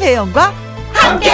[0.00, 0.54] 김혜영과
[0.94, 1.30] 함께.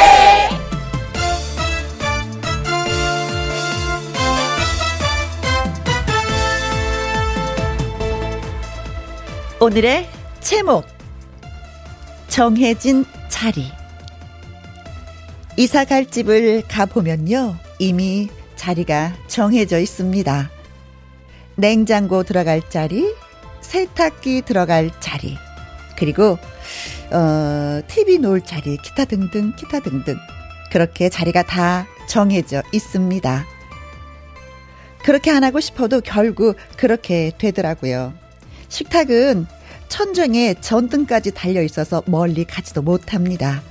[9.61, 10.11] 오늘의
[10.41, 10.85] 제목
[12.27, 13.71] 정해진 자리
[15.57, 20.51] 이사 갈 집을 가보면요 이미 자리가 정해져 있습니다
[21.54, 23.14] 냉장고 들어갈 자리
[23.61, 25.39] 세탁기 들어갈 자리
[25.96, 26.37] 그리고
[27.13, 30.17] 어 TV 놓을 자리 기타 등등 기타 등등
[30.71, 33.45] 그렇게 자리가 다 정해져 있습니다
[35.05, 38.12] 그렇게 안 하고 싶어도 결국 그렇게 되더라고요
[38.69, 39.47] 식탁은
[39.89, 43.62] 천정에 전등까지 달려 있어서 멀리 가지도 못합니다.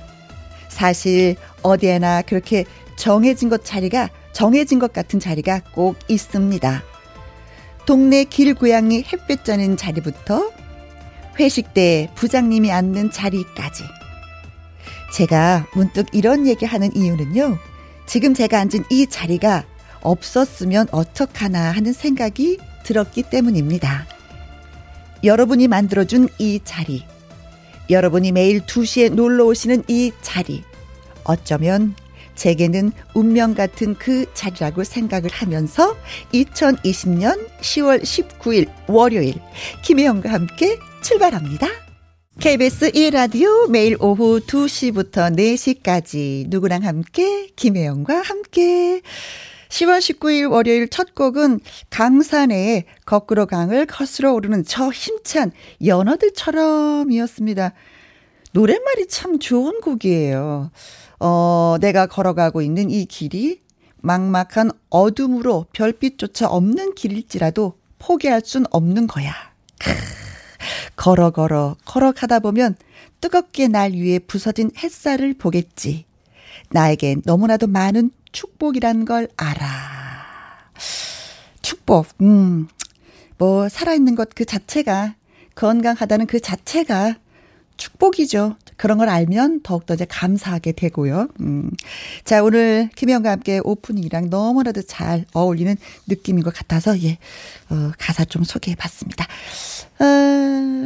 [0.68, 2.64] 사실 어디에나 그렇게
[2.96, 6.82] 정해진 것 자리가 정해진 것 같은 자리가 꼭 있습니다.
[7.86, 10.50] 동네 길고양이 햇볕 쬐는 자리부터
[11.38, 13.84] 회식 때 부장님이 앉는 자리까지.
[15.12, 17.58] 제가 문득 이런 얘기 하는 이유는요.
[18.06, 19.64] 지금 제가 앉은 이 자리가
[20.00, 24.06] 없었으면 어떡하나 하는 생각이 들었기 때문입니다.
[25.24, 27.04] 여러분이 만들어준 이 자리.
[27.90, 30.62] 여러분이 매일 2시에 놀러 오시는 이 자리.
[31.24, 31.94] 어쩌면
[32.36, 35.96] 제게는 운명 같은 그 자리라고 생각을 하면서
[36.32, 39.34] 2020년 10월 19일 월요일
[39.82, 41.68] 김혜영과 함께 출발합니다.
[42.40, 49.02] KBS 1라디오 매일 오후 2시부터 4시까지 누구랑 함께 김혜영과 함께
[49.68, 55.52] 10월 19일 월요일 첫 곡은 강산의 거꾸로 강을 거스러 오르는 저 힘찬
[55.84, 57.72] 연어들처럼이었습니다.
[58.50, 60.72] 노랫말이 참 좋은 곡이에요.
[61.20, 63.60] 어, 내가 걸어가고 있는 이 길이
[63.98, 69.32] 막막한 어둠으로 별빛조차 없는 길일지라도 포기할 순 없는 거야.
[70.94, 72.76] 크, 걸어 걸어 걸어가다 보면
[73.20, 76.04] 뜨겁게 날 위에 부서진 햇살을 보겠지.
[76.70, 80.26] 나에겐 너무나도 많은 축복이란 걸 알아.
[81.62, 82.68] 축복, 음,
[83.38, 85.14] 뭐, 살아있는 것 그 자체가,
[85.54, 87.16] 건강하다는 그 자체가
[87.76, 88.56] 축복이죠.
[88.76, 91.28] 그런 걸 알면 더욱더 이제 감사하게 되고요.
[91.40, 91.70] 음.
[92.24, 95.74] 자, 오늘 김영과 함께 오프닝이랑 너무나도 잘 어울리는
[96.06, 97.18] 느낌인 것 같아서, 예,
[97.70, 99.26] 어, 가사 좀 소개해 봤습니다.
[99.98, 100.04] 어,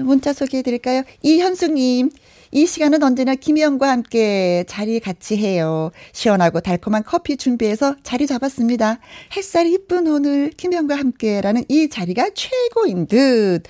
[0.05, 1.03] 문자 소개해 드릴까요?
[1.23, 2.11] 이현숙님,
[2.53, 5.93] 이 시간은 언제나 김희영과 함께 자리 같이 해요.
[6.13, 8.99] 시원하고 달콤한 커피 준비해서 자리 잡았습니다.
[9.37, 13.63] 햇살이 이쁜 오늘 김희영과 함께라는 이 자리가 최고인 듯.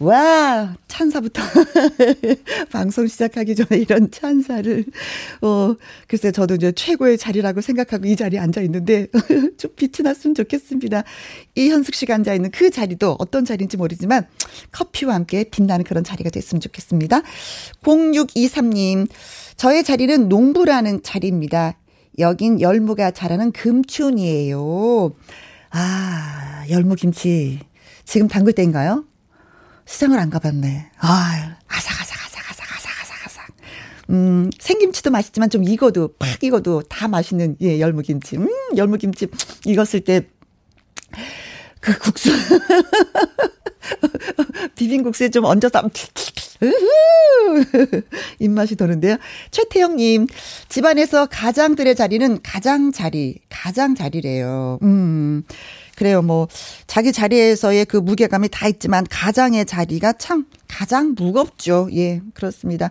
[0.00, 1.40] 와, 찬사부터.
[2.72, 4.84] 방송 시작하기 전에 이런 찬사를.
[5.42, 5.74] 어,
[6.08, 9.06] 글쎄, 저도 이제 최고의 자리라고 생각하고 이 자리에 앉아 있는데,
[9.56, 11.04] 좀 빛이 났으면 좋겠습니다.
[11.54, 14.26] 이현숙 씨가 앉아 있는 그 자리도 어떤 자리인지 모르지만,
[14.72, 17.22] 커피와 함께 빛나는 그런 자리가 됐으면 좋겠습니다.
[17.82, 19.08] 0623님,
[19.56, 21.78] 저의 자리는 농부라는 자리입니다.
[22.18, 25.14] 여긴 열무가 자라는 금촌이에요.
[25.70, 27.60] 아, 열무김치.
[28.04, 29.04] 지금 담글 때인가요?
[29.86, 30.90] 시장을 안 가봤네.
[30.98, 33.46] 아, 아삭아삭, 아삭, 아삭, 아삭, 아삭, 아삭.
[34.10, 38.36] 음, 생김치도 맛있지만 좀 익어도, 팍 익어도 다 맛있는, 예, 열무김치.
[38.36, 39.28] 음, 열무김치
[39.66, 40.26] 익었을 때,
[41.80, 42.30] 그 국수.
[44.76, 45.82] 비빔국수에 좀 얹어서,
[48.38, 49.16] 입맛이 도는데요.
[49.50, 50.26] 최태영님,
[50.68, 54.78] 집안에서 가장들의 자리는 가장 자리, 가장 자리래요.
[54.82, 55.44] 음.
[55.96, 56.22] 그래요.
[56.22, 56.48] 뭐
[56.86, 61.88] 자기 자리에서의 그 무게감이 다 있지만 가장의 자리가 참 가장 무겁죠.
[61.92, 62.90] 예, 그렇습니다.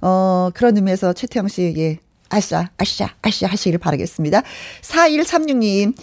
[0.00, 1.98] 어, 그런 의미에서 최태영 씨, 예.
[2.28, 4.42] 아싸, 아싸, 아싸 하시길 바라겠습니다.
[4.82, 5.94] 4136님,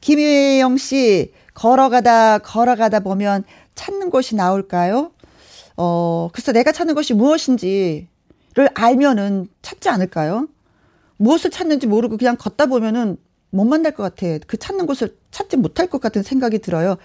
[0.00, 3.44] 김혜영 씨, 걸어가다, 걸어가다 보면
[3.74, 5.12] 찾는 곳이 나올까요?
[5.76, 8.06] 어, 글쎄 내가 찾는 것이 무엇인지를
[8.74, 10.46] 알면은 찾지 않을까요?
[11.16, 13.16] 무엇을 찾는지 모르고 그냥 걷다 보면은
[13.50, 14.38] 못 만날 것 같아.
[14.46, 16.96] 그 찾는 곳을 찾지 못할 것 같은 생각이 들어요.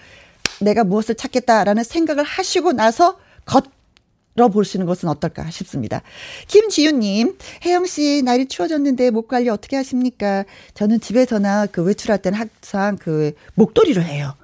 [0.60, 6.02] 내가 무엇을 찾겠다라는 생각을 하시고 나서 걷어 보시는 것은 어떨까 싶습니다.
[6.48, 10.44] 김지윤님, 혜영씨, 날이 추워졌는데 목 관리 어떻게 하십니까?
[10.74, 14.34] 저는 집에서나 그 외출할 때는 항상 그 목도리를 해요.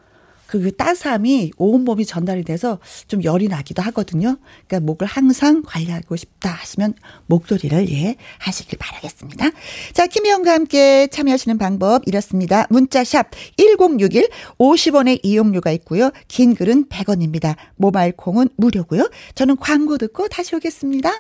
[0.61, 2.79] 그 따스함이 온몸이 전달이 돼서
[3.09, 4.37] 좀 열이 나기도 하거든요.
[4.67, 6.95] 그러니까 목을 항상 관리하고 싶다 하시면
[7.27, 9.51] 목도리를 예 하시길 바라겠습니다.
[9.93, 12.67] 자, 김희영과 함께 참여하시는 방법 이렇습니다.
[12.71, 14.29] 문자샵 1061
[14.59, 16.11] 50원의 이용료가 있고요.
[16.29, 17.57] 긴 글은 100원입니다.
[17.77, 19.11] 모바일 콩은 무료고요.
[19.35, 21.13] 저는 광고 듣고 다시 오겠습니다.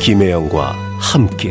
[0.00, 1.50] 김혜영과 함께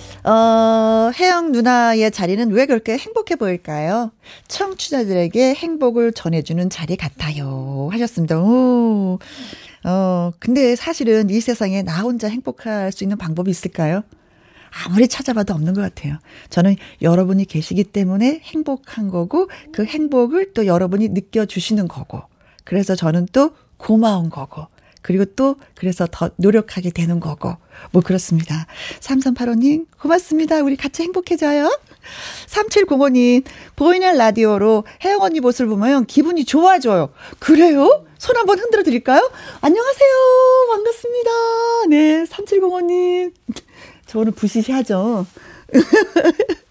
[0.23, 4.11] 어, 혜영 누나의 자리는 왜 그렇게 행복해 보일까요?
[4.47, 7.89] 청취자들에게 행복을 전해주는 자리 같아요.
[7.91, 8.39] 하셨습니다.
[8.39, 9.17] 오.
[9.83, 14.03] 어, 근데 사실은 이 세상에 나 혼자 행복할 수 있는 방법이 있을까요?
[14.85, 16.17] 아무리 찾아봐도 없는 것 같아요.
[16.49, 22.21] 저는 여러분이 계시기 때문에 행복한 거고, 그 행복을 또 여러분이 느껴주시는 거고,
[22.63, 24.67] 그래서 저는 또 고마운 거고,
[25.01, 27.55] 그리고 또 그래서 더 노력하게 되는 거고
[27.91, 28.67] 뭐 그렇습니다.
[28.99, 30.61] 3385님 고맙습니다.
[30.61, 31.69] 우리 같이 행복해져요.
[32.47, 33.43] 3705님
[33.75, 37.09] 보이는 라디오로 혜영 언니 모습을 보면 기분이 좋아져요.
[37.39, 38.05] 그래요?
[38.17, 39.31] 손 한번 흔들어 드릴까요?
[39.61, 40.09] 안녕하세요.
[40.69, 41.29] 반갑습니다.
[41.89, 43.33] 네, 3705님.
[44.05, 45.25] 저 오늘 부시시하죠.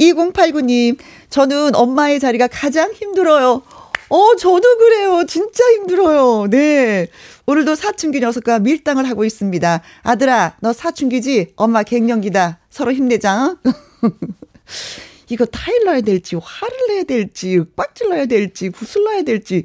[0.00, 0.98] 2089님,
[1.30, 3.62] 저는 엄마의 자리가 가장 힘들어요.
[4.08, 5.24] 어, 저도 그래요.
[5.26, 6.48] 진짜 힘들어요.
[6.48, 7.08] 네.
[7.46, 9.82] 오늘도 사춘기 녀석과 밀당을 하고 있습니다.
[10.02, 11.52] 아들아, 너 사춘기지?
[11.56, 12.58] 엄마 갱년기다.
[12.70, 13.56] 서로 힘내자.
[15.30, 19.64] 이거 타일 넣어야 될지, 화를 내야 될지, 빡질 넣어야 될지, 구슬 넣어야 될지.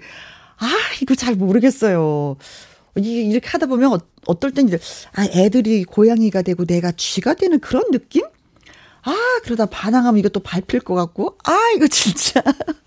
[0.57, 0.69] 아,
[1.01, 2.35] 이거 잘 모르겠어요.
[2.97, 4.77] 이게 이렇게 하다 보면 어, 떨땐 이제,
[5.13, 8.23] 아, 애들이 고양이가 되고 내가 쥐가 되는 그런 느낌?
[9.03, 11.37] 아, 그러다 반항하면 이것도 밟힐 것 같고.
[11.43, 12.41] 아, 이거 진짜.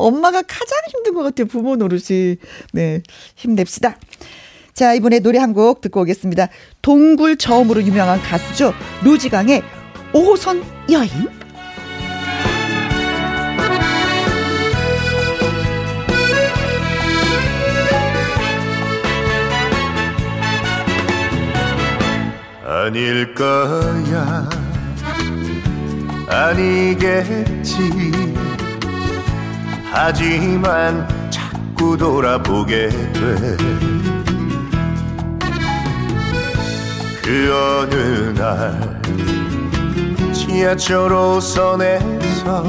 [0.00, 1.46] 엄마가 가장 힘든 것 같아요.
[1.46, 2.36] 부모 노릇이.
[2.72, 3.02] 네.
[3.36, 3.96] 힘냅시다.
[4.74, 6.48] 자, 이번에 노래 한 곡 듣고 오겠습니다.
[6.80, 8.72] 동굴 저음으로 유명한 가수죠.
[9.04, 9.62] 루지강의
[10.12, 11.10] 5호선 여인.
[22.64, 24.48] 아닐 거야
[26.28, 27.90] 아니겠지
[29.92, 33.56] 하지만 자꾸 돌아보게 돼.
[37.22, 39.00] 그 어느 날
[40.32, 42.64] 지하철 호선에서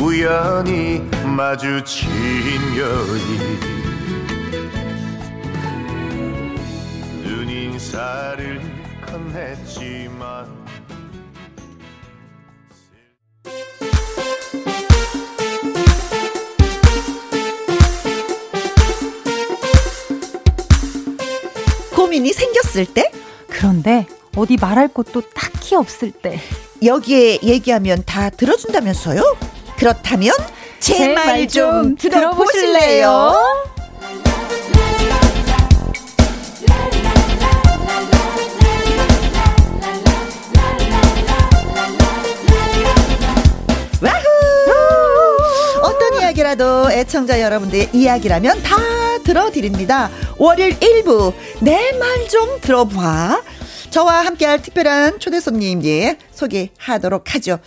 [0.00, 2.08] 우연히 마주친
[2.76, 3.58] 여인
[7.24, 8.67] 눈인사를
[22.18, 23.10] 고민이 생겼을 때?
[23.48, 24.06] 그런데
[24.36, 26.40] 어디 말할 곳도 딱히 없을 때.
[26.82, 29.22] 여기에 얘기하면 다 들어준다면서요?
[29.76, 30.32] 그렇다면
[30.80, 33.34] 제 말 좀 들어보실래요?
[46.48, 48.76] 이야기라도 애청자 여러분들의 이야기라면 다
[49.22, 50.10] 들어드립니다.
[50.38, 53.42] 월요일 1부 내 말 좀 들어봐.
[53.90, 57.58] 저와 함께할 특별한 초대 손님 예 소개하도록 하죠.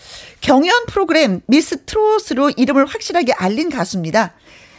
[0.41, 4.33] 경연 프로그램 미스 트롯으로 이름을 확실하게 알린 가수입니다.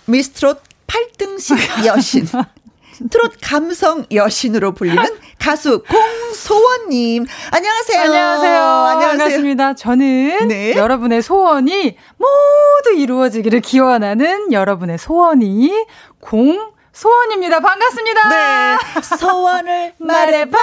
[0.07, 2.27] 미스 트롯 8등식 여신.
[3.11, 5.03] 트롯 감성 여신으로 불리는
[5.39, 7.27] 가수 공소원님.
[7.51, 8.01] 안녕하세요.
[8.01, 8.63] 안녕하세요.
[8.63, 9.09] 안녕하세요.
[9.19, 9.75] 반갑습니다.
[9.75, 10.75] 저는 네.
[10.77, 15.73] 여러분의 소원이 모두 이루어지기를 기원하는 여러분의 소원이
[16.21, 17.61] 공 소원입니다.
[17.61, 18.29] 반갑습니다.
[18.29, 18.77] 네.
[19.19, 20.59] 소원을 말해봐.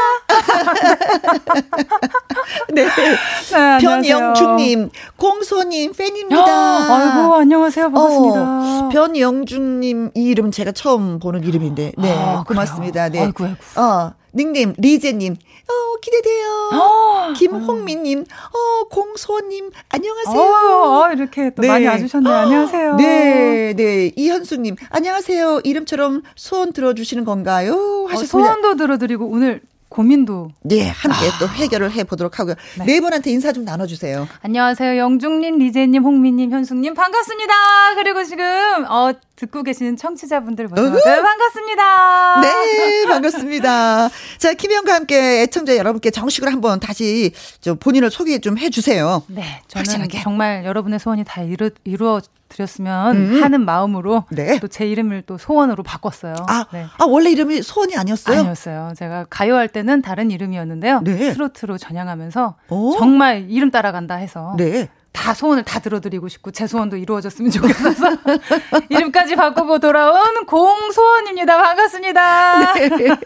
[2.73, 2.85] 네.
[2.85, 3.79] 네.
[3.81, 6.45] 변영중님, 공소님 팬입니다.
[6.45, 7.91] 아이고, 안녕하세요.
[7.91, 8.41] 반갑습니다.
[8.41, 13.09] 어, 변영중님 이 이름 제가 처음 보는 이름인데, 네, 아, 고맙습니다.
[13.09, 13.21] 네.
[13.21, 13.57] 아이고, 아이고.
[13.81, 16.69] 어, 닉님, 리제님, 어, 기대돼요.
[16.71, 20.41] 아, 김홍민님, 어, 공소님, 안녕하세요.
[20.41, 21.67] 어, 어, 이렇게 또 네.
[21.67, 22.33] 많이 와주셨네요.
[22.33, 22.95] 안녕하세요.
[22.95, 24.11] 네, 네.
[24.15, 25.61] 이현수님, 안녕하세요.
[25.65, 27.73] 이름처럼 소원 들어주시는 건가요?
[27.73, 28.27] 어, 하셨습니다.
[28.27, 32.55] 소원도 들어드리고 오늘 고민도 네, 함께 또 해결을 해보도록 하고요.
[32.77, 32.85] 네.
[32.85, 34.27] 네 분한테 인사 좀 나눠주세요.
[34.41, 34.97] 안녕하세요.
[34.97, 37.53] 영중님, 리제님, 홍미님, 현숙님 반갑습니다.
[37.95, 38.45] 그리고 지금
[38.87, 40.81] 어 듣고 계시는 청취자분들 모두.
[40.91, 42.41] 네, 반갑습니다.
[42.41, 44.09] 네, 반갑습니다.
[44.37, 47.31] 자, 김혜영과 함께 애청자 여러분께 정식으로 한번 다시
[47.61, 49.23] 좀 본인을 소개 좀 해주세요.
[49.27, 50.21] 네, 저는 확실하게.
[50.21, 52.19] 정말 여러분의 소원이 다 이루, 이루어
[52.49, 53.43] 드렸으면 음.
[53.43, 54.59] 하는 마음으로 네.
[54.59, 56.35] 또제 이름을 또 소원으로 바꿨어요.
[56.47, 56.85] 아, 네.
[56.97, 58.39] 아, 원래 이름이 소원이 아니었어요?
[58.39, 58.93] 아니었어요.
[58.97, 61.01] 제가 가요할 때는 다른 이름이었는데요.
[61.03, 61.31] 네.
[61.31, 62.97] 트로트로 전향하면서 오.
[62.97, 64.89] 정말 이름 따라간다 해서 네.
[65.11, 68.17] 다 소원을 다 들어드리고 싶고 제 소원도 이루어졌으면 좋겠어서
[68.89, 71.57] 이름까지 바꾸고 돌아온 공소원입니다.
[71.61, 72.73] 반갑습니다.
[72.75, 72.89] 네.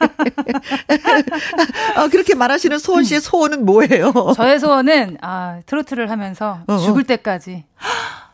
[1.95, 4.13] 아, 그렇게 말하시는 소원 씨의 소원은 뭐예요?
[4.35, 6.77] 저의 소원은 아, 트로트를 하면서 어, 어.
[6.77, 7.65] 죽을 때까지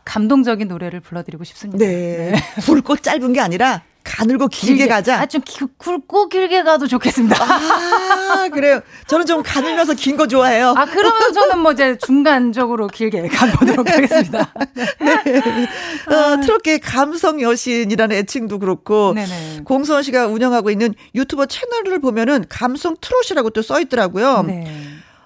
[0.06, 1.86] 감동적인 노래를 불러드리고 싶습니다.
[1.86, 2.34] 네.
[2.65, 5.20] 굵고 짧은 게 아니라 가늘고 길게 가자.
[5.20, 7.36] 아, 좀 기- 굵고 길게 가도 좋겠습니다.
[7.44, 8.82] 아, 그래요.
[9.08, 10.74] 저는 좀 가늘면서 긴 거 좋아해요.
[10.75, 14.51] 아, 그러면 저는 뭐 이제 중간적으로 길게 가보도록 하겠습니다.
[16.08, 19.62] 어, 트롯계 감성 여신이라는 애칭도 그렇고 네네.
[19.65, 24.44] 공소원 씨가 운영하고 있는 유튜브 채널을 보면은 감성 트롯이라고 또 써 있더라고요.
[24.48, 24.65] 네.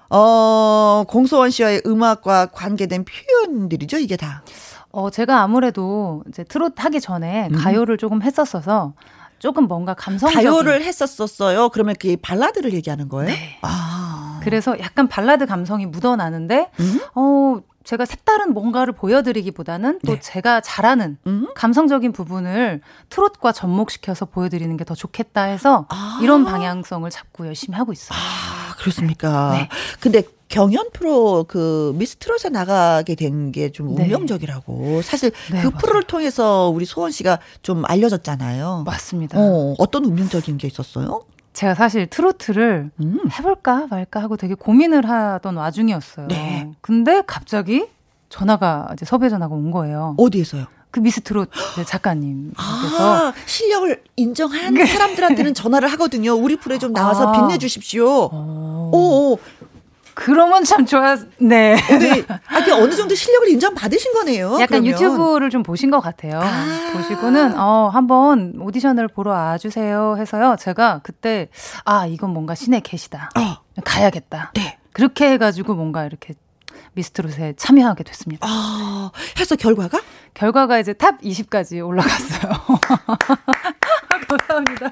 [0.10, 4.44] 어, 공소원 씨와의 음악과 관계된 표현들이죠, 이게 다.
[4.93, 8.93] 어, 제가 아무래도 이제 트롯 하기 전에 가요를 조금 했었어서
[9.39, 11.69] 조금 뭔가 감성적인 가요를 했었었어요.
[11.69, 13.27] 그러면 그 발라드를 얘기하는 거예요?
[13.33, 13.57] 네.
[13.63, 14.39] 아.
[14.43, 17.01] 그래서 약간 발라드 감성이 묻어나는데 음?
[17.15, 20.19] 어 제가 색다른 뭔가를 보여드리기보다는 또 네.
[20.19, 21.47] 제가 잘하는 음?
[21.55, 26.19] 감성적인 부분을 트롯과 접목시켜서 보여드리는 게 더 좋겠다 해서 아.
[26.21, 28.17] 이런 방향성을 잡고 열심히 하고 있어요.
[28.17, 29.51] 아, 그렇습니까?
[29.53, 29.69] 네.
[30.00, 30.23] 근데
[30.53, 34.03] 경연 프로 그 미스 트롯에 나가게 된 게좀 네.
[34.03, 35.01] 운명적이라고.
[35.01, 35.69] 사실 네, 그 맞아요.
[35.79, 38.83] 프로를 통해서 우리 소원 씨가 좀 알려졌잖아요.
[38.86, 39.39] 맞습니다.
[39.39, 41.24] 어, 어떤 운명적인 게 있었어요?
[41.53, 43.19] 제가 사실 트로트를 음.
[43.31, 46.27] 해볼까 말까 하고 되게 고민을 하던 와중이었어요.
[46.27, 46.69] 네.
[46.81, 47.88] 근데 갑자기
[48.29, 50.13] 전화가 이제 섭외 전화가 온 거예요.
[50.19, 50.67] 어디에서요?
[50.91, 56.33] 그 미스 트롯 이제 작가님께서 아, 실력을 인정한 사람들한테는 전화를 하거든요.
[56.36, 57.27] 우리 프로에 좀 나와서 네.
[57.29, 57.41] 아.
[57.41, 58.29] 빛내주십시오.
[58.31, 58.98] 어, 오,
[59.33, 59.39] 오.
[60.15, 61.20] 그러면 참 좋았.
[61.39, 61.75] 네.
[61.75, 62.24] 네.
[62.48, 64.53] 아, 그 어느 정도 실력을 인정받으신 거네요.
[64.60, 64.91] 약간 그러면.
[64.91, 66.39] 유튜브를 좀 보신 것 같아요.
[66.41, 66.91] 아.
[66.93, 70.55] 보시고는 어 한번 오디션을 보러 와주세요 해서요.
[70.60, 71.50] 제가 그때
[71.86, 73.29] 아 이건 뭔가 신의 계시다.
[73.38, 74.51] 어, 가야겠다.
[74.55, 74.77] 네.
[74.91, 76.36] 그렇게 해가지고 뭔가 이렇게
[76.93, 78.48] 미스트롯에 참여하게 됐습니다.
[78.48, 80.00] 아, 해서 결과가?
[80.36, 82.51] 결과가 이제 top 20까지 올라갔어요.
[84.38, 84.90] 감사합니다.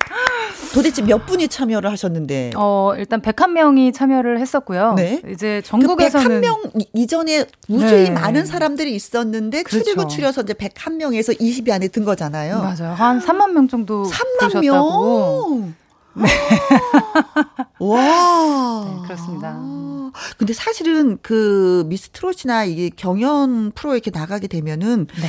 [0.74, 2.52] 도대체 몇 분이 참여를 하셨는데.
[2.56, 4.94] 어 일단 101명이 참여를 했었고요.
[4.96, 5.22] 네.
[5.30, 8.10] 이제 그 전국에서는 101명 이전에 무수히 네.
[8.12, 10.16] 많은 사람들이 있었는데 추리고 그렇죠.
[10.16, 12.60] 추려서 이제 101명에서 20위 안에 든 거잖아요.
[12.60, 12.94] 맞아요.
[12.94, 14.62] 한 3만 명 정도 3만 보셨다고.
[14.62, 15.74] 명.
[17.80, 18.86] 와.
[18.86, 19.56] 네, 그렇습니다.
[19.58, 25.28] 아, 근데 사실은 그 미스 트롯이나 이게 경연 프로에 이렇게 나가게 되면은 네.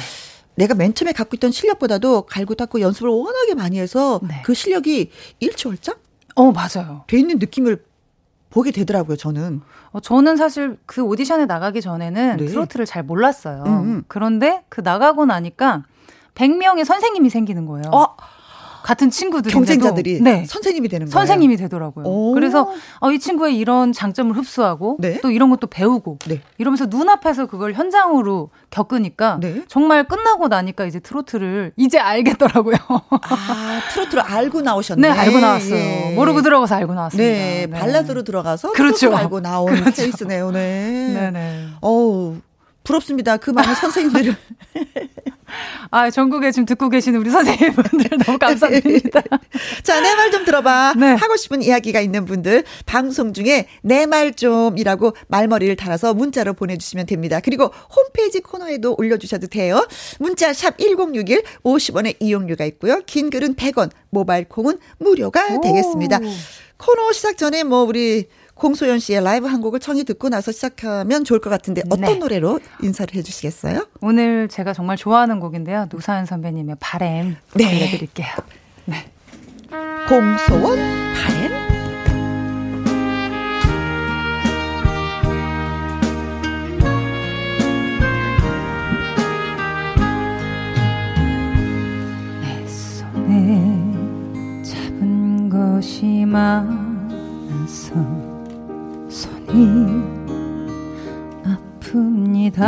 [0.54, 4.42] 내가 맨 처음에 갖고 있던 실력보다도 갈고 닦고 연습을 워낙에 많이 해서 네.
[4.44, 5.96] 그 실력이 일치월장
[6.34, 7.04] 어 맞아요.
[7.06, 7.84] 돼 있는 느낌을
[8.50, 9.62] 보게 되더라고요, 저는.
[9.92, 12.46] 어, 저는 사실 그 오디션에 나가기 전에는 네.
[12.46, 13.64] 트로트를 잘 몰랐어요.
[13.66, 14.04] 음, 음.
[14.08, 15.84] 그런데 그 나가고 나니까
[16.34, 17.84] 100명의 선생님이 생기는 거예요.
[17.92, 18.14] 어,
[18.82, 20.44] 같은 친구들인데도 경쟁자들이 네.
[20.46, 21.12] 선생님이 되는 거예요.
[21.12, 22.04] 선생님이 되더라고요.
[22.06, 22.32] 오.
[22.34, 22.70] 그래서
[23.00, 25.20] 어, 이 친구의 이런 장점을 흡수하고 네.
[25.20, 26.40] 또 이런 것도 배우고 네.
[26.58, 29.62] 이러면서 눈앞에서 그걸 현장으로 겪으니까 네.
[29.68, 32.76] 정말 끝나고 나니까 이제 트로트를 이제 알겠더라고요.
[33.10, 35.08] 아, 트로트를 알고 나오셨네.
[35.08, 35.74] 네, 알고 나왔어요.
[35.76, 36.12] 예.
[36.14, 37.30] 모르고 들어가서 알고 나왔습니다.
[37.32, 39.14] 네, 발라드로 들어가서 그렇죠.
[39.14, 40.02] 알고 나온 그렇죠.
[40.02, 41.12] 케이스네요, 네.
[41.14, 41.66] 네네.
[41.80, 42.36] 어우,
[42.84, 43.36] 부럽습니다.
[43.36, 44.36] 그 많은 선생님들을.
[45.90, 49.20] 아, 전국에 지금 듣고 계시는 우리 선생님분들 너무 감사드립니다.
[49.84, 50.94] 자, 내 말 좀 들어봐.
[50.96, 51.12] 네.
[51.12, 57.40] 하고 싶은 이야기가 있는 분들, 방송 중에 내 말 좀이라고 말머리를 달아서 문자로 보내주시면 됩니다.
[57.44, 59.86] 그리고 홈페이지 코너에도 올려주셔도 돼요.
[60.18, 63.00] 문자 샵 1061, 50원의 이용료가 있고요.
[63.04, 66.18] 긴 글은 100원, 모바일 콩은 무료가 되겠습니다.
[66.78, 71.40] 코너 시작 전에 뭐 우리 공소연 씨의 라이브 한 곡을 청해 듣고 나서 시작하면 좋을
[71.40, 72.14] 것 같은데 어떤 네.
[72.16, 73.86] 노래로 인사를 해주시겠어요?
[74.00, 75.86] 오늘 제가 정말 좋아하는 곡인데요.
[75.90, 77.68] 노사연 선배님의 바램 네.
[77.68, 78.28] 들려드릴게요.
[78.86, 79.10] 네.
[80.08, 81.72] 공소원 바램
[95.82, 97.92] 것이 많아서
[99.52, 100.02] 손이
[101.44, 102.62] 아픕니다.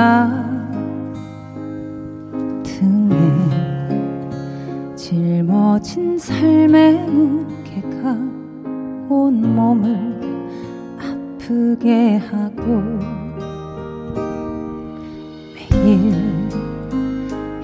[2.62, 3.16] 등에
[4.94, 8.10] 짊어진 삶의 무게가
[9.08, 10.20] 온 몸을
[11.00, 12.82] 아프게 하고
[15.54, 16.12] 매일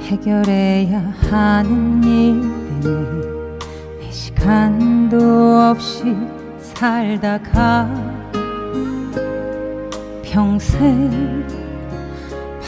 [0.01, 0.99] 해결해야
[1.31, 2.41] 하는 일
[2.81, 5.19] 때문에 시간도
[5.71, 6.17] 없이
[6.59, 8.20] 살다가
[10.31, 11.47] 평생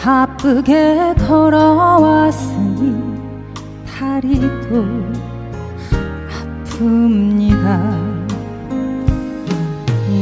[0.03, 3.03] 바쁘게 걸어왔으니
[3.87, 4.85] 다리 도
[6.65, 7.65] 아픕니다.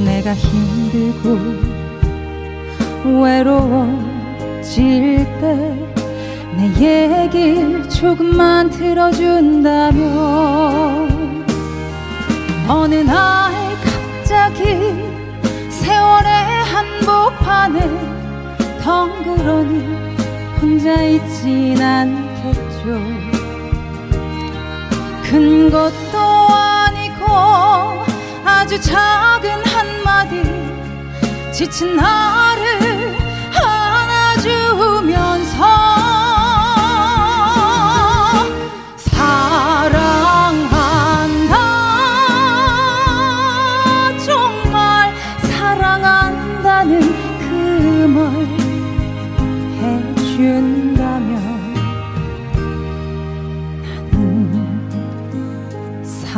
[0.04, 1.38] 내가 힘들고
[3.22, 4.68] 외로워질
[5.40, 5.90] 때
[6.60, 10.02] 내 얘길 조금만 들어준다면
[12.68, 13.50] 어느 날
[13.82, 14.99] 갑자기
[17.40, 17.80] 판에
[18.82, 20.16] 덩그러니
[20.60, 23.00] 혼자 있진 않겠죠.
[25.24, 27.24] 큰 것도 아니고
[28.44, 30.42] 아주 작은 한마디.
[31.52, 33.16] 지친 나를
[34.36, 35.64] 안아주면서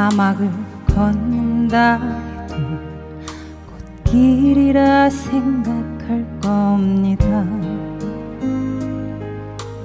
[0.02, 0.50] 사막을
[0.88, 2.56] 걷는다 해도
[4.04, 7.46] 꽃길이라 생각할 겁니다.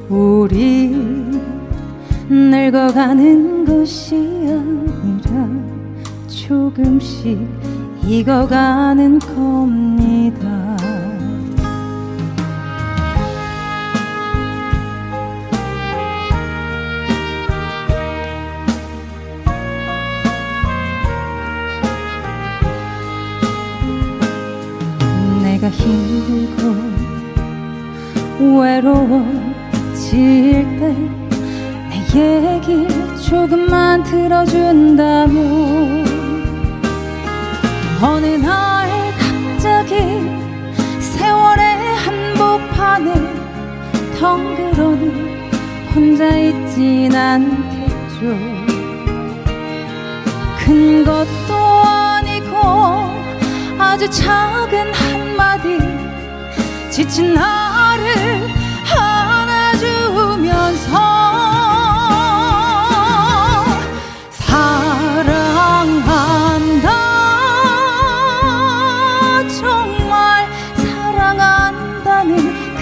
[0.10, 0.89] 우리
[2.27, 5.47] 늙어가는 것이 아니라
[6.25, 7.38] 조금씩
[8.03, 10.16] 익어가는 겁니다.
[25.67, 26.75] 내가 힘들고
[28.60, 29.99] 외로워질
[30.80, 31.17] 때
[32.17, 32.88] 내 얘기
[33.30, 35.38] 조금만 들어준다면
[38.01, 39.95] 어느 날 갑자기
[40.99, 43.13] 세월의 한복판에
[44.19, 45.12] 덩그러니
[45.93, 48.36] 혼자 있진 않겠죠.
[50.65, 52.58] 큰 것도 아니고
[53.77, 55.78] 아주 작은 한 마디
[56.89, 58.47] 지친 나를
[59.00, 60.97] 안아주면서
[66.78, 66.89] 사랑한다.
[69.60, 72.36] 정말 사랑한다는
[72.76, 72.78] 그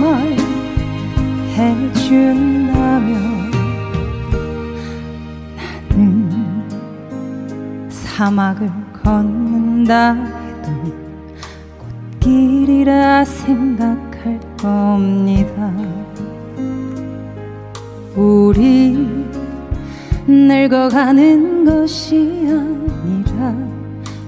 [0.00, 0.36] 말
[1.56, 3.10] 해준다면
[5.56, 5.98] 나는
[7.90, 8.70] 사막을
[9.02, 10.14] 걷는다
[12.80, 15.72] 꽃길이라 생각할 겁니다.
[18.16, 19.06] 우리
[20.26, 23.54] 늙어가는 것이 아니라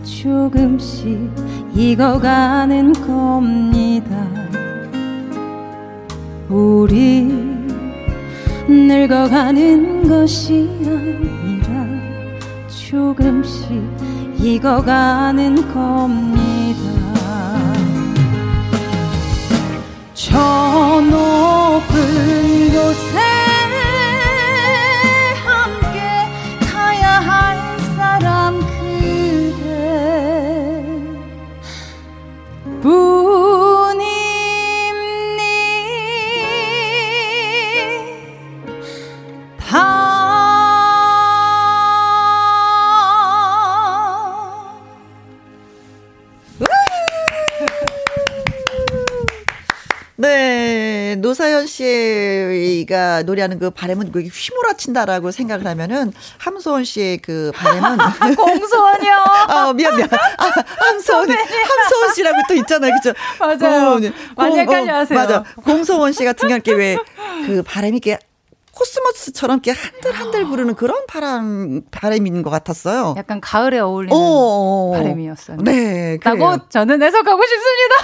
[0.04, 1.30] 조금씩
[1.74, 4.28] 익어가는 겁니다.
[6.48, 7.28] 우리
[8.68, 11.86] 늙어가는 것이 아니라
[12.68, 13.82] 조금씩
[14.38, 16.51] 익어가는 겁니다.
[20.32, 23.41] 저 높은 곳에
[52.92, 57.96] 씨가 노래하는 그 바램은 그게 휘몰아친다라고 생각을 하면은 함소원 씨의 그 바램은
[58.36, 59.16] 공소원이요.
[59.48, 60.08] 아 미안 미안.
[60.12, 60.52] 아,
[60.86, 63.14] 함소원 함소원 씨라고 또 있잖아요, 그죠?
[63.40, 63.90] 맞아요.
[63.92, 64.12] 어, 네.
[64.36, 65.18] 많이 헷갈려하세요.
[65.18, 65.44] 어, 맞아.
[65.64, 66.98] 공소원 씨 같은 경우는
[67.40, 68.18] 왜그 바램이 이렇게
[68.72, 73.14] 코스모스처럼 이렇게 한들한들 부르는 그런 바람, 바람인 것 같았어요.
[73.18, 75.58] 약간 가을에 어울리는 어, 바람이었어요.
[75.58, 76.16] 네.
[76.18, 76.36] 그래요.
[76.38, 77.94] 라고 저는 해석하고 싶습니다.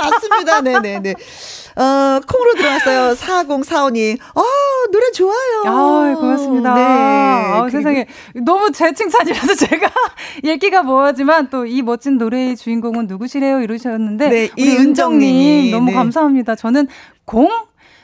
[0.10, 0.60] 맞습니다.
[0.62, 1.14] 네 네 네.
[1.76, 3.14] 어, 콩으로 들어왔어요.
[3.14, 4.18] 4045님.
[4.34, 4.42] 어,
[4.90, 5.62] 노래 좋아요.
[5.66, 6.74] 아, 고맙습니다.
[6.74, 6.80] 네.
[6.82, 8.06] 아, 그리고- 세상에.
[8.42, 9.90] 너무 제 칭찬이라서 제가
[10.44, 13.60] 얘기가 뭐하지만 또 이 멋진 노래의 주인공은 누구시래요?
[13.60, 14.28] 이러셨는데.
[14.30, 15.94] 네, 우리 이은정님이, 은정님 너무 네.
[15.94, 16.54] 감사합니다.
[16.54, 16.88] 저는
[17.26, 17.50] 공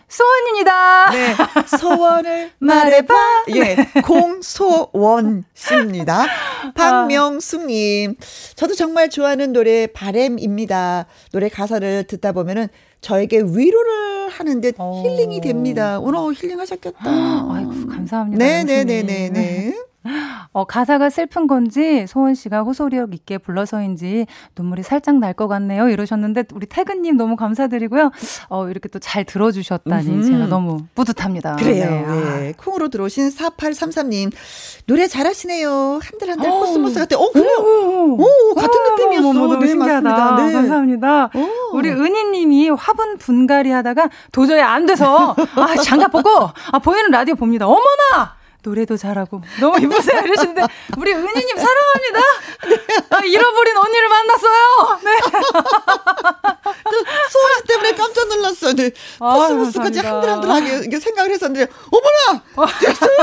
[0.08, 1.10] 소원입니다.
[1.10, 1.34] 네.
[1.78, 3.14] 소원을 말해봐.
[3.56, 3.76] 예.
[4.02, 6.26] 공소원 씨입니다.
[6.74, 8.16] 박명숙님.
[8.56, 11.06] 저도 정말 좋아하는 노래 바램입니다.
[11.32, 12.68] 노래 가사를 듣다 보면은
[13.00, 15.02] 저에게 위로를 하는데 오.
[15.04, 15.98] 힐링이 됩니다.
[16.00, 16.98] 오늘 힐링 하셨겠다.
[17.04, 18.44] 아이고, 감사합니다.
[18.44, 19.74] 네네네네네.
[20.52, 25.88] 어, 가사가 슬픈 건지 소원 씨가 호소력 있게 불러서인지 눈물이 살짝 날 것 같네요.
[25.88, 28.10] 이러셨는데 우리 태근님 너무 감사드리고요.
[28.48, 30.22] 어, 이렇게 또 잘 들어주셨다니 음흠.
[30.30, 31.56] 제가 너무 뿌듯합니다.
[31.56, 31.90] 그래요.
[31.90, 32.04] 네.
[32.06, 32.40] 아.
[32.46, 32.52] 예.
[32.56, 34.30] 콩으로 들어오신 4833님.
[34.86, 35.98] 노래 잘하시네요.
[36.02, 36.60] 한들한들 오.
[36.60, 37.18] 코스모스 같아.
[37.18, 37.56] 어, 그래요.
[37.58, 39.32] 오, 오, 같은 느낌이었어.
[39.32, 40.00] 너무 네, 신기하다.
[40.10, 40.46] 맞습니다.
[40.46, 40.52] 네.
[40.52, 41.30] 감사합니다.
[41.34, 41.76] 오.
[41.76, 46.30] 우리 은희님이 화분 분갈이 하다가 도저히 안 돼서 아 장갑 벗고
[46.72, 47.66] 아 보이는 라디오 봅니다.
[47.66, 50.62] 어머나 노래도 잘하고 너무 이쁘세요 이러시는데
[50.96, 52.20] 우리 은희님 사랑합니다.
[53.10, 54.98] 아, 잃어버린 언니를 만났어요.
[55.04, 55.10] 네.
[57.30, 58.72] 소원 씨 때문에 깜짝 놀랐어요.
[58.74, 58.90] 네.
[59.20, 59.98] 아, 코스모스까지.
[60.00, 62.42] 한들한들하게 생각을 했었는데, 어머나!
[62.80, 63.18] 됐어요!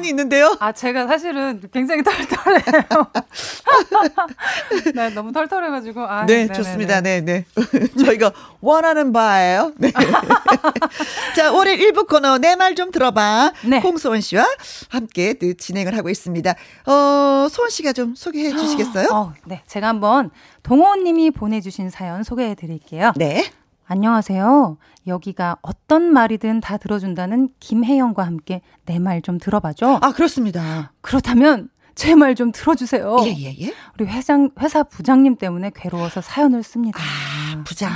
[0.00, 0.56] 면이 있는데요.
[0.60, 2.82] 아 제가 사실은 굉장히 털털해요.
[4.94, 6.54] 네, 너무 털털해가지고 아, 네, 네네네.
[6.54, 7.00] 좋습니다.
[7.00, 7.44] 네, 네.
[8.04, 9.72] 저희가 원하는 바예요.
[9.76, 9.92] 네.
[11.36, 13.52] 자, 올해 1부 코너 내 말 좀 들어봐.
[13.66, 13.78] 네.
[13.80, 14.46] 홍소원 씨와
[14.90, 16.54] 함께 또 진행을 하고 있습니다.
[16.86, 19.08] 어, 소원 씨가 좀 소개해 주시겠어요?
[19.12, 20.30] 어, 네, 제가 한번
[20.62, 23.12] 동호님이 보내주신 사연 소개해 드릴게요.
[23.16, 23.50] 네.
[23.94, 24.76] 안녕하세요.
[25.08, 29.98] 여기가 어떤 말이든 다 들어준다는 김혜영과 함께 내 말 좀 들어봐줘.
[30.00, 30.92] 아, 그렇습니다.
[31.00, 33.16] 그렇다면 제 말 좀 들어주세요.
[33.24, 33.74] 예, 예, 예.
[33.98, 37.00] 우리 회장, 회사 부장님 때문에 괴로워서 사연을 씁니다.
[37.00, 37.90] 아, 부장.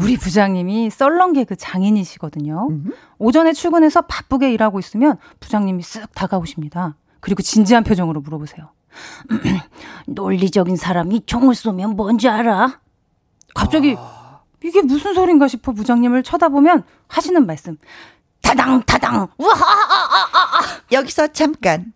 [0.00, 2.68] 우리 부장님이 썰렁 개그 장인이시거든요.
[2.70, 2.92] 음.
[3.18, 6.96] 오전에 출근해서 바쁘게 일하고 있으면 부장님이 쓱 다가오십니다.
[7.20, 8.70] 그리고 진지한 표정으로 물어보세요.
[10.08, 12.80] 논리적인 사람이 총을 쏘면 뭔지 알아?
[13.54, 13.96] 갑자기
[14.64, 17.76] 이게 무슨 소린가 싶어 부장님을 쳐다보면 하시는 말씀.
[18.40, 21.92] 타당 타당 우하하하하 여기서 잠깐.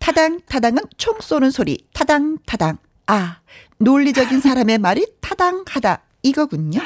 [0.00, 1.86] 타당, 타당은 총 쏘는 소리.
[1.92, 2.78] 타당, 타당.
[3.06, 3.38] 아,
[3.78, 6.02] 논리적인 사람의 말이 타당하다.
[6.22, 6.80] 이거군요.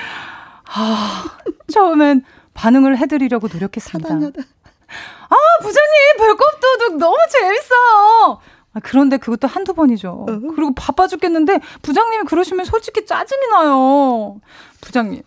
[1.73, 2.23] 처음엔
[2.55, 4.09] 반응을 해드리려고 노력했습니다.
[4.09, 4.43] 타당하다.
[4.43, 8.41] 아, 부장님, 배꼽도둑 너무 재밌어요.
[8.75, 10.27] 아, 그런데 그것도 한두 번이죠.
[10.27, 14.41] 그리고 바빠 죽겠는데 부장님이 그러시면 솔직히 짜증이 나요.
[14.81, 15.23] 부장님.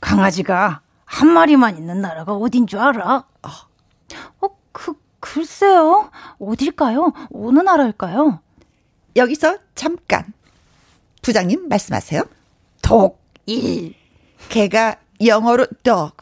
[0.00, 3.24] 강아지가 한 마리만 있는 나라가 어딘 줄 알아?
[4.40, 6.10] 어, 그, 글쎄요.
[6.40, 7.12] 어딜까요?
[7.32, 8.40] 어느 나라일까요?
[9.14, 10.32] 여기서 잠깐.
[11.22, 12.22] 부장님 말씀하세요.
[12.82, 13.94] 독일.
[14.48, 16.16] 개가 영어로 dog.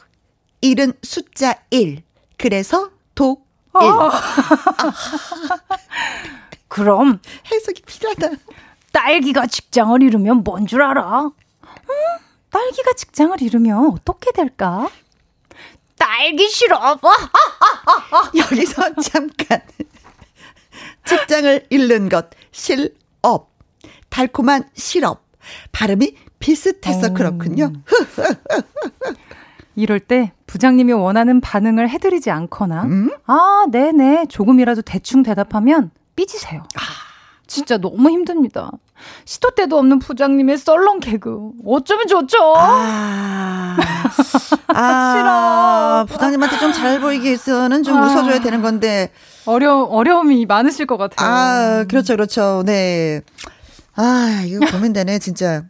[0.61, 2.03] 일은 숫자 1.
[2.37, 3.44] 그래서 독.
[3.83, 3.91] 일.
[6.67, 7.19] 그럼
[7.51, 8.29] 해석이 필요하다.
[8.91, 11.23] 딸기가 직장을 잃으면 뭔 줄 알아?
[11.25, 11.31] 음,
[12.49, 14.89] 딸기가 직장을 잃으면 어떻게 될까?
[15.97, 16.77] 딸기 싫어.
[17.01, 17.01] 와,
[18.35, 19.61] 여기서 잠깐.
[21.05, 23.53] 직장을 잃는 것, 실업.
[24.09, 25.25] 달콤한 시럽.
[25.71, 27.13] 발음이 비슷해서 음.
[27.13, 27.73] 그렇군요.
[29.75, 33.11] 이럴 때 부장님이 원하는 반응을 해드리지 않거나 음?
[33.25, 36.61] 아 네네 조금이라도 대충 대답하면 삐지세요.
[36.75, 36.81] 아.
[37.47, 38.71] 진짜 너무 힘듭니다.
[39.25, 42.37] 시도 때도 없는 부장님의 썰렁 개그 어쩌면 좋죠.
[42.57, 43.77] 아,
[44.73, 48.05] 아, 부장님한테 좀 잘 보이게 해서는 좀 아.
[48.07, 49.11] 웃어줘야 되는 건데.
[49.45, 51.29] 어려 어려움이 많으실 것 같아요.
[51.29, 52.63] 아, 그렇죠, 그렇죠.
[52.65, 53.21] 네.
[53.95, 55.63] 아, 이거 고민되네, 진짜.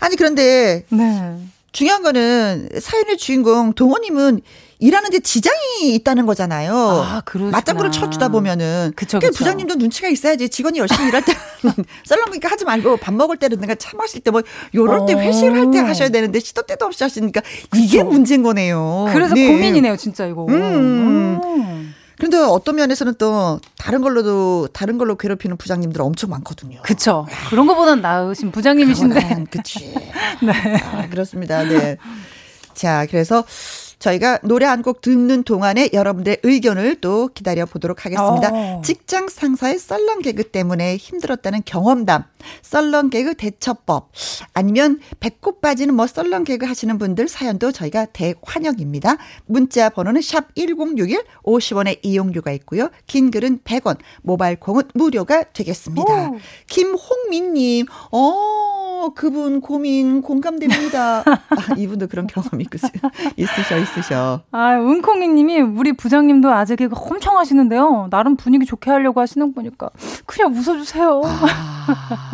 [0.00, 1.38] 아니, 그런데 네.
[1.74, 4.40] 중요한 거는 사연의 주인공 동호님은
[4.78, 6.72] 일하는데 지장이 있다는 거잖아요.
[6.76, 7.22] 아.
[7.50, 8.92] 맞장구를 쳐주다 보면은.
[8.94, 9.38] 그쵸, 그러니까 그쵸.
[9.38, 10.48] 부장님도 눈치가 있어야지.
[10.48, 11.32] 직원이 열심히 일할 때
[12.06, 14.42] 썰렁하니까 하지 말고 밥 먹을 때라든가 차 마실 때 뭐
[14.74, 15.18] 요럴 때 어.
[15.18, 17.40] 회식을 할 때 하셔야 되는데 시도 때도 없이 하시니까
[17.74, 19.06] 이게 문제인 거네요.
[19.12, 19.48] 그래서 네.
[19.48, 20.46] 고민이네요, 진짜 이거.
[20.48, 21.40] 음.
[21.42, 21.94] 음.
[22.24, 26.80] 그런데 어떤 면에서는 또 다른 걸로도 다른 걸로 괴롭히는 부장님들 엄청 많거든요.
[26.82, 27.26] 그쵸.
[27.50, 29.44] 그런 거보단 나으신 부장님이신데.
[29.50, 29.92] 그치.
[30.94, 31.64] 아, 그렇습니다.
[31.64, 31.98] 네.
[32.72, 33.44] 자, 그래서
[33.98, 38.50] 저희가 노래 한 곡 듣는 동안에 여러분들의 의견을 또 기다려 보도록 하겠습니다.
[38.52, 38.80] 어.
[38.82, 42.24] 직장 상사의 썰렁 개그 때문에 힘들었다는 경험담.
[42.62, 44.10] 썰렁 개그 대처법
[44.52, 49.16] 아니면 배꼽 빠지는 뭐 썰렁 개그 하시는 분들 사연도 저희가 대환영입니다.
[49.46, 52.90] 문자 번호는 샵 1061 50원의 이용료가 있고요.
[53.06, 56.30] 긴 글은 100원, 모바일 콩은 무료가 되겠습니다.
[56.30, 56.38] 오.
[56.68, 61.22] 김홍민 님, 어, 그분 고민 공감됩니다.
[61.24, 62.90] 아, 이분도 그런 경험이 있으-
[63.36, 64.40] 있으셔, 있으셔.
[64.50, 68.08] 아, 은콩이 님이 우리 부장님도 아재 개그 엄청 하시는데요.
[68.10, 69.90] 나름 분위기 좋게 하려고 하시는 거 보니까
[70.26, 71.20] 그냥 웃어 주세요.
[71.24, 72.33] 아,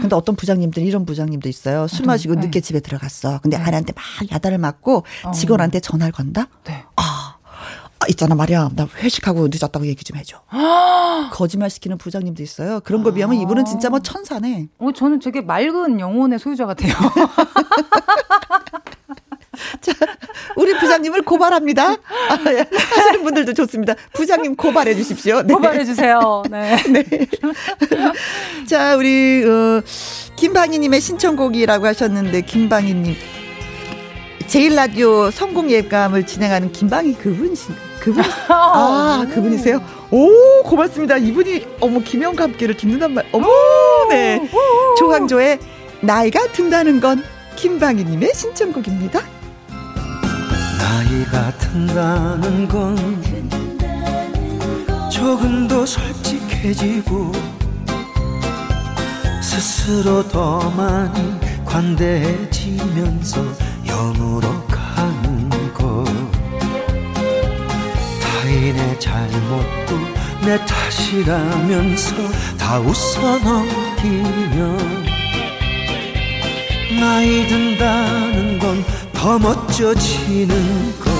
[0.00, 1.86] 근데 어떤 부장님들 이런 부장님도 있어요.
[1.88, 2.42] 술 마시고 네.
[2.42, 3.38] 늦게 집에 들어갔어.
[3.40, 6.48] 근데 아내한테 막 야단을 맞고 직원한테 전화를 건다.
[6.64, 6.84] 네.
[6.96, 7.36] 아,
[7.98, 8.70] 아, 있잖아 말이야.
[8.74, 10.40] 나 회식하고 늦었다고 얘기 좀 해줘.
[11.32, 12.80] 거짓말 시키는 부장님도 있어요.
[12.80, 14.68] 그런 거 비하면 이분은 진짜 뭐 천사네.
[14.78, 16.92] 어, 저는 되게 맑은 영혼의 소유자 같아요.
[20.56, 21.90] 우리 부장님을 고발합니다.
[21.92, 22.66] 아, 예.
[22.72, 23.94] 하시는 분들도 좋습니다.
[24.12, 25.42] 부장님 고발해 주십시오.
[25.42, 25.54] 네.
[25.54, 26.42] 고발해 주세요.
[26.50, 26.76] 네.
[26.88, 27.04] 네.
[28.66, 29.82] 자, 우리, 어,
[30.36, 33.14] 김방희님의 신청곡이라고 하셨는데, 김방희님.
[34.46, 37.54] 제일 라디오 성공 예감을 진행하는 김방희 그분,
[38.00, 39.82] 그분, 아, 그분이세요?
[40.10, 41.16] 오, 고맙습니다.
[41.16, 43.48] 이분이, 어머, 김영과 함께를 듣는단 말, 어머,
[44.10, 44.46] 네.
[44.98, 45.58] 조항조의
[46.00, 47.22] 나이가 든다는 건
[47.56, 49.22] 김방희님의 신청곡입니다.
[50.82, 52.96] 나이가 든다는 건
[55.08, 57.30] 조금 더 솔직해지고
[59.40, 63.44] 스스로 더 많이 관대해지면서
[63.86, 66.04] 영으로 가는 것
[68.20, 69.98] 타인의 잘못도
[70.44, 72.16] 내 탓이라면서
[72.58, 75.06] 다 웃어 넘기면
[76.98, 78.01] 나이 든다는 건
[79.22, 80.48] 더 멋져지는
[80.98, 81.12] 것.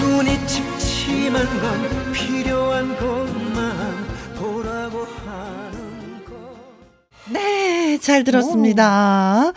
[0.00, 4.06] 눈이 침침한 건 필요한 것만
[4.38, 6.32] 보라고 하는 것.
[7.30, 9.52] 네, 잘 들었습니다.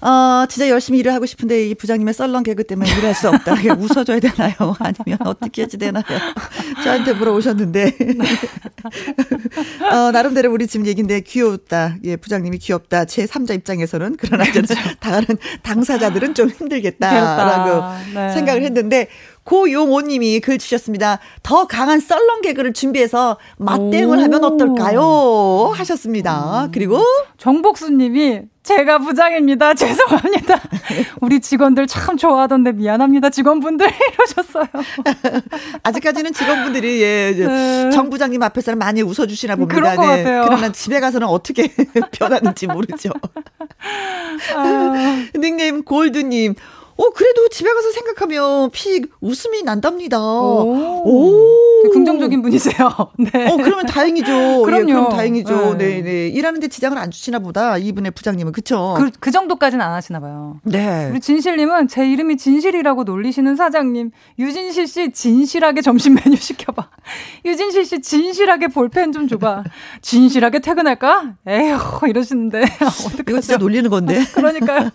[0.00, 3.54] 어, 진짜 열심히 일을 하고 싶은데 이 부장님의 썰렁 개그 때문에 일할 수 없다.
[3.78, 4.54] 웃어줘야 되나요?
[4.78, 6.04] 아니면 어떻게 해야 되나요?
[6.84, 7.96] 저한테 물어오셨는데.
[9.90, 11.96] 어, 나름대로 우리 지금 얘기인데 귀엽다.
[12.04, 13.06] 예, 부장님이 귀엽다.
[13.06, 14.16] 제 3자 입장에서는.
[14.18, 14.66] 그러나 저는
[15.00, 15.26] 다른
[15.62, 17.98] 당사자들은 좀 힘들겠다라고.
[18.14, 18.32] 네.
[18.34, 19.08] 생각을 했는데
[19.48, 21.20] 고용호님이 글 주셨습니다.
[21.42, 24.20] 더 강한 썰렁 개그를 준비해서 맞대응을 오.
[24.20, 25.72] 하면 어떨까요?
[25.74, 26.68] 하셨습니다.
[26.70, 27.00] 그리고
[27.38, 29.72] 정복수님이 제가 부장입니다.
[29.74, 30.60] 죄송합니다.
[31.22, 33.30] 우리 직원들 참 좋아하던데 미안합니다.
[33.30, 34.66] 직원분들 이러셨어요.
[35.82, 37.90] 아직까지는 직원분들이 예, 네.
[37.90, 39.74] 정 부장님 앞에서는 많이 웃어주시나 봅니다.
[39.80, 40.42] 그런 것 같아요.
[40.44, 41.68] 그러나 집에 가서는 어떻게
[42.12, 43.12] 변하는지 모르죠.
[44.54, 46.54] 아, 닉네임 골드님.
[46.98, 50.20] 어, 그래도 집에 가서 생각하면 픽 웃음이 난답니다.
[50.20, 51.02] 오.
[51.04, 51.90] 오.
[51.92, 52.90] 긍정적인 분이세요.
[53.18, 53.46] 네.
[53.46, 54.62] 어, 그러면 다행이죠.
[54.64, 54.90] 그럼요.
[54.90, 55.76] 예, 그럼 다행이죠.
[55.78, 56.02] 네, 네.
[56.02, 56.28] 네.
[56.28, 57.78] 일하는데 지장을 안 주시나 보다.
[57.78, 58.50] 이분의 부장님은.
[58.52, 58.94] 그쵸?
[58.98, 60.60] 그, 그 정도까지는 안 하시나 봐요.
[60.64, 61.08] 네.
[61.10, 64.10] 우리 진실님은 제 이름이 진실이라고 놀리시는 사장님.
[64.40, 66.88] 유진실 씨 진실하게 점심 메뉴 시켜봐.
[67.46, 69.62] 유진실 씨 진실하게 볼펜 좀 줘봐.
[70.02, 71.34] 진실하게 퇴근할까?
[71.46, 73.22] 에휴 이러시는데 어떡하죠?
[73.28, 74.24] 이거 진짜 놀리는 건데.
[74.34, 74.90] 그러니까요.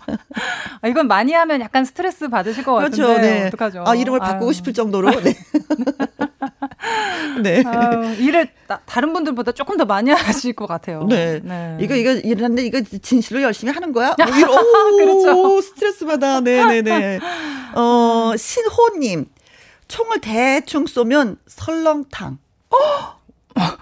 [0.82, 3.20] 아, 이건 많이 하면 약간 스트레스 받으실 것 같은데 그렇죠.
[3.20, 3.46] 네.
[3.46, 3.84] 어떡하죠?
[3.86, 4.52] 아, 이름을 바꾸고 아유.
[4.52, 5.10] 싶을 정도로.
[5.22, 5.36] 네.
[7.40, 7.62] 네.
[7.64, 10.10] 아유, 일을 나- 다른 분들보다 조금 더 많이
[10.42, 11.04] 하실 것 같아요.
[11.04, 11.40] 네.
[11.80, 14.14] 이거, 이거 일하는데 이거 진실로 열심히 하는 거야?
[14.18, 15.60] 뭐 이런, 오, 그렇죠.
[15.60, 16.40] 스트레스 받아.
[16.40, 17.20] 네 네 네.
[17.76, 19.26] 어, 신호 님.
[19.86, 22.38] 총을 대충 쏘면 설렁탕.
[22.70, 22.76] 어?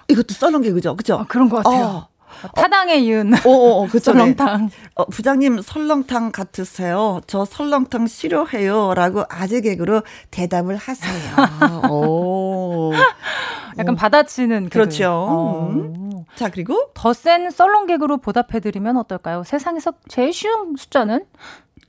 [0.09, 0.95] 이것도 썰렁 개 그죠?
[0.97, 1.15] 그죠?
[1.21, 2.09] 아, 그런 것 같아요.
[2.55, 4.13] 타당에 이은 어, 어, 어, 그쵸.
[4.15, 4.21] 네.
[4.21, 4.71] 설렁탕.
[4.97, 7.21] 어, 부장님 설렁탕 같으세요.
[7.27, 8.95] 저 설렁탕 싫어해요.
[8.95, 11.91] 라고 아재 개그로 대답을 하세요.
[11.91, 12.93] 오.
[13.79, 14.71] 약간 받아치는 개그.
[14.71, 15.11] 그렇죠.
[15.11, 15.69] 어.
[15.71, 16.11] 음.
[16.37, 19.45] 자, 그리고 더 센 썰렁 개그로 보답해드리면 어떨까요?
[19.45, 21.25] 세상에서 제일 쉬운 숫자는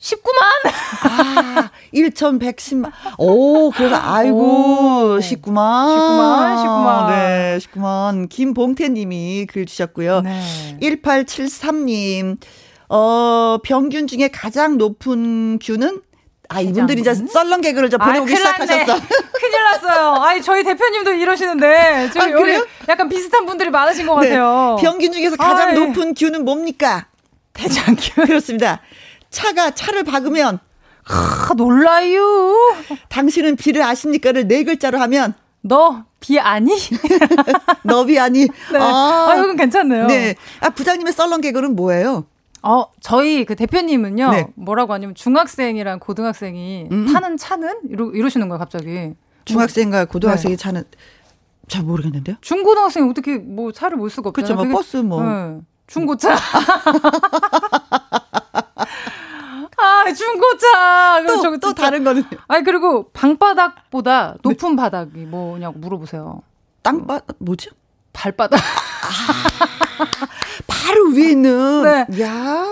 [0.04, 0.42] 19만!
[1.06, 2.92] 아, 1,110만.
[3.18, 5.18] 오, 그래서, 아이고, 오.
[5.20, 5.96] 19만.
[5.96, 7.08] 19만, 19만.
[7.10, 8.28] 네, 19만.
[8.28, 10.20] 김봉태 님이 글 주셨고요.
[10.22, 10.78] 네.
[10.82, 12.38] 1873님,
[12.90, 16.02] 어, 병균 중에 가장 높은 균은?
[16.50, 17.14] 아, 이분들이 이제?
[17.14, 18.66] 썰렁 개그를 저 보내오기 큰일 났네.
[18.66, 19.08] 시작하셨어.
[19.32, 20.22] 큰일 났어요.
[20.22, 22.10] 아니, 저희 대표님도 이러시는데.
[22.12, 22.68] 지금 아, 그래요?
[22.90, 24.32] 약간 비슷한 분들이 많으신 것 네.
[24.32, 24.76] 같아요.
[24.82, 25.74] 병균 중에서 가장 아이.
[25.76, 27.08] 높은 균은 뭡니까?
[27.54, 28.26] 대장균.
[28.26, 28.82] 그렇습니다.
[29.34, 30.60] 차가 차를 박으면
[31.10, 32.56] 아, 놀라요.
[33.10, 36.72] 당신은 비를 아십니까를 네 글자로 하면 너 비 아니?
[37.84, 38.48] 너비 아니.
[38.48, 38.80] 네.
[38.80, 40.08] 아, 이건 괜찮네요.
[40.08, 40.36] 네.
[40.62, 42.24] 아, 부장님의 썰렁 개그는 뭐예요?
[42.62, 44.32] 어, 저희 그 대표님은요.
[44.32, 44.48] 네.
[44.56, 47.12] 뭐라고 하냐면 중학생이랑 고등학생이 음.
[47.12, 49.12] 타는 차는 이러, 이러시는 거예요, 갑자기.
[49.44, 50.86] 중학생과 고등학생이 차는
[51.68, 52.38] 잘 모르겠는데요.
[52.40, 54.56] 중고등학생이 어떻게 뭐 차를 몰 수가 없잖아요.
[54.56, 54.70] 그렇죠.
[54.70, 55.22] 뭐 버스 뭐.
[55.24, 55.60] 네.
[55.88, 56.38] 중고차.
[60.06, 61.26] 아, 중고차.
[61.28, 66.42] 또, 저거 또 다른 거는 아니, 그리고 방바닥보다 높은 바닥이 뭐냐고 물어보세요.
[66.82, 67.72] 땅바 뭐죠?
[68.12, 68.60] 발바닥.
[70.68, 71.84] 바로 위에 있는.
[71.84, 72.22] 네.
[72.22, 72.66] 야.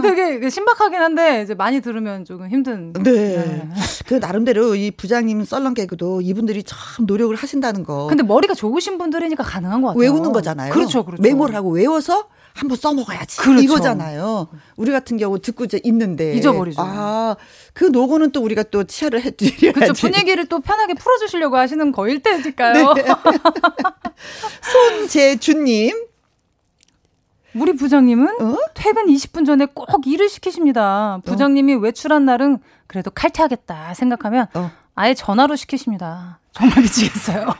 [0.00, 2.94] 되게 신박하긴 한데, 이제 많이 들으면 조금 힘든.
[2.94, 3.68] 네.
[4.06, 8.06] 그 나름대로 이 부장님 썰렁 개그도 이분들이 참 노력을 하신다는 거.
[8.06, 10.00] 근데 머리가 좋으신 분들이니까 가능한 것 같아요.
[10.00, 10.72] 외우는 거잖아요.
[10.72, 11.22] 그렇죠, 그렇죠.
[11.22, 13.38] 메모를 하고 외워서 한번 써먹어야지.
[13.38, 13.62] 그렇죠.
[13.62, 14.48] 이거잖아요.
[14.76, 16.34] 우리 같은 경우 듣고 이제 있는데.
[16.34, 16.80] 잊어버리죠.
[16.82, 17.36] 아,
[17.72, 19.72] 그 노고는 또 우리가 또 치아를 해드려야지.
[19.72, 19.92] 그렇죠.
[19.94, 22.94] 분위기를 또 편하게 풀어주시려고 하시는 거 일대니까요.
[22.94, 23.04] 네.
[24.98, 26.06] 손재준님.
[27.54, 28.56] 우리 부장님은 어?
[28.74, 31.20] 퇴근 20분 전에 꼭 일을 시키십니다.
[31.24, 34.70] 부장님이 외출한 날은 그래도 칼퇴하겠다 생각하면 어.
[34.94, 36.40] 아예 전화로 시키십니다.
[36.52, 37.54] 정말 미치겠어요.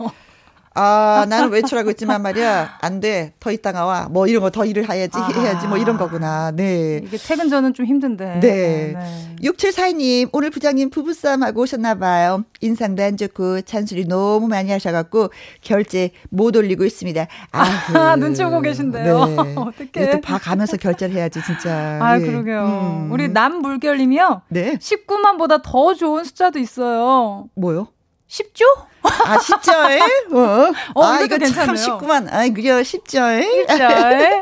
[0.75, 2.79] 아, 나는 외출하고 있지만 말이야.
[2.81, 3.35] 안 돼.
[3.41, 4.09] 더 있다가 와.
[4.11, 5.29] 뭐 이런 거 더 일을 해야지, 아.
[5.41, 5.67] 해야지.
[5.67, 6.51] 뭐 이런 거구나.
[6.51, 7.01] 네.
[7.05, 8.41] 이게 퇴근 전은 좀 힘든데.
[8.41, 8.95] 네.
[8.97, 9.37] 네.
[9.43, 12.45] 6742님, 오늘 부장님 부부싸움 하고 오셨나봐요.
[12.61, 15.31] 인상도 안 좋고, 잔소리 너무 많이 하셔갖고,
[15.63, 17.27] 결제 못 올리고 있습니다.
[17.53, 17.97] 아휴.
[17.99, 19.17] 아, 눈치 보고 계신데요.
[19.57, 19.91] 어떡해.
[19.97, 21.99] 이거 또 봐가면서 결제를 해야지, 진짜.
[22.01, 22.25] 아, 예.
[22.25, 22.65] 그러게요.
[22.65, 23.13] 음.
[23.13, 24.43] 우리 남물결님이요.
[24.49, 24.77] 네.
[24.77, 27.47] 19만보다 더 좋은 숫자도 있어요.
[27.55, 27.89] 뭐요?
[28.29, 28.65] 10조?
[29.03, 30.33] 아, 10조에?
[30.35, 30.73] 어.
[30.95, 31.99] 어, 아, 이거 참 괜찮네요.
[31.99, 32.29] 19만.
[32.33, 33.67] 아, 그려 10조에?
[33.67, 34.41] 짤.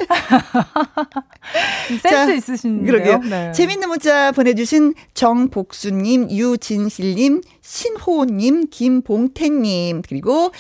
[1.89, 2.87] 센스 자, 있으신데요.
[2.93, 3.19] 그러게요.
[3.29, 3.53] 네.
[3.53, 10.53] 재밌는 문자 보내주신 정복수님, 유진실님, 신호님, 김봉태님, 그리고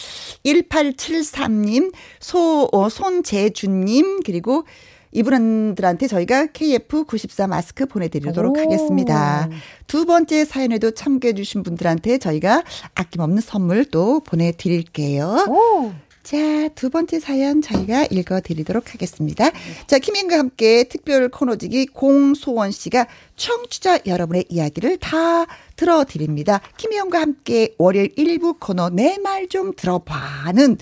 [0.44, 4.64] 1873님, 소, 어, 손재준님, 그리고
[5.12, 8.60] 이분들한테 저희가 KF94 마스크 보내드리도록 오.
[8.60, 9.48] 하겠습니다.
[9.86, 12.62] 두 번째 사연에도 참여해주신 분들한테 저희가
[12.94, 15.46] 아낌없는 선물 또 보내드릴게요.
[15.48, 15.92] 오.
[16.22, 16.36] 자,
[16.74, 19.50] 두 번째 사연 저희가 읽어드리도록 하겠습니다.
[19.86, 25.46] 자, 김인과 함께 특별 코너지기 공소원 씨가 청취자 여러분의 이야기를 다
[25.76, 26.60] 들어드립니다.
[26.76, 30.76] 김희영과 함께 월요일 일부 코너 내 말 좀 들어봐는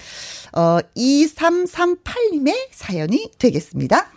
[0.55, 4.11] 어 2338님의 사연이 되겠습니다.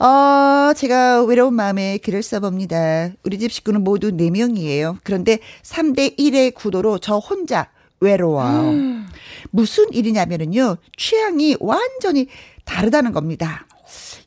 [0.00, 3.10] 어, 제가 외로운 마음에 글을 써봅니다.
[3.22, 4.96] 우리 집 식구는 모두 4명이에요.
[5.04, 7.68] 그런데 3대 1의 구도로 저 혼자
[8.00, 9.04] 외로워요.
[9.50, 12.28] 무슨 일이냐면은요, 취향이 완전히
[12.64, 13.66] 다르다는 겁니다.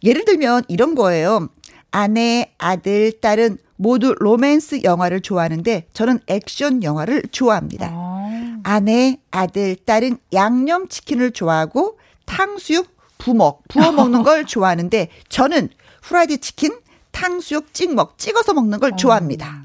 [0.04, 1.50] 예를 들면 이런 거예요.
[1.90, 7.90] 아내, 아들, 딸은 모두 로맨스 영화를 좋아하는데 저는 액션 영화를 좋아합니다.
[7.92, 8.60] 아.
[8.64, 15.70] 아내, 아들, 딸은 양념치킨을 좋아하고 탕수육 부먹, 부어 먹는 걸 좋아하는데 저는
[16.02, 16.78] 후라이드 치킨,
[17.12, 19.64] 탕수육 찍먹, 찍어서 먹는 걸 좋아합니다.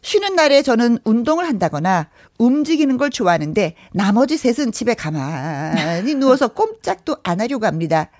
[0.00, 7.40] 쉬는 날에 저는 운동을 한다거나 움직이는 걸 좋아하는데 나머지 셋은 집에 가만히 누워서 꼼짝도 안
[7.40, 8.10] 하려고 합니다.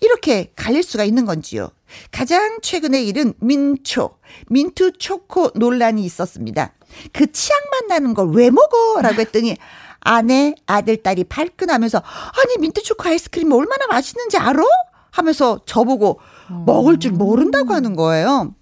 [0.00, 1.70] 이렇게 갈릴 수가 있는 건지요.
[2.10, 4.16] 가장 최근의 일은 민초,
[4.48, 6.74] 민트 초코 논란이 있었습니다.
[7.12, 9.00] 그 치약만 나는 걸 왜 먹어?
[9.00, 9.56] 라고 했더니
[10.00, 14.62] 아내, 아들, 딸이 발끈하면서 아니 민트 초코 아이스크림 얼마나 맛있는지 알아?
[15.10, 16.20] 하면서 저보고
[16.66, 18.54] 먹을 줄 모른다고 하는 거예요.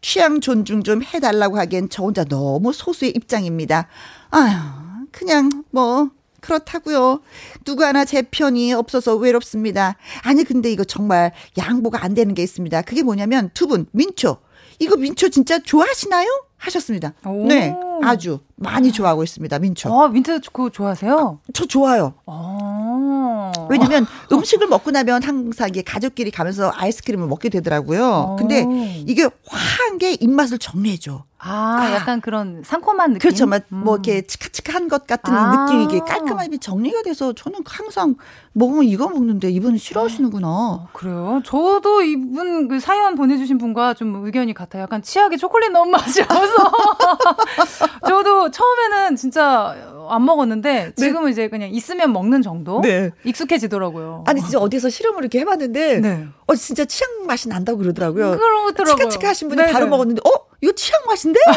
[0.00, 3.88] 취향 존중 좀 해달라고 하기엔 저 혼자 너무 소수의 입장입니다.
[4.30, 7.20] 아휴, 그냥 뭐 그렇다고요.
[7.64, 9.96] 누구 하나 제 편이 없어서 외롭습니다.
[10.22, 12.82] 아니 근데 이거 정말 양보가 안 되는 게 있습니다.
[12.82, 14.38] 그게 뭐냐면 두 분 민초
[14.78, 16.28] 이거 민초 진짜 좋아하시나요?
[16.56, 17.12] 하셨습니다.
[17.26, 17.46] 오.
[17.46, 19.58] 네, 아주 많이 좋아하고 있습니다.
[19.58, 20.02] 민초.
[20.02, 21.40] 아, 민트 초코 좋아하세요?
[21.52, 22.14] 저 좋아요.
[22.26, 23.52] 아.
[23.70, 28.36] 왜냐면 음식을 먹고 나면 항상 이게 가족끼리 가면서 아이스크림을 먹게 되더라고요.
[28.38, 28.72] 근데 오.
[29.06, 31.24] 이게 화한 게 입맛을 정리해줘.
[31.40, 33.20] 아, 약간 그런 상콤한 느낌.
[33.20, 33.46] 그렇죠.
[33.46, 33.86] 막뭐 음.
[34.04, 35.66] 이렇게 치카치카한 것 같은 아.
[35.66, 38.16] 느낌이 이게 깔끔함이 정리가 돼서 저는 항상
[38.54, 40.48] 먹으면 이거 먹는데 이분은 싫어하시는구나.
[40.48, 41.40] 어, 그래요?
[41.44, 44.82] 저도 이분 그 사연 보내주신 분과 좀 의견이 같아요.
[44.82, 46.54] 약간 치약에 초콜릿 넣은 맛이 나서.
[48.06, 49.74] 저도 처음에는 진짜
[50.10, 52.80] 안 먹었는데 지금은 이제 그냥 있으면 먹는 정도?
[52.80, 53.10] 네.
[53.24, 54.24] 익숙해지더라고요.
[54.26, 56.26] 아니 진짜 어디서 실험을 이렇게 해봤는데 네.
[56.46, 58.30] 어 진짜 치약 맛이 난다고 그러더라고요.
[58.36, 58.96] 그러더라고요.
[58.96, 59.72] 치카치카 하신 분이 네네.
[59.72, 61.38] 바로 먹었는데 어 이거 치약 맛인데?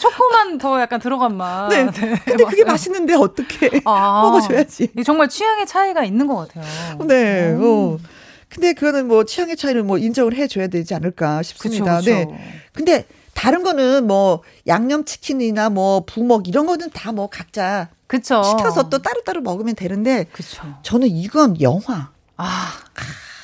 [0.00, 1.68] 초코만 더 약간 들어간 맛.
[1.68, 1.86] 네.
[2.24, 2.64] 근데 그게.
[2.64, 4.22] 맛있는데 어떻게 아.
[4.22, 4.90] 먹어줘야지.
[5.04, 6.64] 정말 취향의 차이가 있는 것 같아요.
[7.06, 7.56] 네.
[7.58, 7.98] 어.
[8.48, 11.98] 근데 그거는 뭐 취향의 차이를 뭐 인정을 해줘야 되지 않을까 싶습니다.
[11.98, 12.30] 그쵸, 그쵸.
[12.30, 12.38] 네.
[12.72, 13.04] 근데
[13.38, 18.42] 다른 거는 뭐 양념 치킨이나 뭐 부먹 이런 거는 다 뭐 각자 그쵸.
[18.42, 20.62] 시켜서 또 따로따로 먹으면 되는데 그쵸.
[20.82, 22.10] 저는 이건 영화.
[22.36, 22.72] 아,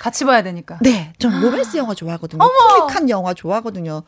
[0.00, 0.78] 같이 봐야 되니까.
[0.80, 1.12] 네.
[1.18, 2.40] 전 로맨스 영화 좋아하거든요.
[2.42, 4.02] 코믹한 영화 좋아하거든요.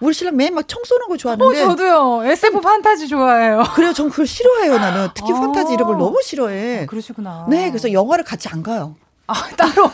[0.00, 1.58] 우리 신랑 매일 막총 쏘는 거 어, 좋아하는데.
[1.64, 2.24] 저도요.
[2.24, 3.62] SF 판타지 좋아해요.
[3.74, 3.92] 그래요.
[3.92, 5.08] 전 그걸 싫어해요, 나는.
[5.14, 5.40] 특히 아.
[5.40, 6.86] 판타지 이런 걸 너무 싫어해.
[6.86, 7.46] 그러시구나.
[7.48, 8.96] 네, 그래서 영화를 같이 안 가요.
[9.28, 9.90] 아, 따로,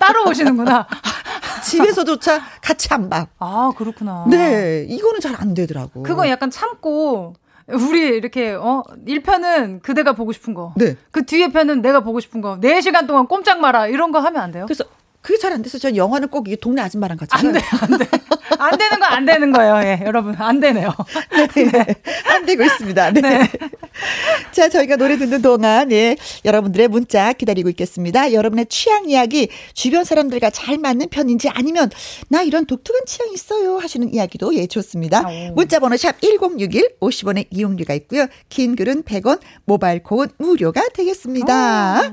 [0.00, 0.86] 따로 오시는구나.
[1.72, 3.26] 집에서조차 같이 안 봐.
[3.38, 4.26] 아, 그렇구나.
[4.28, 6.02] 네, 이거는 잘 안 되더라고.
[6.02, 7.34] 그거 약간 참고,
[7.68, 10.74] 우리 이렇게, 어, 1편은 그대가 보고 싶은 거.
[10.76, 10.96] 네.
[11.10, 12.58] 그 뒤에 편은 내가 보고 싶은 거.
[12.60, 13.86] 4시간 동안 꼼짝 마라.
[13.88, 14.66] 이런 거 하면 안 돼요?
[14.66, 14.84] 그래서
[15.22, 17.60] 그게 잘 안 돼서 전 영화는 꼭 이게 동네 아줌마랑 같이 안 돼.
[17.80, 18.06] 안 돼.
[18.62, 19.76] 안 되는 거안 되는 거예요.
[19.84, 20.34] 예, 여러분.
[20.38, 20.94] 안 되네요.
[21.54, 21.94] 네.
[22.26, 23.10] 안 되고 있습니다.
[23.12, 23.50] 네.
[24.52, 28.32] 자, 저희가 노래 듣는 동안, 예, 여러분들의 문자 기다리고 있겠습니다.
[28.32, 31.90] 여러분의 취향 이야기, 주변 사람들과 잘 맞는 편인지 아니면,
[32.28, 35.22] 나 이런 독특한 취향 있어요 하시는 이야기도 예, 좋습니다.
[35.54, 38.26] 문자 번호 샵 1061, 50원의 이용료가 있고요.
[38.48, 42.12] 긴 글은 100원, 모바일 콩은 무료가 되겠습니다.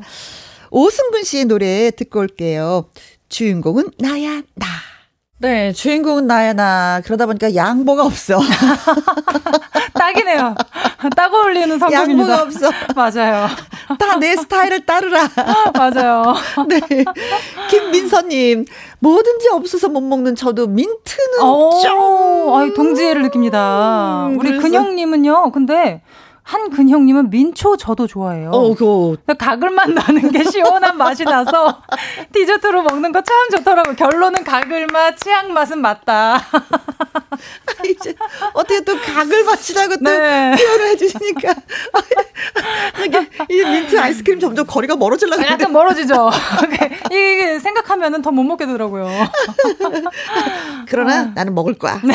[0.72, 2.90] 오승근 씨의 노래 듣고 올게요.
[3.30, 4.89] 주인공은 나야, 나.
[5.42, 7.02] 네, 주인공은 나야, 나.
[7.06, 8.40] 그러다 보니까 양보가 없어.
[9.94, 10.54] 딱이네요.
[11.16, 12.34] 딱 어울리는 성격입니다.
[12.34, 12.70] 양보가 없어.
[12.96, 13.48] 맞아요.
[13.98, 15.30] 다 내 스타일을 따르라.
[15.74, 16.36] 맞아요.
[16.68, 16.82] 네.
[17.70, 18.66] 김민서님,
[19.00, 22.54] 뭐든지 없어서 못 먹는 저도 민트는 오, 좀.
[22.56, 24.28] 아이, 동지애를 느낍니다.
[24.28, 26.02] 음, 우리 그래서- 근형님은요, 근데,
[26.50, 28.50] 한 근형님은 민초 저도 좋아해요.
[28.52, 31.80] 어, 그, 가글맛 나는 게 시원한 맛이 나서
[32.34, 33.96] 디저트로 먹는 거 참 좋더라고요.
[33.96, 36.42] 결론은 가글맛, 치약 맛은 맞다.
[37.88, 38.16] 이제,
[38.54, 38.96] 어떻게 또
[39.46, 40.56] 맞히다고 또 네.
[40.58, 41.54] 표현을 해주시니까.
[43.06, 45.54] 이게, 이 민트 아이스크림 점점 거리가 멀어지려고 하는데.
[45.54, 46.32] 약간 멀어지죠.
[47.12, 49.08] 이게 생각하면은 더 못 먹게 되더라고요.
[50.88, 52.00] 그러나 나는 먹을 거야.
[52.04, 52.14] 네.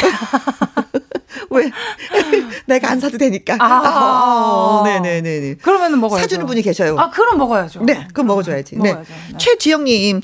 [1.50, 1.70] 왜?
[2.66, 3.56] 내가 안 사도 되니까.
[3.60, 4.80] 아.
[4.80, 5.56] 어, 네네네네.
[5.62, 6.22] 그러면은 먹어야죠.
[6.22, 6.96] 사주는 분이 계셔요.
[6.98, 7.82] 아, 그럼 먹어야죠.
[7.84, 8.76] 네, 그럼 먹어줘야지.
[8.78, 8.90] 네.
[8.90, 9.12] 먹어야죠.
[9.32, 9.38] 네.
[9.38, 10.22] 최주영님,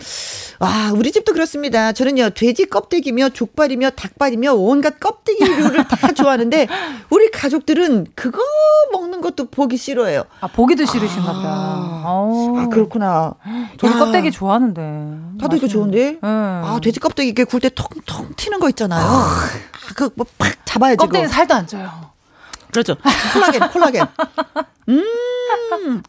[0.62, 1.92] 아, 우리 집도 그렇습니다.
[1.92, 6.68] 저는요, 돼지 껍데기며 족발이며 닭발이며 온갖 껍데기류를 다 좋아하는데,
[7.08, 8.42] 우리 가족들은 그거
[8.92, 10.24] 먹는 것도 보기 싫어해요.
[10.40, 12.02] 아, 보기도 싫으신가 보다.
[12.04, 12.58] 어우.
[12.58, 13.34] 아, 그렇구나.
[13.78, 14.82] 저도 야, 껍데기 좋아하는데.
[15.38, 16.12] 나도 이거 좋은데?
[16.12, 16.18] 네.
[16.22, 19.02] 아, 돼지 껍데기 이렇게 굴때 통통 튀는 거 있잖아요.
[19.02, 19.30] 아,
[19.96, 20.98] 그, 뭐, 팍 잡아야지.
[20.98, 21.26] 껍데기.
[21.26, 21.90] 살도 안 쪄요.
[22.72, 22.94] 그렇죠.
[23.32, 24.06] 콜라겐, 콜라겐.
[24.88, 26.02] 음.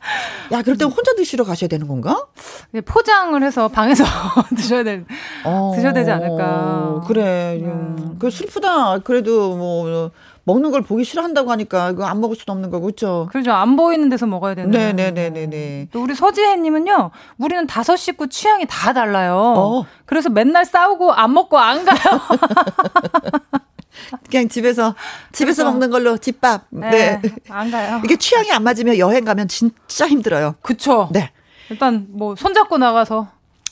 [0.51, 2.25] 야, 그럴 때 혼자 드시러 가셔야 되는 건가?
[2.71, 4.03] 이제 포장을 해서 방에서
[4.55, 5.05] 드셔야 될.
[5.43, 7.01] 어, 드셔야 되지 않을까.
[7.07, 7.59] 그래.
[7.61, 7.65] 네.
[7.67, 8.99] 음, 그 슬프다.
[8.99, 10.11] 그래도 뭐
[10.43, 13.27] 먹는 걸 보기 싫어한다고 하니까 이거 안 먹을 수는 없는 거고 그렇죠.
[13.31, 13.51] 그렇죠.
[13.51, 14.71] 안 보이는 데서 먹어야 되는.
[14.71, 15.87] 네 네 네 네 네.
[15.91, 19.35] 또 우리 서지혜님은요, 우리는 다섯 식구 취향이 다 달라요.
[19.35, 19.85] 어.
[20.05, 21.97] 그래서 맨날 싸우고 안 먹고 안 가요.
[24.29, 24.95] 그냥 집에서
[25.31, 25.71] 집에서 그렇죠.
[25.71, 26.65] 먹는 걸로 집밥.
[26.69, 27.21] 네.
[27.49, 28.01] 안 가요.
[28.03, 30.55] 이게 취향이 안 맞으면 여행 가면 진짜 힘들어요.
[30.61, 31.09] 그쵸.
[31.11, 31.31] 네.
[31.69, 33.31] 일단 뭐 손잡고 나가서